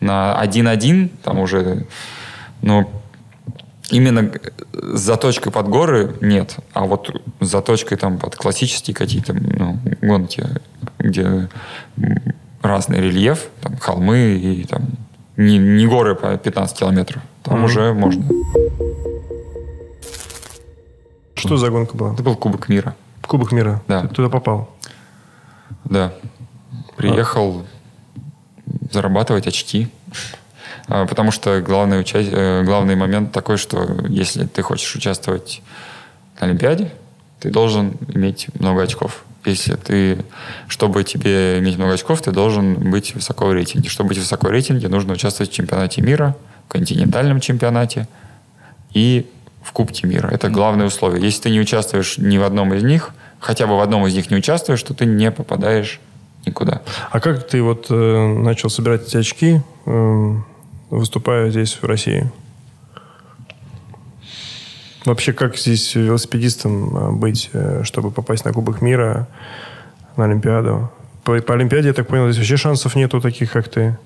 [0.01, 1.87] На 1-1 там уже,
[2.63, 2.89] ну,
[3.91, 4.31] именно
[4.73, 10.45] с заточкой под горы нет, а вот с заточкой там под классические какие-то ну, гонки,
[10.99, 11.49] где
[12.63, 14.87] разный рельеф, там холмы и там
[15.37, 18.25] не, не горы по 15 километров, там уже можно.
[21.35, 22.15] Что за гонка была?
[22.15, 23.83] Это был Кубок мира, Кубок мира.
[23.89, 24.03] Да.
[24.03, 24.71] Ты туда попал.
[25.85, 26.13] да.
[26.97, 27.67] Приехал
[28.97, 29.89] зарабатывать очки.
[30.89, 35.63] А, Потому что главный, уча- э, главный момент такой, что если ты хочешь участвовать
[36.41, 36.91] на Олимпиаде,
[37.41, 39.25] ты должен иметь много очков.
[39.45, 40.25] Если ты,
[40.67, 43.89] чтобы тебе иметь много очков, ты должен быть высоко в рейтинге.
[43.89, 46.35] Чтобы быть высоко в рейтинге, нужно участвовать в чемпионате мира,
[46.67, 48.09] в континентальном чемпионате
[48.95, 49.27] и
[49.63, 50.29] в Кубке мира.
[50.33, 51.23] Это главное условие.
[51.23, 54.31] Если ты не участвуешь ни в одном из них, хотя бы в одном из них
[54.31, 56.01] не участвуешь, то ты не попадаешь
[56.47, 56.83] никуда.
[57.11, 60.35] А как ты вот э, начал собирать эти очки, э,
[60.91, 62.31] выступая здесь, в России?
[65.05, 69.29] Вообще, как здесь велосипедистом э, быть, э, чтобы попасть на Кубок мира,
[70.17, 70.91] на Олимпиаду?
[71.25, 73.97] По, по Олимпиаде, я так понял, здесь вообще шансов нету таких, как ты.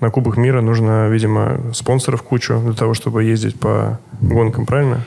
[0.00, 5.00] На Кубок мира нужно, видимо, спонсоров кучу для того, чтобы ездить по гонкам, правильно?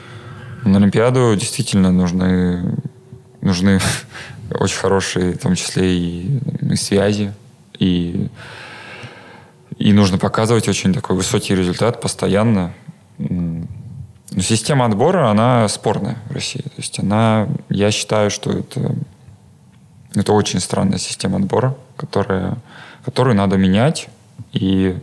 [0.65, 2.75] На Олимпиаду действительно нужны,
[3.41, 3.79] нужны
[4.51, 6.39] очень хорошие, в том числе и,
[6.71, 7.33] и связи,
[7.77, 8.27] и,
[9.77, 12.73] и нужно показывать очень такой высокий результат постоянно.
[13.17, 16.61] Но система отбора, она спорная в России.
[16.61, 18.95] То есть она, я считаю, что это,
[20.13, 22.57] это очень странная система отбора, которая,
[23.03, 24.07] которую надо менять.
[24.53, 24.97] И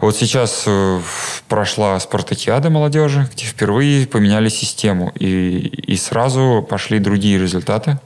[0.00, 1.00] вот сейчас э,
[1.48, 5.12] прошла спартакиада молодежи, где впервые поменяли систему.
[5.18, 7.98] И, и сразу пошли другие результаты,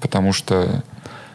[0.00, 0.82] потому что...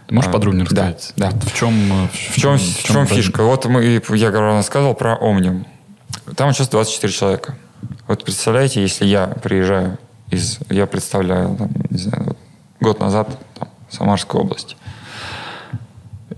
[0.07, 1.13] Ты можешь а, подробнее да, рассказать?
[1.17, 1.29] Да.
[1.31, 3.43] В чем, э, В чем, в чем фишка?
[3.43, 5.65] Вот мы, я говорю, сказал про Omnium.
[6.35, 7.55] Там сейчас 24 человека.
[8.07, 9.97] Вот представляете, если я приезжаю
[10.29, 10.59] из...
[10.69, 12.35] Я представляю, там, не знаю,
[12.79, 14.75] год назад там, Самарской области.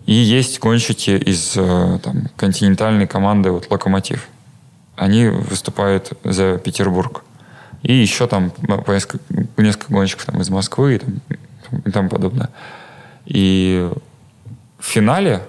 [0.05, 4.27] И есть гонщики из э, там, континентальной команды вот, «Локомотив».
[4.95, 7.23] Они выступают за Петербург.
[7.83, 8.51] И еще там
[8.87, 9.19] несколько,
[9.57, 11.21] несколько гонщиков там, из Москвы и, там,
[11.85, 12.49] и тому подобное.
[13.25, 13.89] И
[14.77, 15.43] в финале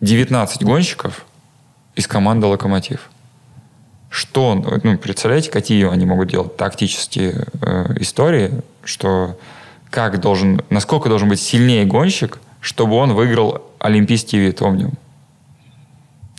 [0.00, 1.24] 19 гонщиков
[1.94, 3.10] из команды «Локомотив».
[4.10, 9.38] Что, ну, представляете, какие они могут делать тактические э, истории, что
[9.90, 14.94] как должен, насколько должен быть сильнее гонщик, чтобы он выиграл олимпийский вид Omnium.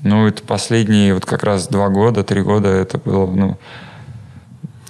[0.02, 3.58] Ну, это последние вот как раз два года, три года это было, ну,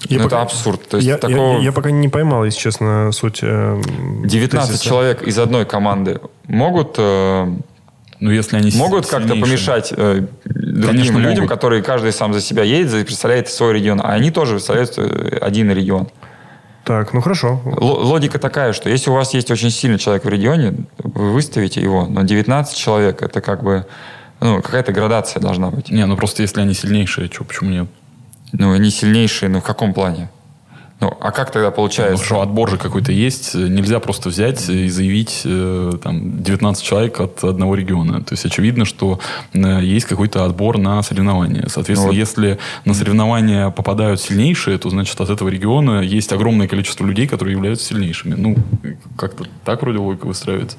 [0.07, 0.87] Я ну, пока- это абсурд.
[0.87, 1.59] То есть я, я- такого...
[1.59, 3.39] я пока не поймал, если честно, суть...
[3.41, 3.81] э,
[4.25, 4.85] 19 тезиса.
[4.85, 7.47] человек из одной команды могут э,
[8.19, 11.49] Ну, если они могут как-то помешать э, другим Конечно, людям, могут.
[11.49, 15.71] которые каждый сам за себя едет, представляет свой регион, а они тоже представляют э, один
[15.71, 16.07] регион.
[16.83, 17.61] Так, ну хорошо.
[17.65, 21.81] Л- логика такая, что если у вас есть очень сильный человек в регионе, вы выставите
[21.81, 23.85] его, но 19 человек это как бы
[24.39, 25.91] ну, какая-то градация должна быть.
[25.91, 27.87] Не, ну просто если они сильнейшие, что, почему нет?
[28.51, 30.29] Ну, они сильнейшие, ну в каком плане?
[30.99, 32.23] Ну, а как тогда Ну, получается?
[32.23, 33.55] что, отбор же какой-то есть.
[33.55, 38.21] Нельзя просто взять и заявить э, там 19 человек от одного региона.
[38.21, 39.19] То есть очевидно, что
[39.53, 41.67] э, есть какой-то отбор на соревнования.
[41.67, 42.15] Соответственно, Ну вот.
[42.17, 47.55] если на соревнования попадают сильнейшие, то значит от этого региона есть огромное количество людей, которые
[47.55, 48.35] являются сильнейшими.
[48.35, 48.55] Ну,
[49.17, 50.75] как-то так вроде логика выстраивается.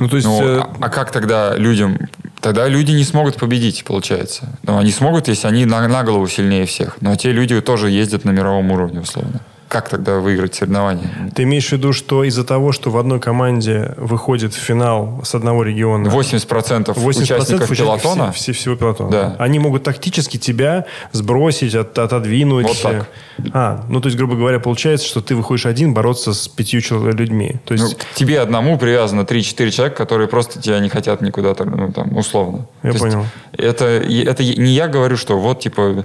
[0.00, 0.28] Ну, то есть...
[0.28, 1.98] Ну, э, а, а как тогда людям?
[2.40, 4.48] Тогда люди не смогут победить, получается.
[4.62, 6.96] Ну, они смогут, если они на, на голову сильнее всех.
[7.00, 9.40] Но те люди тоже ездят на мировом уровне, условно.
[9.68, 11.30] Как тогда выиграть соревнования?
[11.34, 15.34] Ты имеешь в виду, что из-за того, что в одной команде выходит в финал с
[15.34, 19.10] одного региона 80%, 80% участников пилотона, все- всего пилотона.
[19.10, 19.36] Да.
[19.38, 22.66] Они могут тактически тебя сбросить, от- отодвинуть.
[22.66, 23.08] Вот так.
[23.52, 26.80] А, ну то есть, грубо говоря, получается, что ты выходишь один бороться с пятью
[27.12, 27.56] людьми.
[27.64, 31.54] То ну, есть, к тебе одному привязано 3-4 человека, которые просто тебя не хотят никуда,
[31.64, 32.66] ну, там, условно.
[32.82, 33.24] Я То понял.
[33.52, 36.04] Это, это не я говорю, что вот, типа,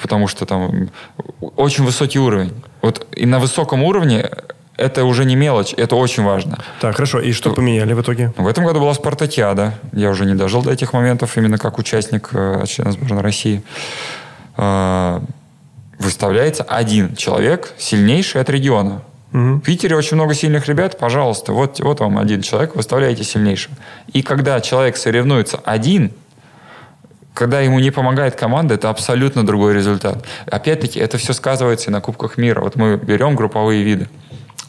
[0.00, 0.90] потому что там
[1.56, 2.52] очень высокий уровень.
[2.82, 4.28] Вот и на высоком уровне
[4.76, 6.58] это уже не мелочь, это очень важно.
[6.80, 7.20] так, хорошо.
[7.20, 8.32] И что поменяли в итоге?
[8.36, 9.74] В этом году была спартакиада.
[9.92, 13.62] Я уже не дожил до этих моментов именно как участник э, члена сборной России.
[14.56, 15.20] Э,
[15.98, 19.02] Выставляется один человек, сильнейший от региона.
[19.30, 20.98] В Питере очень много сильных ребят.
[20.98, 23.76] Пожалуйста, вот, вот вам один человек, выставляете сильнейшего.
[24.12, 26.10] И когда человек соревнуется один,
[27.34, 30.24] когда ему не помогает команда, это абсолютно другой результат.
[30.46, 32.60] Опять-таки, это все сказывается и на Кубках мира.
[32.60, 34.08] Вот мы берем групповые виды.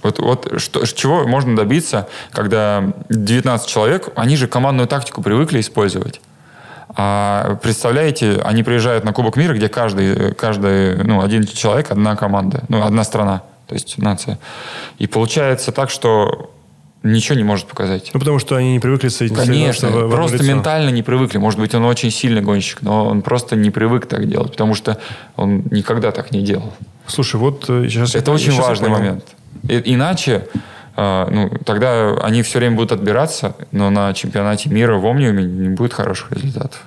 [0.01, 6.21] Вот, вот что, чего можно добиться, когда 19 человек, они же командную тактику привыкли использовать.
[6.95, 12.63] А представляете, они приезжают на Кубок мира, где каждый, каждый ну, один человек, одна команда,
[12.69, 14.37] ну, одна страна, то есть нация.
[14.99, 16.51] И получается так, что
[17.03, 18.09] ничего не может показать.
[18.13, 20.45] Ну, потому что они не привыкли соединиться Конечно, в- просто лицо.
[20.47, 21.37] ментально не привыкли.
[21.37, 24.97] Может быть, он очень сильный гонщик, но он просто не привык так делать, потому что
[25.35, 26.73] он никогда так не делал.
[27.07, 28.15] Слушай, вот э, сейчас...
[28.15, 29.25] Это я очень сейчас важный момент.
[29.67, 30.47] И- иначе,
[30.95, 35.69] э, ну, тогда они все время будут отбираться, но на чемпионате мира в Омниуме не
[35.75, 36.81] будет хороших результатов.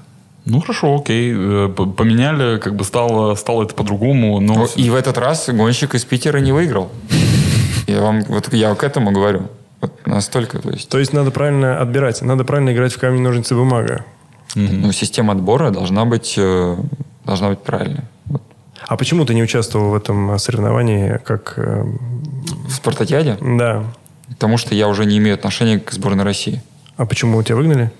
[0.46, 1.32] Ну хорошо, окей.
[1.36, 4.66] Э, Поменяли, как бы стало, стало это по-другому, но...
[4.76, 6.90] И в этот раз гонщик из Питера не выиграл.
[7.86, 9.48] Я вам вот я к этому говорю.
[9.88, 10.88] Вот настолько, то есть.
[10.88, 14.04] То есть надо правильно отбирать, надо правильно играть в камень, ножницы, бумага.
[14.54, 16.76] Ну, система отбора должна быть, э,
[17.24, 18.04] должна быть правильной.
[18.26, 18.42] Вот.
[18.86, 21.54] А почему ты не участвовал в этом соревновании, как...
[21.56, 21.84] э,
[22.66, 23.38] В спартакиаде?
[23.40, 23.84] да.
[24.28, 26.60] Потому что я уже не имею отношения к сборной России.
[26.96, 27.92] А почему тебя выгнали?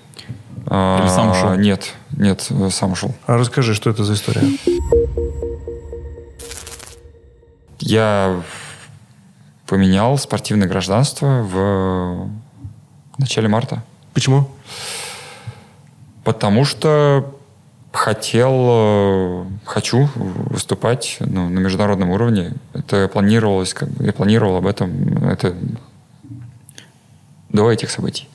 [0.65, 1.55] А, Или сам ушел?
[1.55, 3.15] Нет, нет, э, сам ушел.
[3.25, 4.41] А расскажи, что это за история?
[7.79, 8.41] Я
[9.67, 12.29] поменял спортивное гражданство в
[13.17, 13.83] начале марта.
[14.13, 14.49] Почему?
[16.23, 17.33] Потому что
[17.91, 22.53] хотел, э, хочу выступать ну, на международном уровне.
[22.73, 25.55] Это планировалось, я планировал об этом, это
[27.49, 28.27] до этих событий.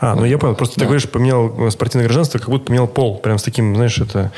[0.00, 0.54] А, ну я понял.
[0.54, 0.86] Просто ты Да.
[0.86, 3.18] говоришь, поменял э, спортивное гражданство, как будто поменял пол.
[3.18, 4.32] Прям с таким, знаешь, это...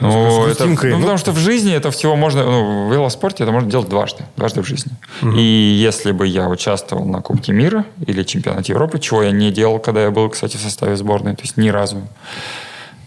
[0.00, 3.52] Ну, это- ну, Ну, потому что в жизни это всего можно, ну, в велоспорте это
[3.52, 4.92] можно делать дважды, дважды в жизни.
[5.36, 9.78] И если бы я участвовал на Кубке мира или чемпионате Европы, чего я не делал,
[9.78, 11.98] когда я был, кстати, в составе сборной, то есть ни разу,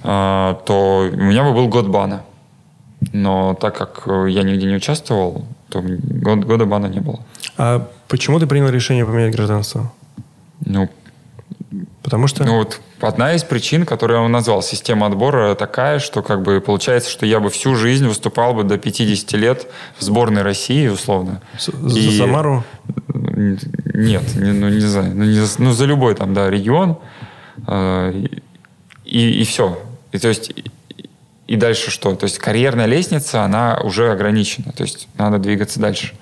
[0.04, 2.24] а, то у меня бы был год бана.
[3.14, 7.20] Но так как э, я нигде не участвовал, то год, года бана не было.
[7.58, 9.92] А почему ты принял решение поменять гражданство?
[10.66, 10.90] Ну,
[12.02, 12.44] Потому что...
[12.44, 17.10] Ну вот одна из причин, которую он назвал, система отбора такая, что как бы получается,
[17.12, 19.68] что я бы всю жизнь выступал бы до 50 лет
[19.98, 21.42] в сборной России, условно.
[21.60, 22.64] за И- Самару?
[23.14, 23.60] Н-
[23.94, 26.98] Нет, не- ну не знаю, ну, не за, ну, за любой там, да, регион.
[27.68, 28.26] э,
[29.06, 29.80] и, и все.
[30.12, 30.52] И то есть
[31.48, 32.16] и- дальше что?
[32.16, 34.72] То есть карьерная лестница, она уже ограничена.
[34.72, 36.14] То есть надо двигаться дальше.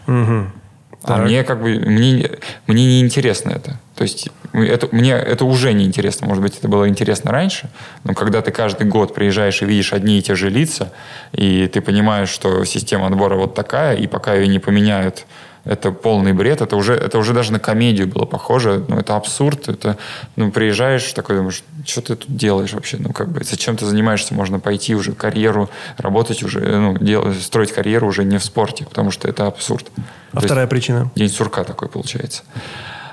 [1.03, 1.25] А Так.
[1.25, 2.31] мне как бы мне,
[2.65, 3.79] мне не интересно это.
[3.95, 6.27] То есть это, мне это уже не интересно.
[6.27, 7.69] Может быть, это было интересно раньше,
[8.03, 10.91] но когда ты каждый год приезжаешь и видишь одни и те же лица,
[11.31, 15.25] и ты понимаешь, что система отбора вот такая, и пока ее не поменяют,
[15.67, 16.61] это полный бред.
[16.61, 18.83] Это уже, это уже даже на комедию было похоже.
[18.87, 19.67] Ну, это абсурд.
[19.67, 19.97] Это,
[20.35, 22.97] ну, приезжаешь, такой думаешь, что ты тут делаешь вообще?
[22.99, 24.33] Ну, как бы, зачем ты занимаешься?
[24.33, 29.11] Можно пойти уже карьеру, работать уже, ну, дел- строить карьеру уже не в спорте, потому
[29.11, 29.87] что это абсурд.
[29.95, 31.11] А То есть- вторая причина?
[31.15, 32.43] День сурка такой получается.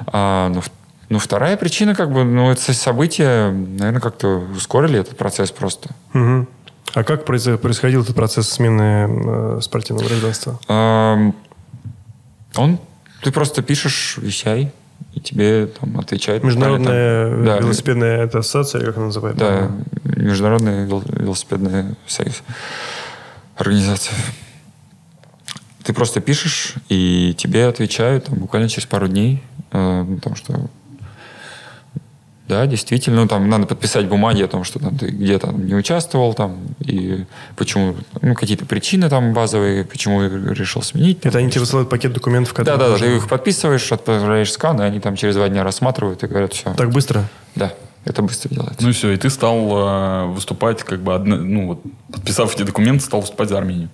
[0.07, 0.63] А, ну,
[1.09, 5.91] ну, вторая причина, как бы, ну, это события, наверное, как-то ускорили этот процесс просто.
[6.13, 6.49] Мгм.
[6.95, 9.09] А как происходил этот процесс смены
[9.57, 10.59] э, спортивного гражданства?
[12.57, 12.79] Он,
[13.23, 14.73] ты просто пишешь «вещай»,
[15.15, 16.43] и тебе там отвечает.
[16.45, 19.41] Международная там- да, велосипедная это ассоциация, или как она называется?
[20.05, 22.43] Да, Международный вел- велосипедный союз.
[23.57, 24.15] Организация.
[25.85, 29.43] Ты просто пишешь, и тебе отвечают там, буквально через пару дней.
[29.73, 30.71] э, Потому что
[32.49, 36.35] да, действительно, ну, там надо подписать бумаги о том, что там, ты где-то не участвовал,
[36.35, 37.25] там, и
[37.57, 41.21] почему, ну, какие-то причины там базовые, почему решил сменить.
[41.23, 42.79] Это они тебе высылают пакет документов, Да, которые...
[42.79, 46.23] да, да, нужно- ты их подписываешь, отправляешь скан, и они там через два дня рассматривают
[46.23, 46.75] и говорят, все.
[46.75, 47.25] Так быстро?
[47.55, 47.73] Да,
[48.05, 48.83] это быстро делается.
[48.83, 52.63] Ну и все, и ты стал э, выступать, как бы, одно- ну вот, подписав эти
[52.63, 53.89] документы, стал выступать за Армению.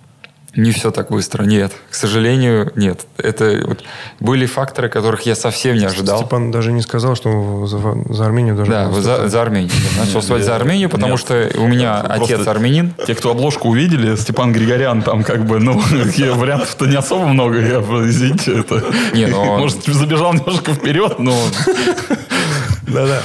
[0.53, 1.71] Не все так быстро, нет.
[1.89, 3.05] К сожалению, нет.
[3.17, 3.83] Это вот
[4.19, 6.19] были факторы, которых я совсем не ожидал.
[6.19, 7.79] Степан даже не сказал, что за,
[8.13, 8.69] за Армению даже...
[8.69, 9.71] Да, за, за Армению.
[9.95, 11.19] Я начал свать за Армению, потому Нет.
[11.21, 12.93] что у меня Просто отец армянин.
[13.07, 15.79] Те, кто обложку увидели, Степан Григорян, там как бы, ну,
[16.35, 18.83] вариантов-то не особо много, я, извините, это...
[19.13, 21.33] Не, ну, он- Может, забежал немножко вперед, но...
[22.87, 23.21] Да-да.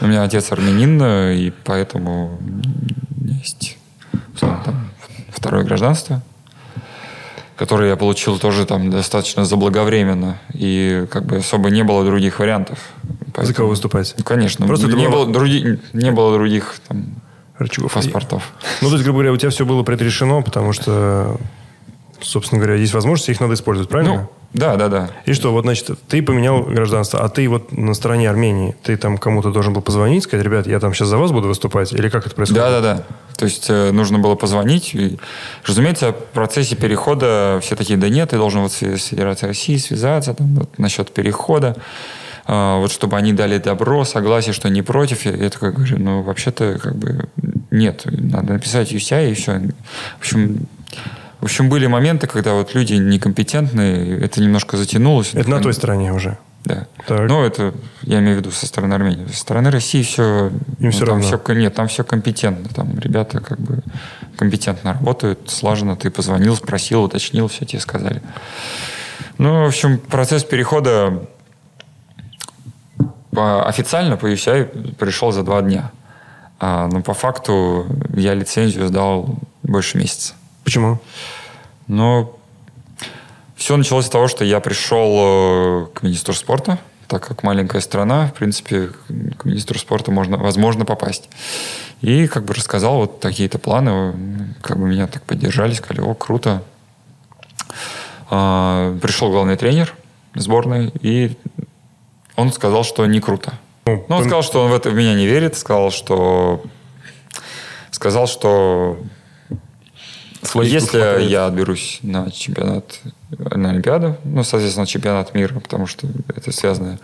[0.00, 2.40] У меня отец армянин, э, и поэтому
[3.22, 3.78] есть
[5.30, 6.22] второе гражданство,
[7.56, 10.38] которое я получил тоже там достаточно заблаговременно.
[10.52, 12.78] И как бы особо не было других вариантов.
[13.02, 14.14] За Поэтому- кого выступать?
[14.18, 14.66] Ну, конечно.
[14.66, 17.06] Просто не, было- было други- не было других там,
[17.58, 17.92] Рычагов.
[17.92, 18.52] паспортов.
[18.82, 21.38] Ну, то есть, грубо говоря, у тебя все было предрешено, потому что,
[22.20, 24.14] собственно говоря, есть возможности, их надо использовать, правильно?
[24.14, 25.10] Ну, да, да, да.
[25.26, 29.18] И что, вот, значит, ты поменял гражданство, а ты вот на стороне Армении, ты там
[29.18, 32.26] кому-то должен был позвонить, сказать, ребят, я там сейчас за вас буду выступать, или как
[32.26, 32.62] это происходит?
[32.62, 33.04] Да, да, да.
[33.36, 34.94] То есть э, нужно было позвонить.
[34.94, 35.18] И,
[35.66, 40.32] разумеется, в процессе перехода все такие, да нет, ты должен вот с Федерацией России связаться
[40.32, 41.76] там, вот, насчет перехода.
[42.46, 45.26] А, вот чтобы они дали добро, согласие, что не против.
[45.26, 47.28] Я, я такой говорю, ну, вообще-то, как бы,
[47.70, 49.60] нет, надо написать UCI и все.
[50.16, 50.66] В общем,
[51.46, 55.30] в общем, были моменты, когда вот люди некомпетентные, это немножко затянулось.
[55.32, 56.38] Это на той стороне уже.
[56.64, 56.88] Да.
[57.06, 57.28] Так.
[57.28, 59.24] Ну, это я имею в виду со стороны Армении.
[59.28, 60.50] Со стороны России все...
[60.80, 61.22] Им всё там равно.
[61.22, 62.68] всё- нет, там все компетентно.
[62.74, 63.84] Там ребята как бы
[64.36, 65.94] компетентно работают, слаженно.
[65.94, 68.20] Ты позвонил, спросил, уточнил, все тебе сказали.
[69.38, 71.28] Ну, в общем, процесс перехода
[73.36, 75.92] официально по UCI пришел за два дня.
[76.58, 80.34] А, но по факту я лицензию сдал больше месяца.
[80.64, 80.98] Почему?
[81.86, 82.36] Но
[83.56, 88.28] все началось с того, что я пришел э, к министру спорта, так как маленькая страна,
[88.28, 88.90] в принципе,
[89.38, 91.28] к министру спорта можно, возможно попасть.
[92.02, 96.62] И как бы рассказал вот такие-то планы, как бы меня так поддержали, сказали, о, круто.
[98.28, 99.94] А, Пришел главный тренер
[100.34, 101.36] сборной, и
[102.34, 103.54] он сказал, что не круто.
[103.86, 106.62] Ну, Ну, он сказал, что он в это в меня не верит, сказал, что
[107.90, 108.98] сказал, что
[110.46, 111.30] Своих если хватает.
[111.30, 113.00] я отберусь на чемпионат,
[113.38, 116.98] на Олимпиаду, ну, соответственно, чемпионат мира, потому что это связано,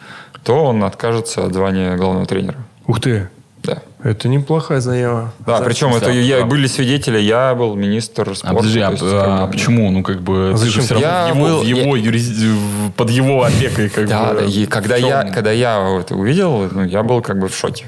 [0.44, 2.56] то он откажется от звания главного тренера.
[2.86, 3.28] Ух ты,
[3.62, 3.78] Да.
[4.02, 5.32] это неплохая заява.
[5.46, 6.46] Да, причем это я, да.
[6.46, 8.48] были свидетели, я был министр спорта.
[8.50, 9.90] А подожди, а, есть, а как бы, почему?
[9.90, 13.10] Ну, как бы, А зачем все Я в его, был- в его юрис- в- под
[13.10, 14.40] его опекой, как Да, бы.
[14.40, 17.86] да, и когда я, когда я это увидел, ну, я был как бы в шоке.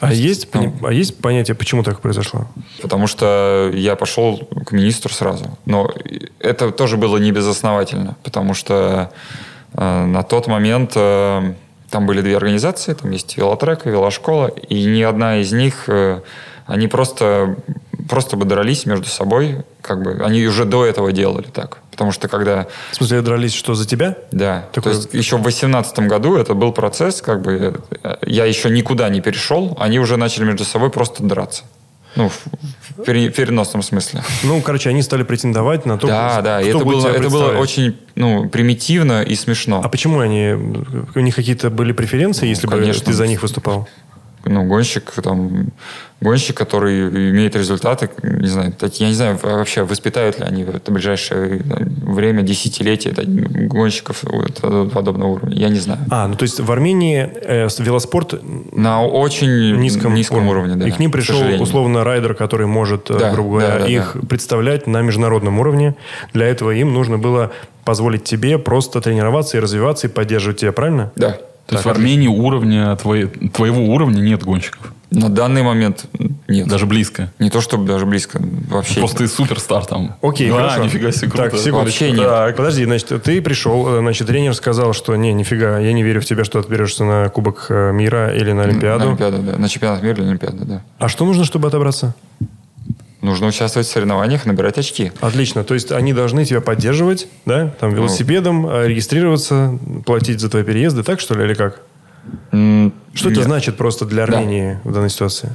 [0.00, 0.74] А есть, Ну.
[0.82, 2.46] а есть понятие, почему так произошло?
[2.80, 5.58] Потому что я пошел к министру сразу.
[5.66, 5.90] Но
[6.38, 9.12] это тоже было не безосновательно, потому что
[9.74, 11.52] э, на тот момент э,
[11.90, 16.20] там были две организации, там есть велотрек и велошкола, и ни одна из них, э,
[16.66, 17.56] они просто,
[18.08, 21.78] просто бы дрались между собой, как бы, они уже до этого делали так.
[21.90, 24.16] Потому что когда В смысле, дрались что, за тебя?
[24.30, 24.66] да.
[24.72, 28.70] Такой- То есть еще в 2018 году это был процесс, как бы э, я еще
[28.70, 31.64] никуда не перешел, они уже начали между собой просто драться.
[32.16, 32.40] Ну, в,
[32.98, 34.22] в пере- переносном смысле.
[34.42, 36.60] Ну, короче, они стали претендовать на то, да, да.
[36.60, 39.80] и кто это было, это было очень ну, примитивно и смешно.
[39.84, 40.54] А почему они...
[41.14, 43.04] У них какие-то были преференции, если бы Ну, конечно.
[43.04, 43.88] ты за них выступал?
[44.44, 45.68] Ну, гонщик, там,
[46.20, 50.92] гонщик, который имеет результаты, не знаю, я не знаю вообще, воспитают ли они в это
[50.92, 56.00] ближайшее время, десятилетия это, гонщиков вот, подобного уровня, я не знаю.
[56.10, 58.40] А, ну то есть в Армении э, велоспорт
[58.72, 60.86] На очень низком, низком, уровне, да.
[60.86, 61.62] И к ним пришел сожалению.
[61.62, 65.94] условно райдер, который может, э, Да, грубо говоря, да, да, их представлять на международном уровне.
[66.32, 67.52] Для этого им нужно было
[67.84, 71.12] позволить тебе просто тренироваться и развиваться и поддерживать тебя, правильно?
[71.16, 71.38] Да.
[71.70, 74.92] То есть в Армении уровня, твоей- твоего уровня нет гонщиков.
[75.12, 76.06] На данный момент
[76.46, 76.68] нет.
[76.68, 77.32] Даже близко.
[77.40, 78.40] Не то, чтобы даже близко.
[78.68, 79.00] Вообще.
[79.00, 80.16] Просто ты суперстар там.
[80.22, 80.84] Окей, да, хорошо.
[80.84, 81.50] нифига себе, круто.
[81.50, 81.78] Так, секундочку.
[82.04, 82.24] Вообще нет.
[82.28, 86.20] Так, подожди, значит, ты пришел, э, значит, тренер сказал, что не, нифига, я не верю
[86.20, 89.00] в тебя, что ты отберешься на Кубок э, мира или на Олимпиаду.
[89.04, 89.58] На Олимпиаду, да.
[89.58, 90.82] На чемпионат мира или Олимпиаду, да.
[90.98, 92.14] А что нужно, чтобы отобраться?
[93.22, 95.12] Нужно участвовать в соревнованиях, набирать очки.
[95.20, 95.62] Отлично.
[95.62, 101.02] То есть они должны тебя поддерживать, да, там, велосипедом, э, регистрироваться, платить за твои переезды,
[101.02, 101.82] так что ли, или как?
[102.52, 103.46] М, Что это нет.
[103.46, 105.54] значит просто для Армении в данной ситуации?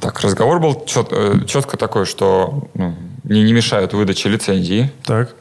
[0.00, 2.94] Так, разговор был чет- э, четко такой, что ну,
[3.24, 4.90] мне не мешают выдаче лицензии.
[5.04, 5.34] Так.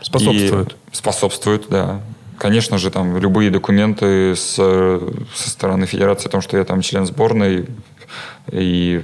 [0.00, 0.72] Способствует.
[0.92, 2.00] И способствует, да.
[2.38, 6.80] Конечно же, там любые документы с, э, со стороны федерации о том, что я там
[6.82, 7.66] член сборной
[8.50, 9.02] и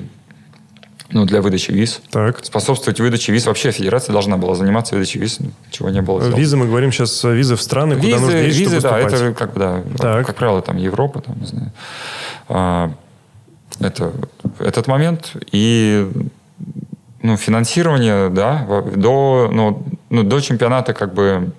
[1.14, 2.00] ну, для выдачи виз.
[2.10, 2.44] Так.
[2.44, 3.46] Способствовать выдаче виз.
[3.46, 5.38] Вообще федерация должна была заниматься выдачей виз,
[5.70, 6.20] чего не было.
[6.20, 6.38] сделано.
[6.38, 9.32] Визы, мы говорим сейчас, визы в страны, куда нужно Визы, ездить, визы, чтобы да, это
[9.32, 10.26] как бы, да, Так.
[10.26, 11.72] как правило, там Европа, там, не знаю.
[12.48, 12.92] А,
[13.80, 14.12] это
[14.58, 15.32] этот момент.
[15.52, 16.10] И
[17.22, 18.66] Ну, финансирование, да.
[18.96, 21.52] До, ну, ну, до чемпионата как бы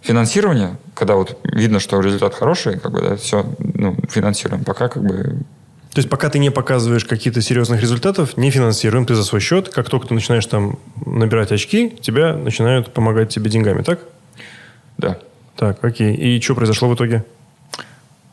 [0.00, 4.64] финансирование, когда вот видно, что результат хороший, как бы, да, все, ну, финансируем.
[4.64, 5.42] Пока как бы
[5.92, 9.70] То есть пока ты не показываешь каких-то серьезных результатов, не финансируем, ты за свой счет.
[9.70, 14.00] Как только ты начинаешь там набирать очки, тебя начинают помогать тебе деньгами, так?
[14.98, 15.18] да.
[15.56, 16.14] Так, окей.
[16.14, 17.24] И что произошло в итоге?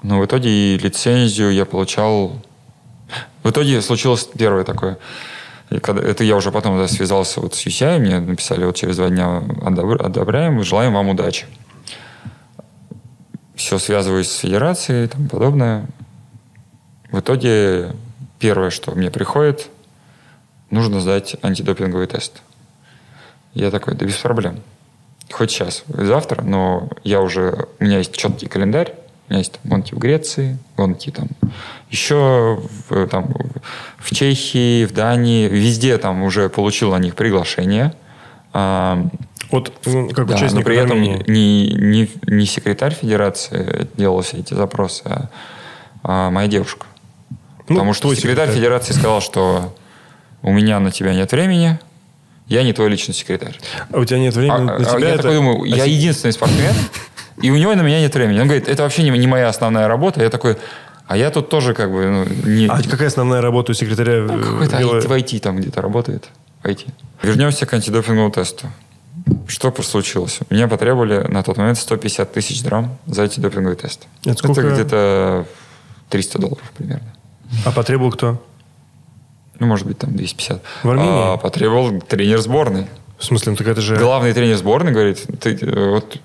[0.03, 2.41] Ну, в итоге лицензию я получал...
[3.43, 4.97] В итоге случилось первое такое.
[5.69, 8.97] И когда, это я уже потом да, связался вот с UCI, мне написали вот через
[8.97, 11.45] два дня «Одобр- одобряем, желаем вам удачи.
[13.55, 15.87] Все связываюсь с федерацией и тому подобное.
[17.11, 17.93] В итоге
[18.39, 19.67] первое, что мне приходит,
[20.69, 22.41] нужно сдать антидопинговый тест.
[23.53, 24.59] Я такой, да без проблем.
[25.31, 28.93] Хоть сейчас, завтра, но я уже, у меня есть четкий календарь,
[29.27, 31.27] у меня есть гонки в Греции, гонки там
[31.89, 33.33] еще в, там,
[33.97, 37.93] в Чехии, в Дании, везде там уже получил на них приглашение.
[38.53, 39.05] А,
[39.51, 44.37] Вот м, как да, участник но при этом не, не, не секретарь федерации делал все
[44.37, 45.29] эти запросы, а,
[46.03, 46.85] а моя девушка.
[47.69, 48.55] Ну, Потому что твой секретарь, секретарь.
[48.55, 49.75] федерации сказал, что
[50.41, 51.79] у меня на тебя нет времени,
[52.47, 53.59] я не твой личный секретарь.
[53.91, 55.09] А у тебя нет времени А- на а тебя?
[55.09, 56.73] я это- такой думаю, я а- единственный спортсмен,
[57.41, 58.39] и у него на меня нет времени.
[58.39, 60.23] Он говорит, это вообще не, не моя основная работа.
[60.23, 60.57] Я такой,
[61.07, 62.67] а я тут тоже как бы ну, не...
[62.67, 64.23] А какая основная работа у секретаря?
[64.23, 66.29] Ну, э, какой-то IT в IT там где-то работает.
[66.63, 66.87] В IT.
[67.21, 68.67] Вернемся к антидопинговому тесту.
[69.47, 70.39] Что случилось?
[70.49, 74.07] Меня потребовали на тот момент 150 тысяч драм за антидопинговый тест.
[74.23, 74.69] Это сколько?
[74.69, 75.45] где-то
[76.09, 77.16] 300 долларов примерно.
[77.65, 78.43] А потребовал кто?
[79.59, 80.61] Ну, может быть, там 250.
[80.83, 81.09] В Армении?
[81.11, 82.87] А, потребовал тренер сборной.
[83.17, 83.95] В смысле, ну так это же...
[83.95, 86.17] Главный тренер сборной говорит, ты э, вот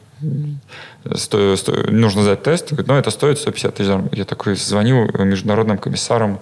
[1.17, 2.69] сто- сто- нужно сдать тест.
[2.71, 3.89] Говорит, ну, это стоит 150 тысяч.
[3.89, 4.09] драм».
[4.13, 6.41] Я такой звоню международным комиссарам,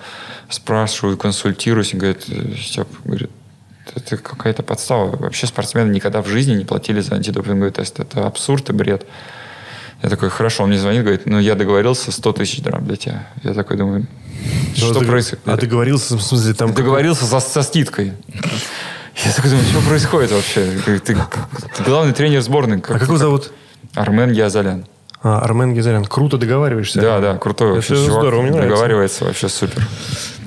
[0.48, 1.94] спрашиваю, консультируюсь.
[1.94, 2.24] И говорит,
[2.58, 3.30] Степ, говорит,
[3.94, 5.16] это какая-то подстава.
[5.16, 8.00] Вообще спортсмены никогда в жизни не платили за антидопинговый тест.
[8.00, 9.06] Это абсурд и бред.
[10.02, 13.28] Я такой, хорошо, он мне звонит, говорит, ну, я договорился 100 тысяч драм для тебя.
[13.42, 14.06] Я такой думаю,
[14.74, 15.46] что Ну, дог- происходит?
[15.46, 16.72] А договорился, в смысле, там...
[16.72, 18.12] Договорился со, со скидкой.
[19.24, 20.66] Я такой думаю, что происходит вообще?
[20.86, 21.16] Ты, ты-
[21.76, 22.78] ты главный тренер сборной.
[22.78, 23.52] А как его зовут?
[23.94, 24.86] Армен Геозалян.
[25.22, 26.06] А, Армен Гизарян.
[26.06, 26.98] Круто договариваешься.
[26.98, 28.22] Да, да, крутой Это вообще чувак.
[28.22, 28.70] здорово, мне нравится.
[28.70, 29.86] Договаривается вообще супер.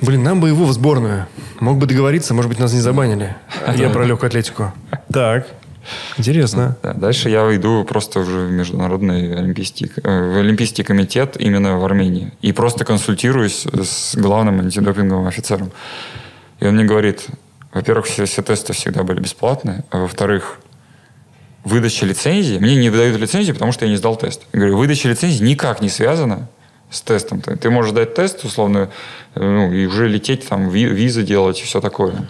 [0.01, 1.27] Блин, нам бы его в сборную.
[1.59, 3.35] Мог бы договориться, может быть, нас не забанили.
[3.75, 4.73] Я про легкую атлетику.
[5.11, 5.45] Так,
[6.17, 6.77] интересно.
[6.83, 11.85] Да, дальше я иду просто уже в международный олимпийский, э, в олимпийский комитет именно в
[11.85, 12.31] Армении.
[12.41, 15.71] И просто консультируюсь с главным антидопинговым офицером.
[16.59, 17.27] И он мне говорит,
[17.73, 20.59] во-первых, все, все тесты всегда были бесплатные, а во-вторых,
[21.63, 24.41] выдача лицензии, мне не выдают лицензию, потому что я не сдал тест.
[24.53, 26.47] Я говорю, выдача лицензии никак не связана
[26.89, 27.41] с тестом.
[27.41, 28.89] Ты, ты можешь дать тест, условно,
[29.35, 32.27] э, ну, и уже лететь, там, ви- визы делать и все такое.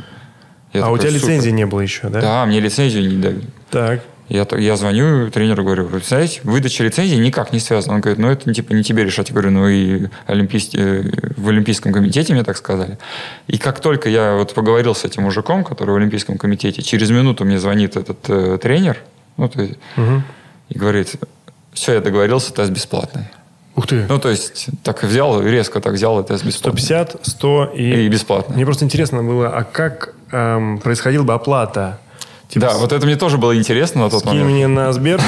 [0.74, 1.34] Я а у такой, тебя «Супер».
[1.34, 2.22] лицензии не было еще, да?
[2.22, 3.44] Да, мне лицензию не дают.
[3.70, 4.02] Так.
[4.30, 7.96] Я, я звоню тренеру, говорю, вы представляете, выдача лицензии никак не связана.
[7.96, 9.30] Он говорит, ну это типа не тебе решать.
[9.30, 11.04] Я говорю, ну и олимпийс- э,
[11.38, 12.98] в Олимпийском комитете мне так сказали.
[13.48, 17.44] И как только я вот поговорил с этим мужиком, который в Олимпийском комитете, через минуту
[17.46, 18.98] мне звонит этот э, тренер,
[19.38, 20.24] ну, то есть, Мгм.
[20.70, 21.16] и говорит,
[21.74, 23.26] все, я договорился, тест бесплатный.
[23.76, 24.06] Ух ты.
[24.08, 26.82] Ну, то есть, так взял, резко так взял, и тест бесплатный.
[26.82, 28.06] 150, 100 и...
[28.06, 28.56] И бесплатно.
[28.56, 32.00] Мне просто интересно было, а как эм, происходила бы оплата?
[32.50, 34.50] Типа, Да, вот это мне тоже было интересно на тот скинь момент.
[34.52, 35.20] мне на Сбер.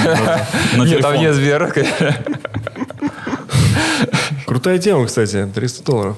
[0.75, 1.17] На Нет, там телефон.
[1.19, 1.73] не Сбер.
[4.45, 5.47] Крутая тема, кстати.
[5.53, 6.17] 300 долларов.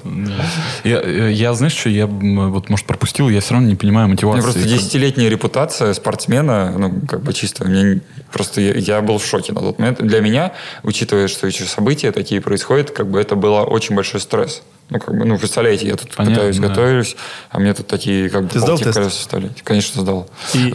[0.84, 4.10] Я, э, я, знаешь, что я вот, может, пропустил, я все равно не понимаю У
[4.10, 4.36] мотивации.
[4.40, 7.64] меня просто десятилетняя репутация спортсмена, ну, как бы чисто.
[7.66, 8.00] Мне не-
[8.30, 10.00] просто я, я был в шоке на тот момент.
[10.02, 10.52] Для меня,
[10.82, 14.62] учитывая, что эти события такие происходят, как бы это было очень большой стресс.
[14.90, 16.68] Ну, как бы, ну, представляете, я тут Понятно, пытаюсь, да.
[16.68, 17.16] готовлюсь,
[17.50, 19.30] а мне тут такие, как бы, Ты сдал тест?
[19.62, 20.30] Конечно, сдал.
[20.54, 20.74] И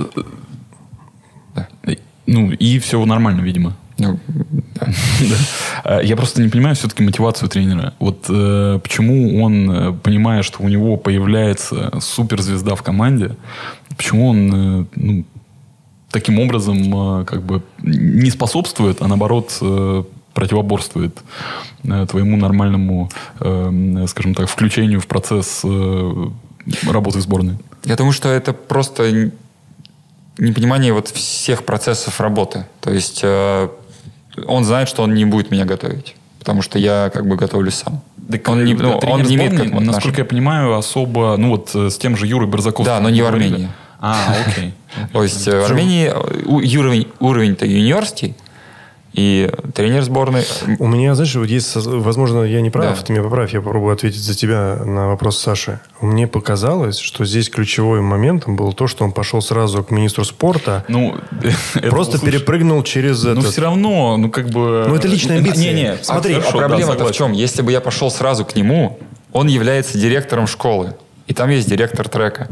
[2.25, 3.75] Ну, и все нормально, видимо.
[3.97, 4.19] Ну,
[4.75, 4.87] да.
[5.83, 5.99] Да.
[5.99, 7.93] Э, Я просто не понимаю все-таки мотивацию тренера.
[7.99, 13.35] Вот э, почему он, э, понимая, что у него появляется суперзвезда в команде,
[13.97, 15.25] почему он э, ну,
[16.11, 20.03] таким образом э, как бы не способствует, а наоборот э,
[20.33, 21.17] противоборствует
[21.83, 26.27] э, твоему нормальному, э, скажем так, включению в процесс э,
[26.87, 27.57] работы в сборной.
[27.85, 29.31] Я думаю, что это просто
[30.37, 32.65] непонимание вот всех процессов работы.
[32.81, 33.69] То есть э,
[34.47, 36.15] он знает, что он не будет меня готовить.
[36.39, 38.01] Потому что я как бы готовлюсь сам.
[38.47, 41.97] он не, ну, он не имеет к этому насколько я понимаю, особо, ну вот с
[41.97, 42.85] тем же Юрой Барзаковским.
[42.85, 43.25] Да, но не в.
[43.25, 43.69] Армении.
[43.99, 44.73] А, окей.
[45.13, 46.11] То есть в Армении
[47.19, 48.35] уровень-то юниорский,
[49.13, 50.43] И тренер сборной...
[50.79, 53.03] У меня, знаешь, вот есть, возможно, я не прав, Да.
[53.05, 55.79] ты меня поправь, я попробую ответить за тебя на вопрос Саши.
[56.01, 60.83] Мне показалось, что здесь ключевым моментом было то, что он пошел сразу к министру спорта,
[60.87, 61.15] Ну,
[61.75, 63.45] это, просто слушай, перепрыгнул через Ну, этот...
[63.51, 64.85] все равно, ну, как бы...
[64.87, 65.61] Ну, это личные амбиции.
[65.61, 67.17] Не-не, Смотри, а хорошо, да, проблема-то в согласен.
[67.17, 67.31] чем?
[67.33, 68.97] Если бы я пошел сразу к нему,
[69.31, 70.95] он является директором школы.
[71.27, 72.47] И там есть директор трека.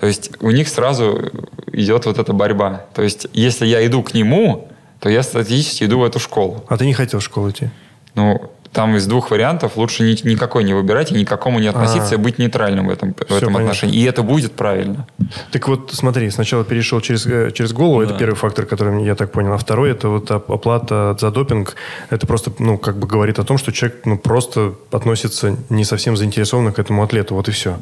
[0.00, 1.30] То есть у них сразу
[1.72, 2.86] идет вот эта борьба.
[2.94, 4.66] То есть если я иду к нему,
[5.00, 6.64] то я статистически иду в эту школу.
[6.68, 7.70] А ты не хотел в школу идти?
[8.14, 11.66] Ну, там из двух вариантов лучше ни- никакой не выбирать и ни к какому не
[11.66, 12.14] относиться, А.
[12.14, 13.58] и быть нейтральным в этом, в этом понятно.
[13.62, 13.96] отношении.
[13.96, 15.06] И это будет правильно.
[15.50, 18.18] Так вот, смотри, сначала перешел через, э, через голову, это Да.
[18.18, 19.52] первый фактор, который я так понял.
[19.54, 21.74] А второй, это вот оп- оплата за допинг.
[22.10, 26.16] Это просто, ну, как бы говорит о том, что человек, ну, просто относится не совсем
[26.16, 27.34] заинтересованно к этому атлету.
[27.34, 27.78] Вот и все.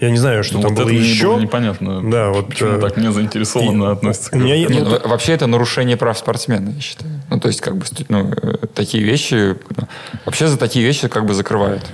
[0.00, 1.26] Я не знаю, что Ну, там вот было это еще.
[1.26, 2.10] было непонятно.
[2.10, 5.32] Да, вот, Почему э, так не заинтересованно и- относится к меня Нет, ну, во- вообще
[5.34, 7.10] это нарушение прав спортсмена, я считаю.
[7.28, 9.56] Ну, то есть, как бы, ну, э, такие вещи...
[9.76, 9.84] ну,
[10.24, 11.86] вообще за такие вещи как бы закрывают.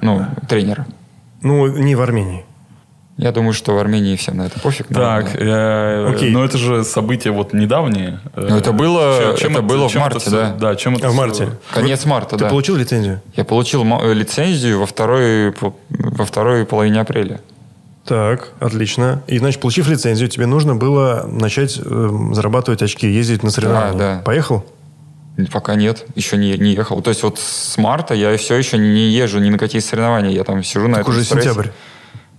[0.00, 0.86] Ну, тренера.
[1.42, 2.44] Ну, не в Армении.
[3.16, 4.88] Я думаю, что в Армении всем на это пофиг.
[4.88, 6.32] Так, э, Окей.
[6.32, 8.18] но это же события вот недавние.
[8.34, 10.54] Ну, это было- это было в чем марте, всё- да.
[10.58, 11.50] Да, чем это А в марте?
[11.72, 12.50] Конец марта, Ты да.
[12.50, 13.20] получил лицензию?
[13.36, 15.54] Я получил э, лицензию во второй,
[15.90, 17.40] во второй половине апреля.
[18.04, 19.22] Так, отлично.
[19.28, 23.96] И, значит, получив лицензию, тебе нужно было начать эм, зарабатывать очки, ездить на соревнования.
[23.98, 24.22] да.
[24.24, 24.64] Поехал?
[25.52, 27.00] Пока нет, еще не, не ехал.
[27.00, 30.30] То есть вот с марта я все еще не езжу ни на какие соревнования.
[30.30, 31.48] Я там сижу на Так этом уже стрессе.
[31.48, 31.68] сентябрь.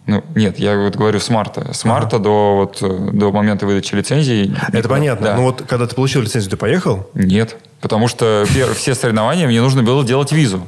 [0.07, 1.73] Ну, нет, я вот говорю с марта.
[1.73, 4.55] С марта до, вот, э, до момента выдачи лицензии.
[4.71, 5.27] Это понятно.
[5.27, 5.35] Да.
[5.37, 7.09] Но вот когда ты получил лицензию, ты поехал?
[7.15, 8.45] Нет, потому что
[8.75, 10.67] все соревнования мне нужно было делать визу.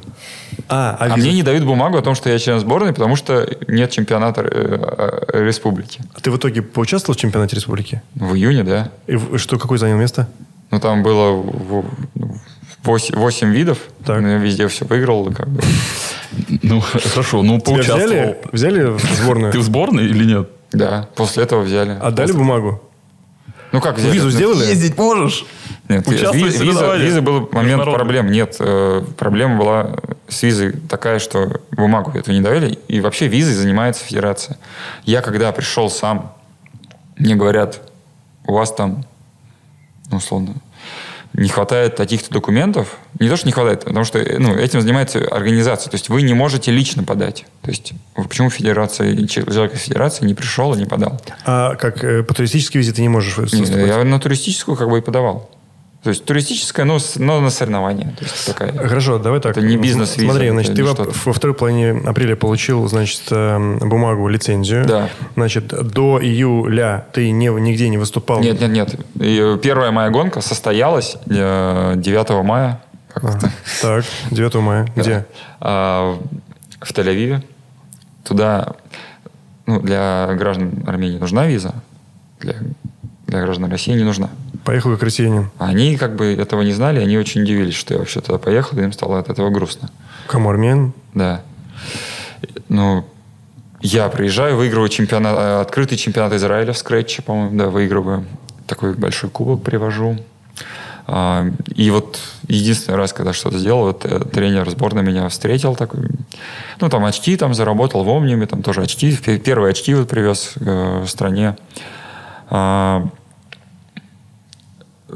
[0.68, 3.92] А, А, мне не дают бумагу о том, что я член сборной, потому что нет
[3.92, 6.00] чемпионата э, э, республики.
[6.20, 8.02] Ты в итоге поучаствовал в чемпионате республики?
[8.16, 8.90] В июне, да.
[9.06, 10.28] И в- что, какое занял место?
[10.72, 11.44] Ну, там было
[12.88, 13.78] 8, видов.
[14.04, 14.20] Так.
[14.20, 15.32] но я везде все выиграл.
[15.32, 15.60] Как бы.
[16.62, 18.06] Ну, хорошо, ну, Тебя поучаствовал.
[18.06, 19.52] взяли, взяли в сборную?
[19.52, 20.48] Ты в сборной или нет?
[20.72, 21.96] Да, после этого взяли.
[22.00, 22.82] Отдали бумагу?
[23.72, 24.12] Ну, как взяли?
[24.12, 24.92] Визу Ну, сделали?
[24.96, 25.44] можешь?
[25.88, 28.30] Нет, виза, виза был момент проблем.
[28.30, 29.96] Нет, э, проблема была
[30.28, 32.78] с визой такая, что бумагу эту не давали.
[32.88, 34.58] И вообще визой занимается федерация.
[35.04, 36.34] Я когда пришел сам,
[37.16, 37.80] мне говорят,
[38.46, 39.04] у вас там,
[40.10, 40.54] ну, условно,
[41.38, 42.98] не хватает таких-то документов.
[43.20, 45.90] Не то, что не хватает, потому что ну, этим занимается организация.
[45.90, 47.46] То есть вы не можете лично подать.
[47.62, 51.20] То есть почему федерация, человек из федерации не пришел и не подал?
[51.44, 53.86] А как э, по туристической визе ты не можешь Не, выступать?
[53.86, 55.48] я на туристическую как бы и подавал.
[56.08, 58.14] То есть туристическая, но, но на соревнования.
[58.18, 58.72] То есть такая.
[58.72, 59.58] Хорошо, давай так.
[59.58, 63.78] Это не бизнес-виза, Смотри, это значит, ты во, во второй половине апреля получил, значит, эм,
[63.78, 64.86] бумагу, лицензию.
[64.86, 65.10] Да.
[65.34, 68.40] Значит, до июля ты не, нигде не выступал.
[68.40, 68.94] Нет, нет, нет.
[69.20, 72.80] И первая моя гонка состоялась э, 9 мая.
[73.12, 73.38] Как А?
[73.82, 74.88] Так, 9 мая.
[74.96, 75.26] Где?
[75.60, 76.18] А,
[76.80, 77.42] в Тель-Авиве.
[78.24, 78.76] Туда
[79.66, 81.74] ну, для граждан Армении нужна виза.
[82.40, 82.54] Для,
[83.28, 84.30] для граждан России не нужна.
[84.64, 85.50] Поехал как россиянин.
[85.58, 88.82] Они как бы этого не знали, они очень удивились, что я вообще туда поехал, и
[88.82, 89.90] им стало от этого грустно.
[90.26, 90.92] Кому армян?
[91.14, 91.42] Да.
[92.68, 93.04] Ну,
[93.80, 98.24] я приезжаю, выигрываю чемпионат, э, открытый чемпионат Израиля в скретче, по-моему, да, выигрываю.
[98.66, 100.18] Такой большой кубок привожу.
[101.06, 102.18] А, И вот
[102.48, 106.00] единственный раз, когда что-то сделал, вот э, тренер сборной меня встретил такой.
[106.80, 109.16] Ну, там очки там заработал в Омниуме, там тоже очки.
[109.16, 111.56] Пе- Первые очки вот привез э, в стране.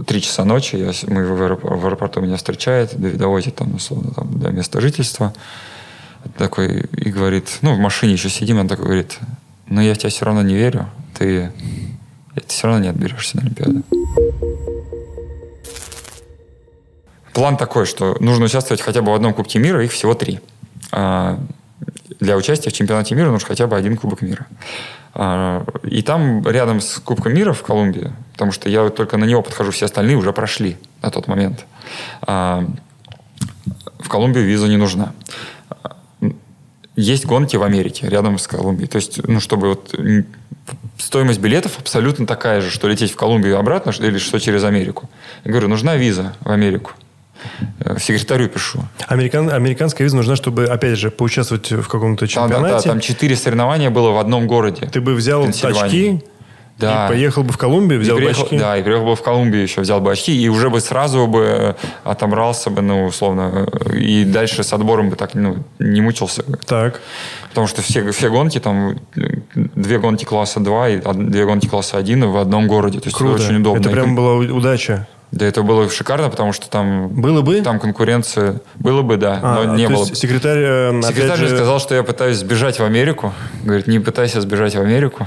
[0.06, 4.38] Три часа ночи, я, мы в, аэропор- в аэропорту меня встречает, довозит там, условно, там,
[4.38, 5.34] до места жительства.
[6.38, 9.18] Такой, и говорит, ну, в машине еще сидим, он такой говорит,
[9.66, 10.88] но я в тебя все равно не верю,
[11.18, 11.52] ты,
[12.34, 13.82] ты все равно не отберешься на Олимпиаду.
[17.34, 20.40] План такой, что нужно участвовать хотя бы в одном Кубке мира, их всего три.
[20.90, 21.38] А,
[22.20, 24.46] Для участия в чемпионате мира нужно хотя бы один Кубок мира.
[25.14, 29.42] А, И там рядом с Кубком мира в Колумбии, потому что я только на него
[29.42, 31.66] подхожу, все остальные уже прошли на тот момент.
[32.22, 32.64] А,
[33.98, 35.12] В Колумбию виза не нужна.
[36.94, 38.88] Есть гонки в Америке рядом с Колумбией.
[38.88, 39.94] То есть, ну, чтобы вот
[40.98, 45.08] стоимость билетов абсолютно такая же, что лететь в Колумбию обратно, или что через Америку.
[45.44, 46.92] Я говорю, нужна виза в Америку.
[47.80, 48.80] Э, Секретарю пишу.
[49.08, 52.74] Американ, американская виза нужна, чтобы, опять же, поучаствовать в каком-то Там, да, чемпионате.
[52.88, 54.86] да, там четыре соревнования было в одном городе.
[54.92, 56.22] Ты бы взял очки
[56.78, 57.06] Да.
[57.06, 58.58] и поехал бы в Колумбию, И взял бы приехал, очки.
[58.58, 61.44] да, и приехал бы в Колумбию еще, взял бы очки, и уже бы сразу бы
[61.44, 66.42] э, отобрался бы, ну, условно, э, и дальше с отбором бы так, ну, не мучился
[66.42, 66.58] бы.
[66.66, 67.00] Так.
[67.50, 68.96] Потому что все, все гонки, там,
[69.54, 72.98] две гонки класса 2 и две гонки класса 1 в одном городе.
[73.00, 73.34] То есть Круто.
[73.36, 73.80] это очень удобно.
[73.80, 75.06] Это И прям была удача.
[75.32, 77.08] Да, это было шикарно, потому что там...
[77.08, 77.62] Было бы?
[77.62, 78.60] Там конкуренция...
[78.74, 82.02] Было бы, да, А, но не было есть секретарь, э, Секретарь же- сказал, что я
[82.02, 83.32] пытаюсь сбежать в Америку.
[83.64, 85.26] Говорит, не пытайся сбежать в Америку.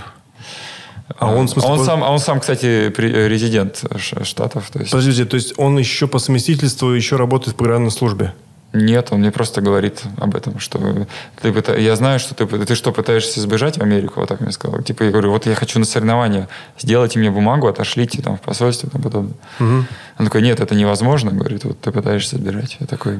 [1.18, 3.84] А он, в смысле, а он сам, а он сам, кстати, э, резидент
[4.23, 4.69] штатов.
[4.72, 4.91] То есть...
[4.91, 8.34] Подождите, то есть он еще по совместительству еще работает в пограничной службе?
[8.74, 11.08] Нет, он мне просто говорит об этом, что
[11.42, 14.52] ты пыта- я знаю, что ты, ты что, пытаешься сбежать в Америку, вот так мне
[14.52, 14.82] сказал.
[14.82, 18.90] Типа, я говорю, вот я хочу на соревнования, сделайте мне бумагу, отошлите там в посольство,
[18.90, 19.36] там подобное.
[19.60, 19.86] Он
[20.26, 22.76] такой, нет, это невозможно, говорит, вот ты пытаешься сбежать.
[22.82, 23.20] Я такой,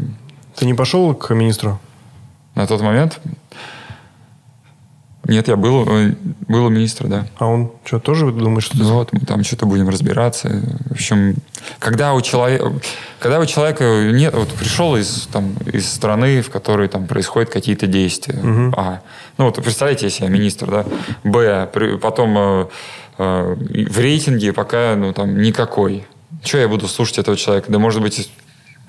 [0.56, 1.80] Ты не пошел к министру?
[2.56, 3.20] на тот момент,
[5.28, 6.14] нет, я был, э,
[6.48, 7.28] был у министра, да.
[7.38, 8.78] А он что, тоже думает, что.
[8.78, 10.62] Ну вот, мы там что-то будем разбираться.
[10.90, 11.36] В общем,
[11.80, 12.74] когда у человека,
[13.20, 17.88] когда у человека нет, вот пришел из, там, из страны, в которой там происходят какие-то
[17.88, 18.40] действия.
[18.78, 19.02] А,
[19.38, 20.86] ну вот представляете себе министр, да?
[21.24, 22.66] Б, при- потом э,
[23.18, 23.56] э,
[23.90, 26.06] в рейтинге пока ну, там никакой.
[26.44, 27.72] Что я буду слушать этого человека?
[27.72, 28.30] Да может быть,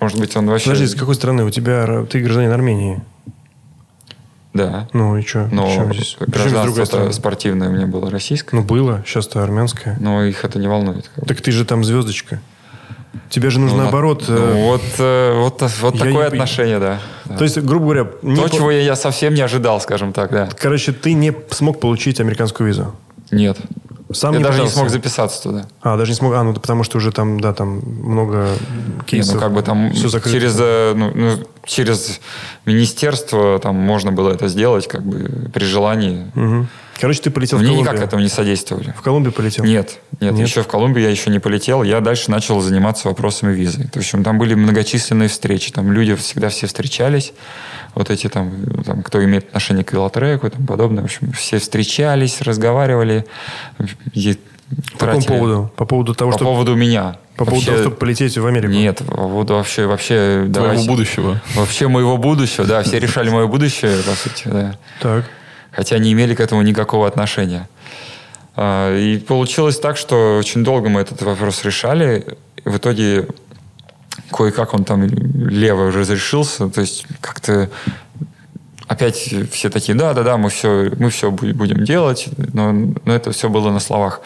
[0.01, 0.67] может быть он вообще...
[0.67, 1.45] Подожди, из какой страны?
[1.45, 2.05] У тебя...
[2.05, 3.03] Ты гражданин Армении.
[4.57, 4.89] Да.
[4.93, 5.49] Ну и что?
[5.53, 6.17] Но здесь?
[6.21, 8.57] Гражданство спортивное у меня было российское.
[8.57, 9.97] Ну было, сейчас-то армянское.
[10.01, 11.11] Но их это не волнует.
[11.27, 12.41] Так ты же там звездочка.
[13.31, 14.25] Тебе же нужно Ну, наоборот...
[14.29, 17.01] ну, э, вот, э, вот, вот я такое не отношение, да.
[17.37, 20.31] То есть, грубо говоря, не То, по- чего я, я совсем не ожидал, скажем так,
[20.31, 20.49] да.
[20.59, 22.95] короче, ты не смог получить американскую визу.
[23.31, 23.59] Нет.
[24.13, 24.75] Сам я даже не пытался?
[24.77, 25.67] смог записаться туда.
[25.83, 26.35] А, даже не смог.
[26.35, 28.49] А, ну потому что уже там, да, там много
[28.99, 29.35] Не, кейсов.
[29.35, 30.39] ну, как бы там все закрыто.
[30.39, 32.21] через, э, ну, ну, через
[32.67, 36.31] министерство там можно было это сделать, как бы при желании.
[36.35, 36.69] Мгм.
[37.01, 37.93] Короче, ты полетел в Мне Колумбию.
[37.95, 38.95] никак этому не содействовали.
[38.97, 39.65] В Колумбию полетел?
[39.65, 40.47] Нет, нет, Нет?
[40.49, 41.83] еще в Колумбию я еще не полетел.
[41.83, 43.89] Я дальше начал заниматься вопросами визы.
[43.89, 45.71] То есть там были многочисленные встречи.
[45.73, 47.33] Там люди всегда все встречались.
[47.95, 48.53] Вот эти там,
[48.85, 51.03] там кто имеет отношение к велотреку и тому подобное.
[51.03, 53.27] В общем, все встречались, разговаривали.
[54.13, 54.39] И
[54.99, 55.73] По какому поводу?
[55.77, 56.45] По поводу того, По что...
[56.47, 57.17] поводу меня.
[57.37, 58.73] По поводу Вообще- того, чтобы полететь в Америку?
[58.73, 61.41] Нет, по поводу вообще, вообще, Твоего давайте- будущего.
[61.55, 64.75] Вообще моего будущего, да, все решали мое будущее, по сути, да.
[65.01, 65.27] Так.
[65.77, 67.69] Хотя не имели к этому никакого отношения.
[68.57, 72.25] А, И получилось так, что очень долго мы этот вопрос решали.
[72.65, 73.27] В итоге
[74.33, 76.69] кое-как он там лево разрешился.
[76.71, 77.69] То есть как-то
[78.89, 82.29] опять все такие, да-да-да, мы все, мы все бу- будем делать.
[82.55, 84.23] Но, но это все было на словах.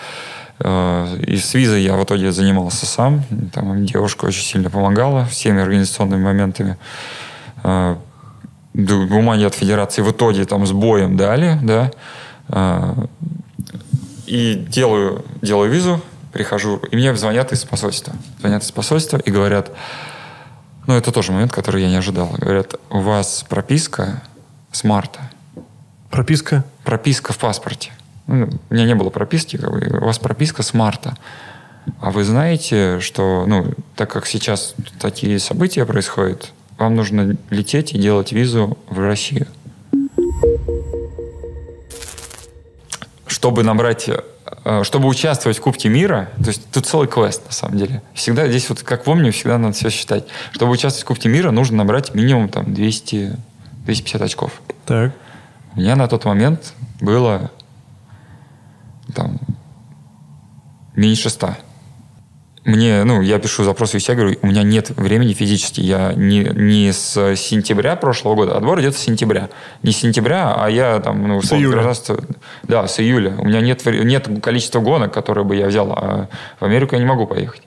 [0.60, 3.24] А, И с визой я в итоге занимался сам.
[3.52, 6.76] Там девушка очень сильно помогала всеми организационными моментами.
[8.74, 11.90] А, бумаги от федерации в итоге там с боем дали, да.
[12.48, 13.06] А,
[14.26, 16.00] И делаю, делаю визу,
[16.32, 18.14] прихожу, и мне звонят из посольства.
[18.38, 19.72] Звонят из посольства и говорят,
[20.86, 22.30] ну, это тоже момент, который я не ожидал.
[22.38, 24.22] Говорят, у вас прописка
[24.72, 25.20] с марта.
[26.10, 26.64] Прописка?
[26.84, 27.92] Прописка в паспорте.
[28.26, 31.16] Ну, у меня не было прописки, как бы, у вас прописка с марта.
[32.00, 37.98] А вы знаете, что, ну, так как сейчас такие события происходят, вам нужно лететь и
[37.98, 39.46] делать визу в Россию.
[43.26, 44.08] Чтобы набрать,
[44.64, 48.02] э, чтобы участвовать в Кубке мира, то есть тут целый квест на самом деле.
[48.14, 50.26] Всегда здесь вот, как помню, всегда надо все считать.
[50.52, 53.36] Чтобы участвовать в Кубке мира, нужно набрать минимум там 200,
[53.84, 54.62] 250 очков.
[54.86, 55.12] Так.
[55.74, 57.50] У меня на тот момент было
[59.14, 59.38] там
[60.94, 61.58] меньше ста.
[62.64, 65.80] Мне, ну, я пишу запрос в VC, говорю, у меня нет времени физически.
[65.80, 69.48] Я не, не с сентября прошлого года, отбор идет с сентября.
[69.82, 71.74] Не с сентября, а я там, ну, условно, июля.
[71.76, 72.22] гражданство-
[72.64, 73.34] Да, с июля.
[73.38, 76.28] У меня нет, нет количества гонок, которые бы я взял, а
[76.60, 77.62] в Америку я не могу поехать.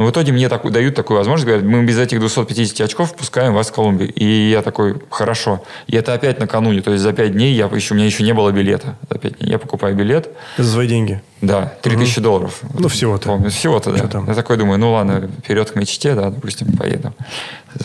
[0.00, 3.52] Но в итоге мне так, дают такую возможность, говорят, мы без этих 250 очков пускаем
[3.52, 4.10] вас в Колумбию.
[4.14, 5.62] И я такой, хорошо.
[5.88, 8.32] И это опять накануне, то есть за 5 дней я еще, у меня еще не
[8.32, 8.96] было билета.
[9.10, 11.20] За 5 дней я покупаю билет, За свои деньги.
[11.42, 12.60] да, 3000 долларов.
[12.72, 13.28] Ну, всего-то.
[13.28, 14.06] Помню, всего-то, да.
[14.06, 14.26] там?
[14.26, 17.12] Я такой думаю, ну ладно, вперед к мечте, да, допустим, поеду.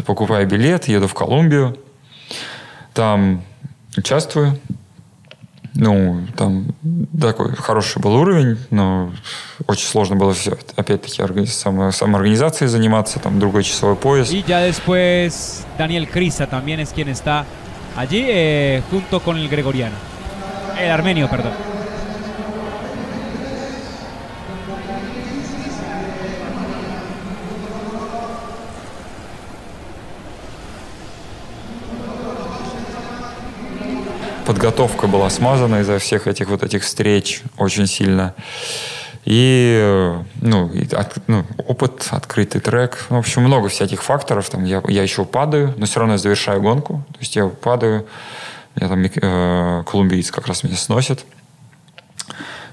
[0.06, 1.78] Покупаю билет, еду в Колумбию,
[2.94, 3.44] там
[3.98, 4.58] участвую.
[5.78, 6.68] Ну, там
[7.20, 9.12] такой хороший был уровень, но
[9.68, 14.32] очень сложно было все, опять-таки, органи- само- самоорганизацией заниматься, там другой часовой пояс.
[14.32, 17.46] Y ya después Daniel Crisa también es quien está
[17.98, 19.96] allí eh, junto con el gregoriano.
[20.80, 21.52] El armenio, perdón.
[34.46, 38.34] Подготовка была смазана из-за всех этих вот этих встреч очень сильно.
[39.26, 43.06] И, э, ну, и от- ну, опыт, открытый трек.
[43.10, 44.50] В общем, много всяких факторов.
[44.50, 47.04] Там я, я еще падаю, но все равно я завершаю гонку.
[47.14, 48.06] То есть я падаю,
[48.76, 51.26] меня там э, колумбиец как раз меня сносит.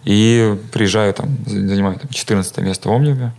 [0.04, 3.32] И приезжаю там, за- занимаю там 14 место в Омниуме.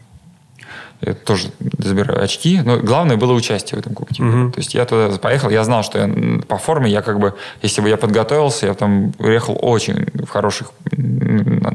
[1.05, 1.49] Я тоже
[1.79, 2.61] забираю очки.
[2.63, 4.15] Но главное было участие в этом кубке.
[4.23, 7.81] То есть я туда поехал, я знал, что я по форме, я как бы, если
[7.81, 11.73] бы я подготовился, я там уехал очень в хороших на-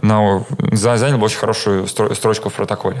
[0.00, 2.98] на- за- занял бы очень хорошую стро- строчку в протоколе.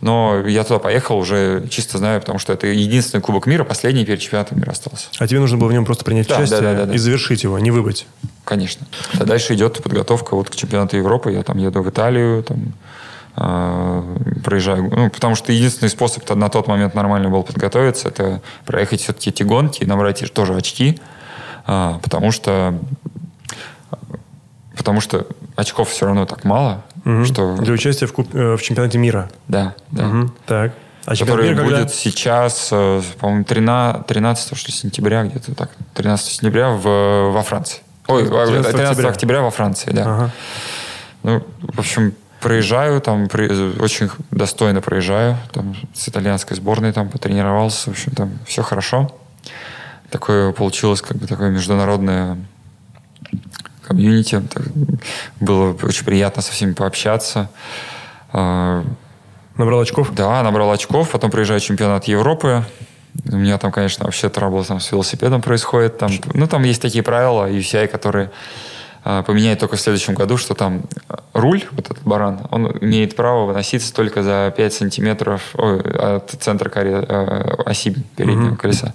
[0.00, 4.20] Но я туда поехал уже чисто знаю, потому что это единственный Кубок мира, последний перед
[4.20, 5.06] чемпионатом мира остался.
[5.18, 6.94] А тебе нужно было в нем просто принять Да, участие да, да, да, да.
[6.94, 8.06] и завершить его, не выбыть.
[8.44, 8.86] Конечно.
[9.18, 11.32] А дальше идет подготовка вот к чемпионату Европы.
[11.32, 12.74] Я там еду в Италию, там
[13.34, 14.90] проезжаю.
[14.94, 19.42] Ну, потому что единственный способ на тот момент нормально был подготовиться, это проехать все-таки эти
[19.42, 21.00] гонки и набрать тоже очки.
[21.66, 22.74] А, потому что
[24.76, 27.24] потому что очков все равно так мало, Мгм.
[27.24, 29.30] что Для участия в, куб- э, в чемпионате мира.
[29.48, 30.04] да, да.
[30.04, 30.34] Мгм.
[30.46, 30.72] Так.
[31.06, 31.76] А который мира когда?
[31.78, 37.42] будет сейчас, э, по-моему, 13, 13 что ли, сентября, где-то так, 13 сентября в, во
[37.42, 37.80] Франции.
[38.08, 39.08] Ой, 13 13, октября.
[39.10, 39.40] октября.
[39.42, 40.02] во Франции, да.
[40.02, 40.30] Ага.
[41.22, 47.90] Ну, в общем, проезжаю, там при- очень достойно проезжаю, там с итальянской сборной там потренировался,
[47.90, 49.10] в общем, там все хорошо.
[50.10, 52.36] Такое получилось, как бы такое международное
[53.82, 54.40] комьюнити.
[54.52, 54.62] Так,
[55.40, 57.48] Было очень приятно со всеми пообщаться.
[58.32, 58.84] А,
[59.56, 60.12] Набрал очков?
[60.14, 62.62] да, набрал очков, потом приезжаю чемпионат Европы.
[63.32, 65.98] У меня там, конечно, вообще трабл там с велосипедом происходит.
[65.98, 68.30] Там, ну, там есть такие правила UCI, которые
[69.04, 73.14] а, поменяют только в следующем году, что там а, руль, вот этот баран, он имеет
[73.16, 78.94] право выноситься только за 5 сантиметров ой, от центра коре- э, оси переднего колеса.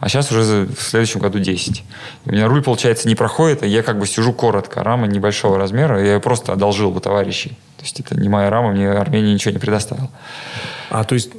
[0.00, 1.84] А сейчас уже за- в следующем году 10.
[2.24, 4.82] И у меня руль, получается, не проходит, а я как бы сижу коротко.
[4.82, 7.50] Рама небольшого размера, я ее просто одолжил у товарищей.
[7.78, 10.10] То есть это не моя рама, мне Армения ничего не предоставила.
[10.90, 11.30] А, то есть...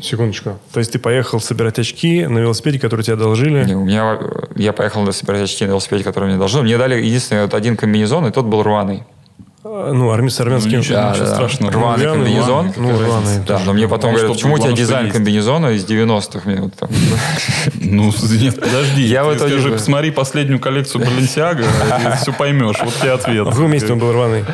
[0.00, 0.58] Секундочку.
[0.72, 3.64] То есть ты поехал собирать очки на велосипеде, который тебе одолжили?
[3.64, 6.62] Не, у меня, э, я поехал собирать очки на велосипеде, который мне должны.
[6.62, 9.04] Мне дали единственный вот один комбинезон, и тот был рваный.
[9.64, 10.78] А, Ну, арми с армянским...
[10.78, 11.72] ничего, Да, ничего да, страшного.
[11.72, 12.72] Рваный Рваный, комбинезон.
[12.76, 13.38] Ну, рваный.
[13.48, 15.16] Да, но мне потом Ну, говорят, почему у тебя дизайн есть.
[15.16, 16.40] комбинезона из 90-х?
[16.48, 16.90] Мне вот там-
[17.74, 19.02] Ну, нет, подожди.
[19.02, 22.76] Я в скажи, бы- посмотри последнюю коллекцию Balenciaga, и все поймешь.
[22.84, 23.46] Вот тебе ответ.
[23.46, 24.44] В каком месте он был рваный?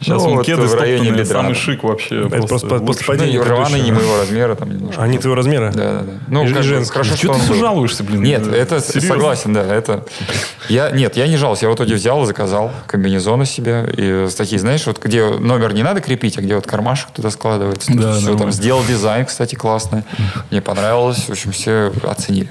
[0.00, 2.26] Сейчас Ну, кеды в районе бедра, самый шик вообще.
[2.26, 3.04] Это просто лучше.
[3.04, 5.02] после Ну, рваный не моего размера, там немножко.
[5.02, 5.70] Они твоего размера?
[5.72, 6.12] Да, да, да.
[6.28, 6.92] Ну, женский.
[6.92, 8.22] хорошо, Что ты все жалуешься, блин?
[8.22, 10.04] Нет, это согласен, да, это...
[10.68, 11.62] Я, нет, я не жалуюсь.
[11.62, 13.92] Я в итоге взял и заказал комбинезоны себе.
[13.96, 17.92] И такие, знаешь, вот где номер не надо крепить, а где вот кармашек туда складывается.
[17.92, 20.04] Да, все, там сделал дизайн, кстати, классный.
[20.50, 21.24] Мне понравилось.
[21.26, 22.48] В общем, все оценили.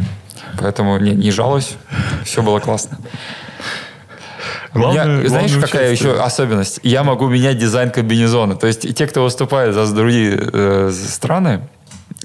[0.59, 1.75] Поэтому не, не жалуюсь.
[2.25, 2.97] Все было классно.
[4.73, 6.79] Главное- знаешь, главное какая еще особенность?
[6.83, 8.55] Я могу менять дизайн комбинезона.
[8.55, 11.61] То есть те, кто выступает за другие э, страны,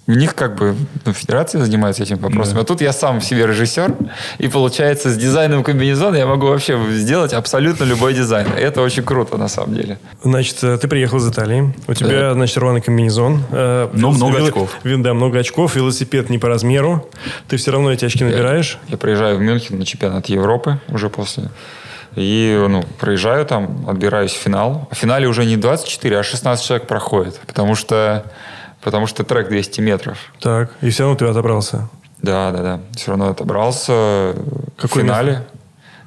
[0.07, 0.77] у них как бы
[1.07, 2.59] ну, федерация занимается этим вопросом.
[2.59, 3.95] А тут я сам себе режиссер,
[4.37, 8.47] и получается с дизайном комбинезона я могу вообще сделать абсолютно любой дизайн.
[8.55, 9.99] Это очень круто на самом деле.
[10.23, 11.75] Значит, э, ты приехал из Италии.
[11.89, 13.45] У тебя, значит, рваный комбинезон.
[13.51, 14.77] э, Но велос- много вело- очков.
[14.85, 15.75] вин- Да, много очков.
[15.75, 17.09] Велосипед не по размеру.
[17.49, 18.77] Ты все равно эти очки набираешь.
[18.89, 21.45] Я приезжаю в Мюнхен на чемпионат Европы уже после.
[22.17, 24.89] И ну, проезжаю там, отбираюсь в финал.
[24.91, 27.41] В финале уже не 24, а 16 человек проходит.
[27.47, 28.25] Потому что,
[28.83, 30.19] потому что трек 200 метров.
[30.41, 30.71] Так.
[30.81, 31.89] И все равно ты отобрался.
[32.23, 32.81] Да, да, да.
[32.97, 34.35] Все равно отобрался
[34.77, 35.47] Какое в финале.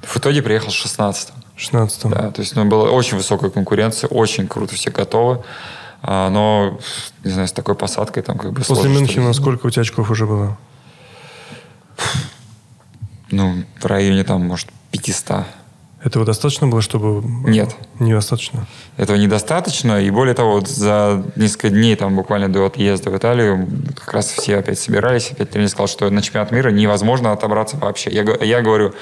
[0.02, 4.48] В итоге приехал 16 В 16 Да, то есть ну, была очень высокая конкуренция, очень
[4.48, 5.44] круто все готовы.
[6.02, 6.80] А, но,
[7.24, 10.10] не знаю, с такой посадкой там как бы После сложно Мюнхена сколько у тебя очков
[10.10, 10.58] уже было?
[13.30, 15.46] Ну, в районе там, может, 500.
[16.04, 17.28] Этого достаточно было, чтобы...
[17.50, 17.76] Нет.
[18.00, 18.68] Недостаточно.
[18.98, 20.00] Этого недостаточно.
[20.02, 24.28] И более того, вот за несколько дней, там буквально до отъезда в Италию, как раз
[24.28, 25.32] все опять собирались.
[25.32, 28.12] Опять тренер сказал, что на чемпионат мира невозможно отобраться вообще.
[28.12, 28.94] Я, я говорю,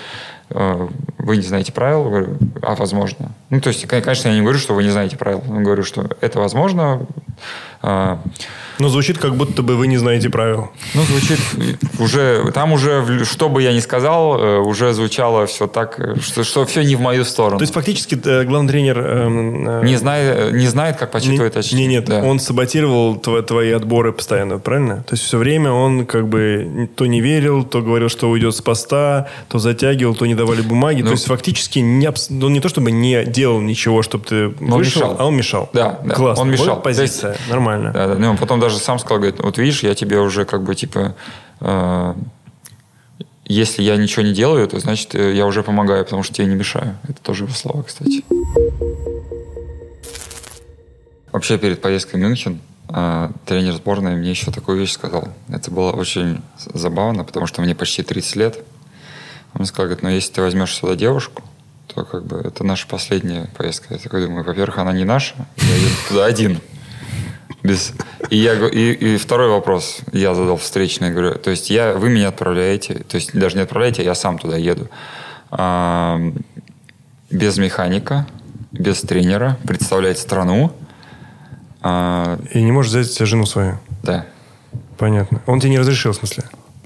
[0.52, 0.88] э,
[1.26, 2.04] вы не знаете правил?
[2.06, 3.32] Говорю, а возможно.
[3.50, 5.44] Ну, то есть, кон- конечно, я не говорю, что вы не знаете правил.
[5.48, 7.06] Я говорю, что это возможно.
[7.82, 8.20] А,
[8.80, 10.70] Но звучит, как будто бы вы не знаете правил.
[10.96, 11.40] ну, звучит
[12.00, 12.52] уже...
[12.54, 16.84] Там уже, что бы я ни сказал, э, уже звучало все так, что, что все
[16.84, 17.58] не в мою сторону.
[17.60, 19.00] То есть, фактически, э, главный тренер...
[19.00, 21.76] эм, э, не, знает, не знает, как не, подсчитывать очки.
[21.76, 22.24] не, нет, Да.
[22.24, 25.04] он саботировал тво- твои отборы постоянно, правильно?
[25.04, 28.62] То есть все время он как бы то не верил, то говорил, что уйдет с
[28.62, 31.02] поста, то затягивал, то не давали бумаги.
[31.04, 35.02] Ну, есть фактически не, он не то чтобы не делал ничего, чтобы ты он вышел,
[35.02, 35.16] мешал.
[35.20, 35.70] а он мешал.
[35.74, 36.44] Да, да, Классно.
[36.44, 36.76] он мешал.
[36.76, 37.38] Вот позиция.
[37.50, 37.92] Нормально.
[37.92, 38.16] Да, да.
[38.16, 41.16] Ну, он потом даже сам сказал, говорит, вот видишь, я тебе уже как бы типа,
[41.60, 42.14] э,
[43.46, 46.56] если я ничего не делаю, то значит э, я уже помогаю, потому что тебе не
[46.56, 46.98] мешаю.
[47.04, 48.24] Это тоже его слова, кстати.
[51.32, 52.60] Вообще перед поездкой в Мюнхен
[52.90, 55.28] э, тренер сборной мне еще такую вещь сказал.
[55.50, 56.42] Это было очень
[56.74, 58.66] забавно, потому что мне почти 30 лет.
[59.58, 61.44] Он сказал, говорит, ну если ты возьмешь сюда девушку,
[61.94, 63.94] то как бы это наша последняя поездка.
[63.94, 66.60] Я такой думаю, во-первых, она не наша, я еду туда один.
[67.64, 67.94] Без...
[68.30, 71.12] И, я, и, и второй вопрос я задал встречный.
[71.12, 74.58] Говорю, то есть я, вы меня отправляете, то есть даже не отправляете, я сам туда
[74.58, 74.88] еду.
[75.52, 76.20] А,
[77.32, 78.28] без механика,
[78.72, 80.74] без тренера, представлять страну.
[81.82, 83.80] А, И не можешь взять жену свою.
[84.04, 84.26] да.
[84.98, 85.42] Понятно.
[85.46, 86.46] Он тебе не разрешил, в смысле?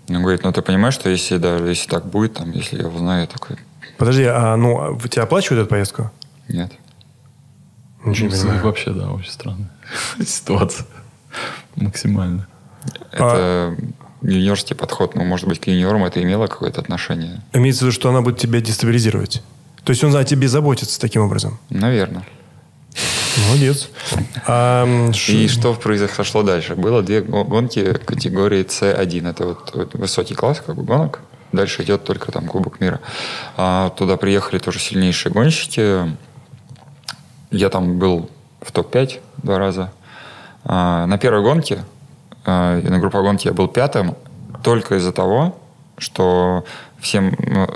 [0.09, 3.21] Он говорит, ну ты понимаешь, что если, да, если так будет, там, если я узнаю,
[3.21, 3.57] я такой,
[3.97, 6.11] Подожди, а ну, а тебя оплачивают эту поездку?
[6.47, 6.71] нет.
[8.05, 8.63] Ничего не Ну, понимаю.
[8.63, 9.69] Вообще, да, очень странная
[10.25, 10.87] ситуация.
[11.75, 12.47] Максимально.
[13.11, 13.75] Это
[14.21, 17.41] юниорский подход, ну, может быть, к юниорам это имело какое-то отношение.
[17.53, 19.43] Имеется в виду, что она будет тебя дестабилизировать.
[19.83, 21.59] То есть он о тебе заботится таким образом.
[21.69, 22.23] Наверное.
[23.47, 23.89] Молодец.
[24.47, 24.85] А,
[25.27, 26.75] И что произошло дальше?
[26.75, 29.29] Было две го- гонки категории C1.
[29.29, 31.19] Это вот, вот высокий класс как бы гонок.
[31.51, 32.99] Дальше идет только там Кубок мира.
[33.57, 36.15] А туда приехали тоже сильнейшие гонщики.
[37.51, 38.29] Я там был
[38.61, 39.91] в топ-5 два раза.
[40.63, 41.83] А, на первой гонке,
[42.45, 44.15] а, на групповой гонке я был пятым
[44.63, 45.57] только из-за того,
[45.97, 46.65] что
[46.99, 47.67] всем ну,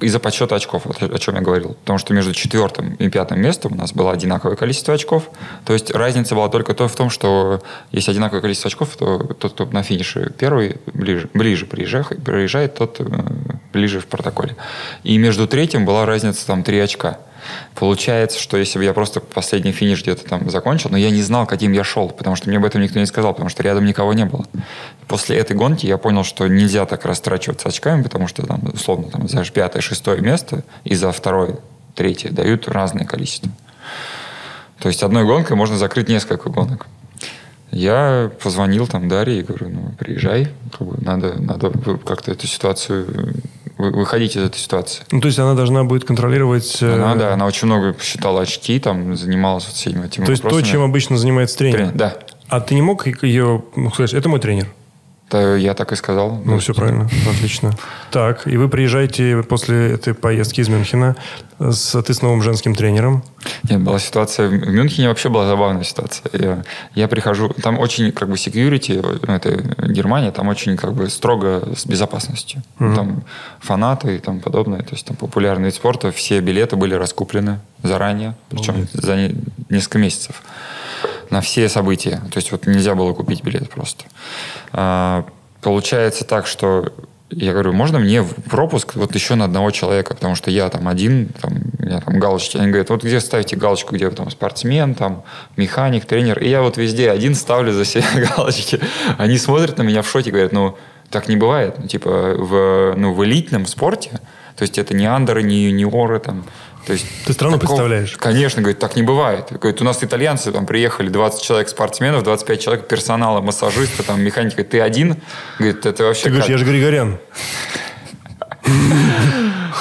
[0.00, 1.74] из-за подсчета очков, вот о чем я говорил.
[1.74, 5.30] Потому что между четвертым и пятым местом у нас было одинаковое количество очков.
[5.64, 7.62] То есть разница была только то в том, что
[7.92, 12.96] если одинаковое количество очков, то тот, кто на финише первый ближе, ближе приезжает, приезжает, тот
[13.00, 13.04] э,
[13.72, 14.56] ближе в протоколе.
[15.02, 17.18] И между третьим была разница там три очка.
[17.74, 21.46] Получается, что если бы я просто последний финиш где-то там закончил, но я не знал,
[21.46, 24.12] каким я шел, потому что мне об этом никто не сказал, потому что рядом никого
[24.12, 24.44] не было.
[25.08, 29.28] После этой гонки я понял, что нельзя так растрачиваться очками, потому что там, условно, там,
[29.28, 31.58] за пятое, шестое место и за второе,
[31.94, 33.50] третье дают разное количество.
[34.78, 36.86] То есть одной гонкой можно закрыть несколько гонок.
[37.70, 40.48] Я позвонил там Дарье и говорю, ну, приезжай,
[40.78, 41.72] надо, надо
[42.04, 43.34] как-то эту ситуацию,
[43.76, 45.04] выходить из этой ситуации.
[45.10, 46.78] Ну, то есть она должна будет контролировать...
[46.80, 50.42] э, Она, да, она очень много считала очки, там, занималась вот всеми этими То есть
[50.42, 51.76] то, чем обычно занимается тренер.
[51.76, 52.16] Тренер, Да.
[52.48, 54.68] А ты не мог ее ну, сказать, это мой тренер?
[55.34, 56.40] Да, я так и сказал.
[56.44, 57.72] Ну, все правильно, отлично.
[58.12, 61.16] Так, и вы приезжаете после этой поездки из Мюнхена
[61.58, 63.24] с, ты с новым женским тренером.
[63.68, 64.46] Нет, была ситуация...
[64.46, 66.30] В Мюнхене вообще была забавная ситуация.
[66.34, 67.48] Я, я прихожу...
[67.48, 72.62] Там очень, как бы, security, ну, это Германия, там очень, как бы, строго с безопасностью.
[72.78, 73.24] Там
[73.58, 74.82] фанаты и тому подобное.
[74.82, 76.12] То есть там популярный вид спорта.
[76.12, 78.34] Все билеты были раскуплены заранее.
[78.50, 79.34] Причем за не-
[79.70, 80.42] несколько месяцев.
[81.30, 82.22] На все события.
[82.32, 84.04] То есть вот нельзя было купить билет просто.
[84.72, 85.24] А,
[85.60, 86.92] получается так, что
[87.30, 90.86] я говорю, можно мне в пропуск вот еще на одного человека, потому что я там
[90.88, 92.56] один, там, у меня там галочки.
[92.56, 95.24] Они говорят, вот где ставите галочку, где там спортсмен, там
[95.56, 96.38] механик, тренер.
[96.40, 98.04] И я вот везде один ставлю за себя
[98.36, 98.80] галочки.
[99.18, 100.76] Они смотрят на меня в шоке, говорят, ну,
[101.10, 101.76] так не бывает.
[101.78, 104.10] Ну, типа, в, ну, в элитном спорте,
[104.56, 106.44] то есть это не андеры, не юниоры, там,
[106.86, 108.16] то есть Ты страну такого- представляешь?
[108.18, 109.46] Конечно, говорит, так не бывает.
[109.50, 114.62] Говорит, у нас итальянцы там приехали 20 человек спортсменов, 25 человек персонала, массажиста, там, механика.
[114.64, 115.16] Ты один?
[115.58, 116.50] Говорит, это вообще Ты говоришь, как?
[116.52, 117.18] я же Григорян.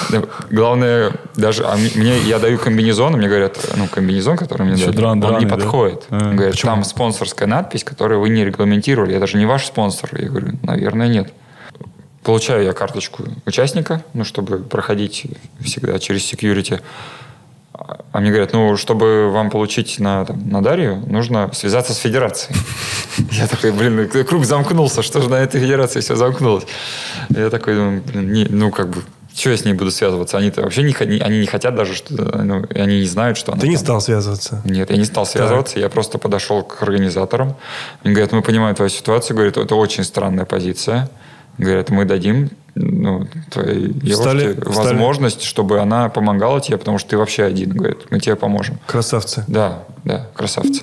[0.10, 4.76] Да, Главное, даже а мне я даю комбинезон, и мне говорят, ну, комбинезон, который мне
[4.76, 5.56] дают, дран- он не да?
[5.56, 6.06] подходит.
[6.10, 6.72] А, говорят, почему?
[6.72, 9.14] там спонсорская надпись, которую вы не регламентировали.
[9.14, 10.10] Я даже не ваш спонсор.
[10.14, 11.32] Я говорю, наверное, нет.
[12.24, 15.26] Получаю я карточку участника, ну, чтобы проходить
[15.62, 16.82] всегда через security.
[18.12, 22.56] А мне говорят, ну, чтобы вам получить на, там, на Дарью, нужно связаться с федерацией.
[23.32, 26.66] Я такой, блин, ну, круг замкнулся, что же на этой федерации все замкнулось?
[27.30, 29.02] Я такой, блин, не- ну, как бы,
[29.36, 30.38] что я с ней буду связываться?
[30.38, 33.68] Они-то вообще не, они не хотят даже, что, ну, они не знают, что она Ты
[33.68, 33.84] не там.
[33.86, 34.62] стал связываться.
[34.66, 37.56] Нет, я не стал связываться, я просто подошел к организаторам.
[38.04, 41.10] Они говорят, мы понимаем твою ситуацию, говорят, это очень странная позиция.
[41.58, 44.58] Говорят, мы дадим ну, твоей встали.
[44.66, 47.72] возможность, чтобы она помогала тебе, потому что ты вообще один.
[47.72, 48.80] Говорят, мы тебе поможем.
[48.88, 49.46] Красавцы.
[49.48, 50.82] Да, да, красавцы.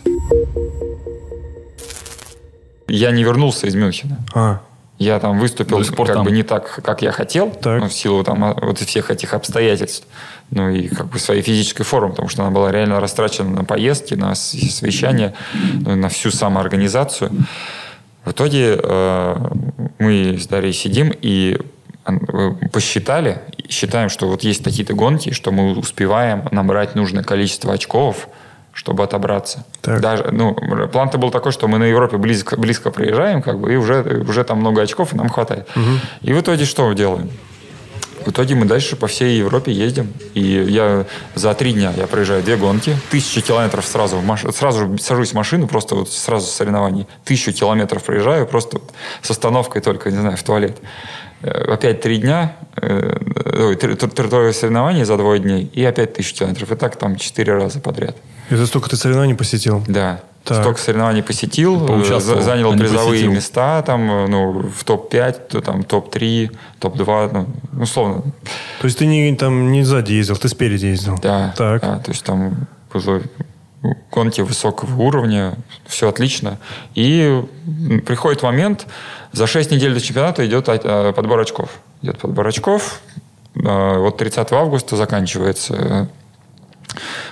[2.86, 4.18] Я не вернулся из Мюнхена.
[4.34, 4.60] А,
[4.98, 6.24] Я там выступил пор как там.
[6.24, 7.80] бы не так, как я хотел, Так.
[7.80, 10.06] ну, в силу там а, вот всех этих обстоятельств,
[10.50, 14.14] ну и как бы своей физической формы, потому что она была реально растрачена на поездки,
[14.14, 15.34] на совещания,
[15.74, 17.30] ну, на всю самоорганизацию.
[18.24, 19.36] В итоге э,
[20.00, 21.58] мы с Дарьей сидим и
[22.06, 22.12] э,
[22.72, 28.28] посчитали, считаем, что вот есть такие-то гонки, что мы успеваем набрать нужное количество очков,
[28.72, 29.64] чтобы отобраться.
[29.82, 30.00] Так.
[30.00, 30.54] Даже, ну,
[30.88, 34.42] план-то был такой, что мы на Европе близко, близко проезжаем, как бы, и уже, уже
[34.44, 35.68] там много очков, и нам хватает.
[36.22, 37.30] И в итоге что мы делаем?
[38.24, 40.12] В итоге мы дальше по всей Европе ездим.
[40.34, 44.22] И я за три дня я проезжаю две гонки, тысячу километров сразу,
[44.52, 47.06] сразу сажусь в машину, просто вот сразу соревнований.
[47.24, 48.92] Тысячу километров проезжаю, просто вот
[49.22, 50.76] с остановкой только, не знаю, в туалет.
[51.42, 53.16] Э, Опять три дня, э,
[53.58, 56.70] ой, три- три- трое соревнований за двое дней, и опять тысячу километров.
[56.72, 58.16] И так там четыре раза подряд.
[58.50, 59.82] это столько ты соревнований посетил.
[59.88, 60.20] Да.
[60.44, 60.60] Так.
[60.62, 61.76] Столько соревнований посетил,
[62.20, 63.32] за- занял а призовые посетил.
[63.32, 67.30] места, там, э, ну, в топ-5, то там топ-3, топ-2,
[67.72, 68.22] ну, условно.
[68.80, 71.18] То есть ты не, там не сзади ездил, ты спереди ездил?
[71.22, 71.82] Да, Так.
[71.82, 73.20] да, то есть там было
[74.10, 75.54] гонки высокого уровня,
[75.86, 76.58] все отлично.
[76.94, 77.42] И
[78.06, 78.86] приходит момент,
[79.32, 81.70] за 6 недель до чемпионата идет а, подбор очков.
[82.02, 83.00] Идет подбор очков,
[83.64, 86.08] а, вот 30 августа заканчивается.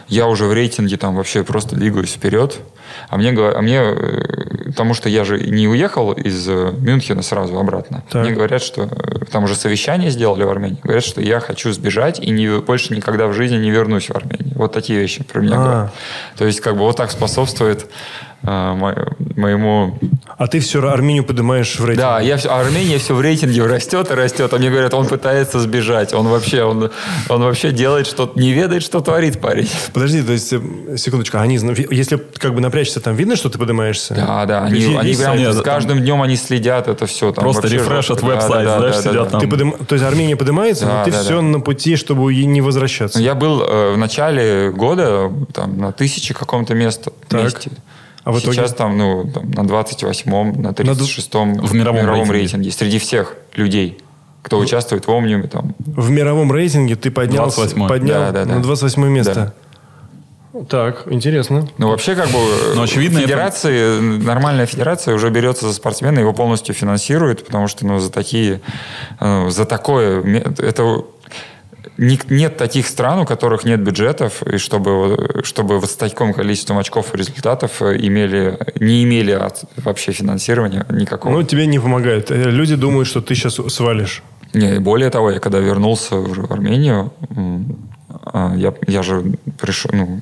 [0.07, 2.61] Я уже в рейтинге там вообще просто двигаюсь вперед.
[3.09, 7.59] А мне, а мне э, потому что я же не уехал из э, Мюнхена сразу
[7.59, 8.05] обратно.
[8.11, 8.25] Так.
[8.25, 10.79] Мне говорят, что э, там уже совещание сделали в Армении.
[10.83, 14.55] Говорят, что я хочу сбежать и не, больше никогда в жизни не вернусь в Армению.
[14.55, 15.63] Вот такие вещи про меня А.
[15.65, 15.95] говорят.
[16.37, 17.87] То есть как бы вот так способствует
[18.43, 19.99] моему...
[20.37, 21.99] А ты все Армению поднимаешь в рейтинг?
[22.07, 24.53] Да, я все, Армения все в рейтинге растет и растет.
[24.53, 26.15] А мне говорят, он пытается сбежать.
[26.15, 26.91] Он вообще, он,
[27.29, 29.69] он вообще делает что-то, не ведает, что творит парень.
[29.93, 31.57] Подожди, то есть, э, секундочку, а они,
[31.91, 34.15] если как бы напрячься, там видно, что ты поднимаешься?
[34.15, 37.33] Да, да, они, есть они прям нет, с там- каждым днем они следят это все.
[37.33, 39.41] Там Просто рефреш от веб-сайта, знаешь, сидят там.
[39.41, 41.43] Ты подым- То есть Армения поднимается, Да, но ты да, все да.
[41.43, 43.19] на пути, чтобы ей не возвращаться.
[43.19, 47.43] Ну, Я был э, в начале года там, на тысяче каком-то места, Так.
[47.43, 47.71] месте.
[48.29, 48.59] А в итоге?
[48.59, 52.33] Сейчас там, ну, там, на 28-м, на 36-м В мировом рейтинге.
[52.33, 52.71] рейтинге.
[52.71, 53.97] Среди всех людей,
[54.43, 55.45] кто участвует в Омниуме.
[55.49, 55.75] Там.
[55.79, 57.89] В мировом рейтинге ты поднялся 28-й.
[57.89, 58.55] поднял Да, да, да.
[58.57, 59.55] на 28 место.
[60.69, 61.69] Так, интересно.
[61.79, 62.39] Ну, вообще, как бы,
[62.75, 67.87] Ну, очевидно, это- федерации, нормальная федерация уже берется за спортсмена, его полностью финансирует, потому что,
[67.87, 68.61] ну, за такие,
[69.21, 70.23] э, за такое,
[70.59, 71.05] это
[71.97, 77.15] нет таких стран, у которых нет бюджетов, и чтобы, чтобы вот с таким количеством очков
[77.15, 81.33] и результатов э, имели, не имели от- вообще финансирования никакого.
[81.33, 82.31] Ну, тебе не помогает.
[82.31, 84.23] Э, Люди думают, что ты сейчас свалишь.
[84.55, 87.13] Не, и более того, я когда вернулся уже в Армению,
[88.33, 89.23] а, я, я же
[89.61, 90.21] пришел, ну,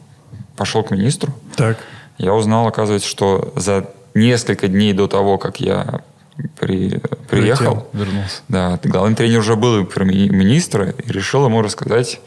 [0.57, 1.78] пошел к министру, Так.
[2.19, 6.01] я узнал, оказывается, что за несколько дней до того, как я
[6.59, 7.01] при-
[7.31, 8.41] приехал, Вернулся.
[8.49, 12.21] да, главный тренер уже был ми- министра и решил ему рассказать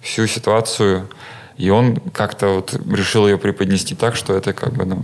[0.00, 1.08] всю ситуацию.
[1.58, 5.02] И он как-то вот решил ее преподнести так, что это как бы, ну,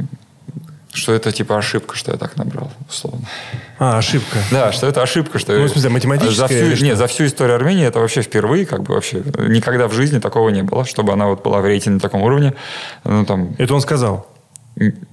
[0.93, 3.27] что это типа ошибка, что я так набрал, условно.
[3.79, 4.39] А, ошибка.
[4.51, 6.85] Да, что это ошибка, что Ну, в смысле, математическая за всю, что?
[6.85, 10.49] нет, за всю историю Армении это вообще впервые, как бы вообще никогда в жизни такого
[10.49, 12.55] не было, чтобы она вот была в рейтинге на таком уровне.
[13.05, 14.27] Ну там Это он сказал.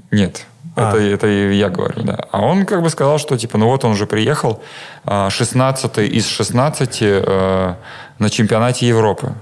[0.09, 0.45] Нет.
[0.75, 0.89] А.
[0.89, 2.25] Это, это я говорю, да.
[2.31, 4.61] А он как бы сказал, что типа, ну вот он уже приехал,
[5.05, 7.75] 16 из 16 э,
[8.19, 9.33] на чемпионате Европы.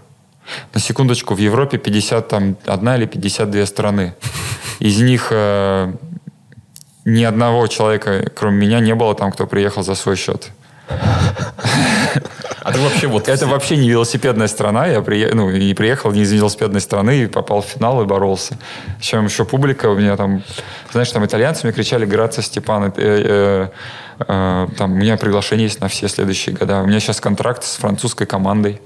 [0.74, 2.56] На секундочку, в Европе 51
[2.96, 4.14] или 52 страны.
[4.80, 5.94] Из них э,
[7.06, 10.52] ни одного человека, кроме меня, не было там, кто приехал за свой счет.
[12.64, 13.28] А ты вообще вот...
[13.28, 14.88] Это вообще не велосипедная страна.
[14.88, 15.34] Я прие...
[15.34, 18.58] ну, приехал не из велосипедной страны, и попал в финал и боролся.
[19.02, 20.44] Чем еще публика у меня там...
[20.92, 22.86] Знаешь, там итальянцы мне кричали «Грация, Степан».
[22.86, 23.68] Э, э,
[24.28, 26.82] э, там у меня приглашение есть на все следующие года.
[26.82, 28.82] У меня сейчас контракт с французской командой.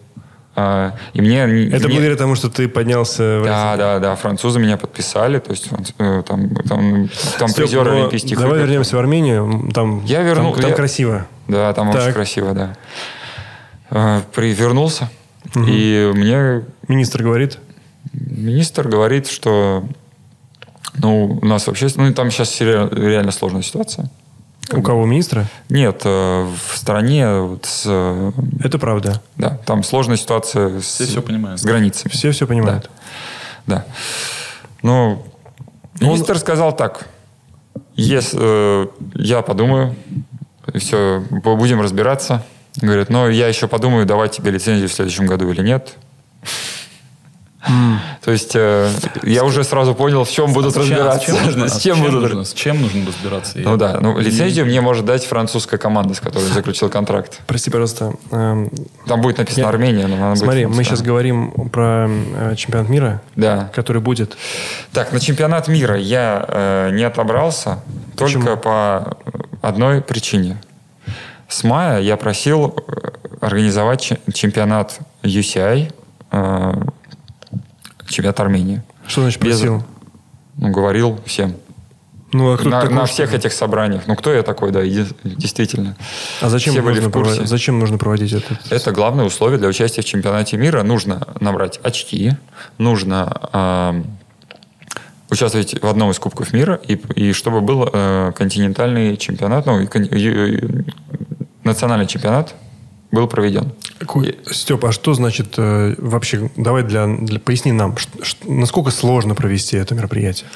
[0.60, 1.42] А, и мне...
[1.44, 3.78] Это мне- благодаря тому, что ты поднялся в Да, рейтинг.
[3.78, 4.16] да, да.
[4.16, 5.38] Французы меня подписали.
[5.38, 8.66] То есть там, там, там Степ, призеры но Олимпийских Давай игр.
[8.66, 9.70] вернемся в Армению.
[9.72, 11.28] Там, Я вернул- Там, там я- красиво.
[11.48, 12.02] Да, там Так.
[12.02, 12.76] очень красиво, да.
[13.90, 15.10] Э, при- вернулся.
[15.56, 17.58] И мне Министр говорит.
[18.14, 19.84] Министр говорит, что
[20.96, 21.88] ну, у нас вообще...
[21.96, 24.10] Ну, там сейчас ре- реально сложная ситуация.
[24.74, 25.46] У кого министра?
[25.70, 28.32] Нет, э, в стране вот с, э,
[28.64, 29.22] Это правда.
[29.38, 31.62] да, там сложная ситуация с, Все понимают.
[31.62, 32.12] с границами.
[32.12, 32.90] Все все понимают.
[33.66, 33.86] Да.
[34.82, 35.24] Ну,
[36.02, 37.08] министр сказал так.
[37.96, 39.96] Если, э, я подумаю,
[40.76, 42.44] все, будем разбираться.
[42.82, 45.94] Говорит, ну, я еще подумаю, давать тебе лицензию в следующем году или нет.
[48.24, 48.90] То есть э,
[49.24, 51.20] я уже сразу понял, в чем будут А с чем- а разбираться.
[51.20, 53.58] с чем нужно- С а чем будут нужно- С чем нужно разбираться?
[53.58, 57.42] Ну да, ну лицензию мне может дать французская команда, с которой заключил контракт.
[57.46, 58.14] Прости, пожалуйста.
[58.32, 58.70] эм,
[59.06, 62.90] Там будет написано Я- Армения, но она будет Смотри, мы сейчас говорим про э, чемпионат
[62.90, 63.70] мира, Да.
[63.74, 64.38] который будет.
[64.94, 67.80] Так, на чемпионат мира я э, не отобрался
[68.16, 68.44] Почему?
[68.46, 69.18] только по
[69.62, 70.58] одной причине.
[71.48, 73.10] С мая я просил э,
[73.42, 75.92] организовать че- чемпионат UCI,
[76.32, 76.74] э,
[78.10, 78.82] чемпионат Армении.
[79.08, 79.84] Что значит Без- просил?
[80.58, 81.56] Ну, говорил всем.
[82.34, 84.04] Ну, а кто на такой, на всех этих собраниях.
[84.08, 85.96] Ну, кто я такой, да, действительно.
[86.42, 87.12] А зачем все были в курсе.
[87.32, 88.58] проводить, зачем нужно проводить этот?
[88.70, 90.84] Это главное условие для участия в чемпионате мира.
[90.84, 92.34] Нужно набрать очки,
[92.78, 94.04] нужно э,
[95.30, 99.88] участвовать в одном из Кубков мира, и, и чтобы был э, континентальный чемпионат, ну, и
[100.20, 100.86] ю- ю-
[101.68, 102.56] национальный чемпионат
[103.12, 103.72] был проведен.
[104.52, 106.50] Степ, а что значит э, вообще?
[106.58, 110.48] Давай для, для поясни нам, ш- ш- насколько сложно провести это мероприятие?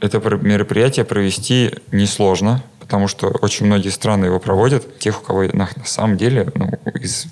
[0.00, 4.98] это пр- мероприятие провести несложно, потому что очень многие страны его проводят.
[4.98, 6.68] Тех, у кого на, на самом деле ну,
[7.00, 7.24] из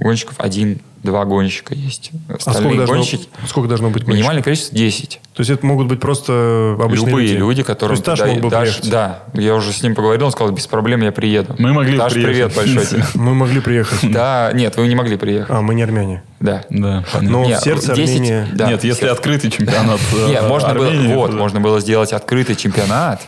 [0.00, 2.10] гонщиков один-два гонщика есть.
[2.28, 4.16] А Остальные сколько должно, гонщики, сколько должно быть гонщиков?
[4.16, 5.20] минимальное количество 10.
[5.32, 7.38] То есть это могут быть просто обычные Любые люди?
[7.38, 8.90] люди, которым То есть Таш ты мог бы приехать?
[8.90, 11.54] Да, я уже с ним поговорил, он сказал, без проблем я приеду.
[11.56, 12.34] Мы могли Таш, приехать.
[12.34, 13.04] привет большой тебе.
[13.14, 14.10] Мы могли приехать.
[14.10, 15.50] Да, нет, вы не могли приехать.
[15.50, 16.24] А, мы не армяне.
[16.40, 16.64] Да.
[16.68, 17.30] Да, понятно.
[17.30, 18.48] Но Нет, в сердце 10 Армения...
[18.52, 21.36] Да, Нет, если все- открытый чемпионат э, Нет, можно было, Армении, вот, да.
[21.36, 23.22] можно было сделать открытый чемпионат,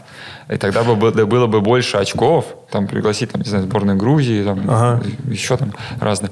[0.48, 4.60] и тогда бы было, бы больше очков, там пригласить, там, не знаю, сборную Грузии, там,
[4.68, 5.02] Ага.
[5.30, 6.30] еще там разных.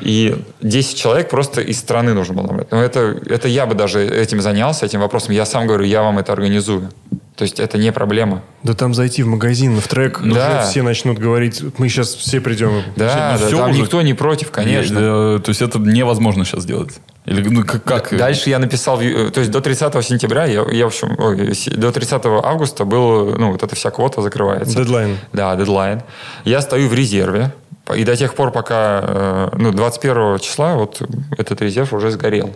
[0.00, 2.70] И 10 человек просто из страны нужно было набрать.
[2.70, 5.34] Но это, это я бы даже этим занялся, этим вопросом.
[5.34, 6.90] Я сам говорю, я вам это организую.
[7.40, 8.42] То есть это не проблема.
[8.62, 10.28] Да там зайти в магазин, в трек, Да.
[10.60, 12.82] уже все начнут говорить, мы сейчас все придем.
[12.96, 14.98] Да, да, всё там уже- никто не против, конечно.
[15.00, 17.00] Э, То есть это невозможно сейчас сделать.
[17.24, 17.82] Или ну как?
[17.84, 18.14] как?
[18.14, 21.92] Дальше я написал, ю- то есть до 30 сентября, я, я, в общем, ой, до
[21.92, 24.76] 30 августа был, ну, вот эта вся квота закрывается.
[24.76, 25.16] Дедлайн.
[25.32, 26.02] Да, дедлайн.
[26.44, 27.54] Я стою в резерве,
[27.96, 31.00] и до тех пор, пока, э, ну, 21 числа вот
[31.38, 32.50] этот резерв уже сгорел.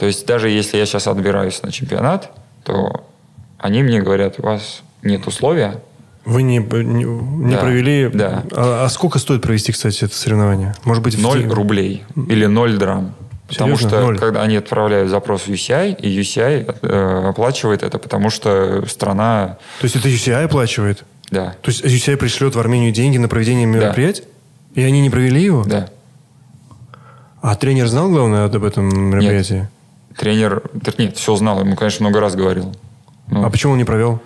[0.00, 2.32] То есть даже если я сейчас отбираюсь на чемпионат,
[2.64, 3.04] то
[3.58, 5.80] они мне говорят, у вас нет условия.
[6.24, 8.08] Вы не, не, не Да, провели...
[8.12, 8.42] да.
[8.52, 10.74] А, а сколько стоит провести, кстати, это соревнование?
[10.84, 13.14] Может быть, в 0 рублей или 0 драм.
[13.48, 13.88] Потому Серьезно?
[13.88, 14.18] что Ноль?
[14.18, 19.84] когда они отправляют запрос в UCI, и UCI э, оплачивает это, потому что страна, То
[19.84, 21.04] есть это UCI оплачивает?
[21.30, 24.24] да, То есть UCI пришлет в Армению деньги на проведение мероприятий?
[24.74, 25.62] И они не провели его?
[25.64, 25.88] да.
[27.40, 29.68] А тренер знал, главное, об этом мероприятии?
[30.16, 32.74] Тренер, тр- нет, все знал, ему, конечно, много раз говорил.
[33.28, 34.20] Ну, А почему он не провел?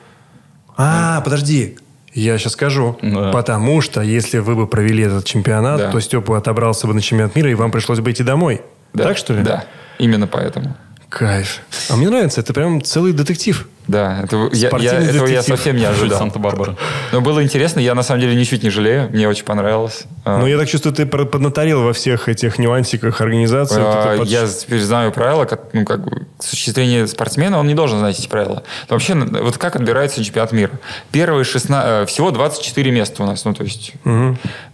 [0.76, 1.78] А, подожди.
[2.12, 2.98] Я сейчас скажу.
[3.02, 3.30] Да.
[3.32, 5.90] Потому что если вы бы провели этот чемпионат, Да.
[5.92, 8.62] то Степа отобрался бы на чемпионат мира, и вам пришлось бы идти домой.
[8.92, 9.42] да, Так что ли?
[9.42, 9.64] Да,
[9.98, 10.74] именно поэтому.
[11.10, 11.60] Кайф.
[11.90, 13.66] А мне нравится, это прям целый детектив.
[13.88, 15.44] Да, это, я, я- этого я детектив.
[15.56, 16.20] совсем не ожидал.
[16.20, 16.76] Санта-Барбара.
[17.10, 20.04] Но было интересно, я на самом деле ничуть не жалею, мне очень понравилось.
[20.24, 23.80] А, Но я так чувствую, ты поднаторел во всех этих нюансиках организации.
[23.80, 27.66] а, под- Я теперь знаю правила, как, ну, как бы, с точки зрения спортсмена он
[27.66, 28.62] не должен знать эти правила.
[28.88, 30.70] Но вообще, вот как отбирается чемпионат мира?
[31.10, 33.94] Первые 16, э, всего 24 места у нас, ну, то есть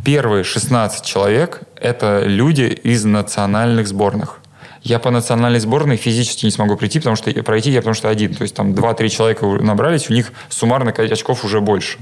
[0.05, 4.41] первые 16 человек– это люди из национальных сборных.
[4.87, 8.35] Я по национальной сборной физически не смогу прийти, потому что пройти я потому что один.
[8.35, 11.99] То есть там 2-3 человека набрались, у них суммарно очков уже больше.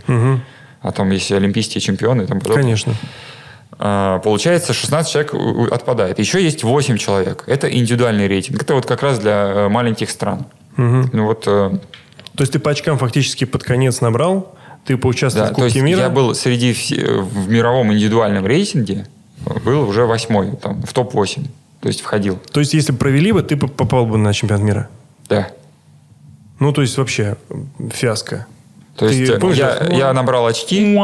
[0.82, 2.62] А там есть олимпийские чемпионы и тому подобное.
[2.62, 2.94] Конечно.
[3.78, 5.34] А, Получается, 16 человек
[5.72, 6.18] отпадает.
[6.18, 7.44] Еще есть 8 человек.
[7.46, 8.62] Это индивидуальный рейтинг.
[8.62, 10.44] Это вот как раз для э, маленьких стран.
[10.76, 11.70] Ну вот, э,
[12.36, 14.54] То есть ты по очкам фактически под конец набрал,
[14.84, 16.00] ты поучаствовал да, в то Кубке есть мира.
[16.02, 19.06] я был среди все- в мировом индивидуальном рейтинге,
[19.46, 21.46] э, был уже восьмой, там, в топ-8.
[21.84, 22.38] То есть входил.
[22.50, 24.88] То есть если бы провели бы, ты попал бы на чемпионат мира.
[25.28, 25.48] Да.
[26.58, 27.36] Ну, то есть вообще
[27.92, 28.46] фиаско.
[28.96, 30.96] То Ты есть э, помнишь, я, я набрал очки.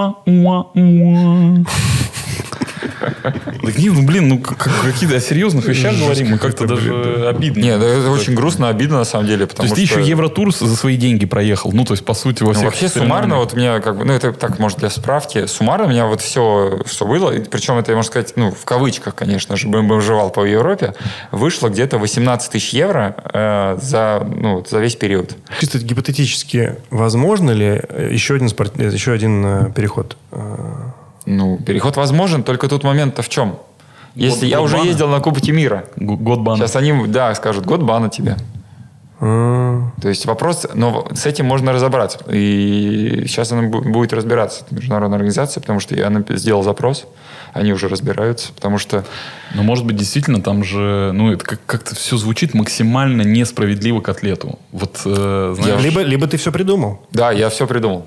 [3.01, 7.28] Так не, ну блин, ну как- как- какие-то о серьезных вещах говорим, мы как-то даже
[7.28, 7.60] обидно.
[7.60, 10.01] Нет, это очень грустно, обидно на самом деле, То потому есть ты что...
[10.01, 11.72] еще Евротур за свои деньги проехал.
[11.72, 14.05] Ну, то есть, по сути, во Ну, всех вообще суммарно, вот у меня как бы,
[14.05, 17.77] ну это так, может, для справки, суммарно у меня вот все, что было, и причем
[17.78, 20.94] это, можно сказать, ну, в кавычках, конечно же, бомжевал по Европе,
[21.32, 25.35] вышло где-то 18 тысяч евро э, за, ну, за весь период.
[25.60, 28.72] Чисто гипотетически, возможно ли э, еще один, спорт...
[28.78, 30.16] э, еще один переход?
[31.26, 33.56] Ну, переход возможен, только тут момент-то в чем?
[34.14, 34.86] Если я год уже бана?
[34.88, 36.59] ездил на Кубке мира, Год бана.
[36.59, 38.36] сейчас они, да, скажут, год бана тебе.
[39.20, 42.18] э, То есть вопрос, но с этим можно разобраться.
[42.30, 47.06] И сейчас она бу- будет разбираться, это международная организация, потому что я сделал запрос,
[47.52, 49.05] они уже разбираются, потому что
[49.55, 54.09] Но, может быть, действительно, там же, ну, это как- как-то все звучит максимально несправедливо к
[54.09, 54.59] атлету.
[54.72, 57.01] Вот, э, знаешь, либо, либо ты все придумал.
[57.12, 58.06] Да, я все придумал.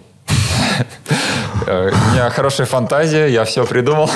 [1.68, 4.10] Э, У меня хорошая фантазия, я все придумал.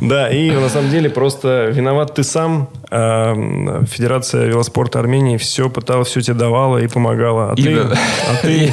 [0.00, 2.68] Да, и на самом деле просто виноват ты сам.
[2.90, 7.52] А, м, Федерация велоспорта Армении все пыталась, все тебе давала и помогала.
[7.52, 8.72] А ты, а ты,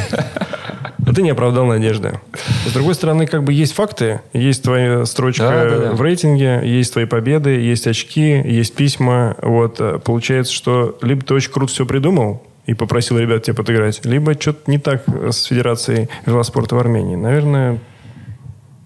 [1.07, 2.19] а ты не оправдал надежды.
[2.67, 5.91] С другой стороны, как бы есть факты, есть твоя строчка Да, да, да.
[5.93, 9.35] в рейтинге, есть твои победы, есть очки, есть письма.
[9.41, 14.05] Вот э, получается, что либо ты очень круто все придумал и попросил ребят тебе подыграть,
[14.05, 17.15] либо что-то не так с Федерацией велоспорта в Армении.
[17.15, 17.79] Наверное,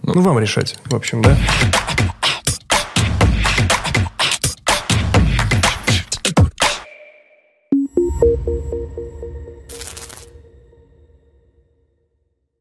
[0.03, 1.37] ну, вам решать, в общем, да?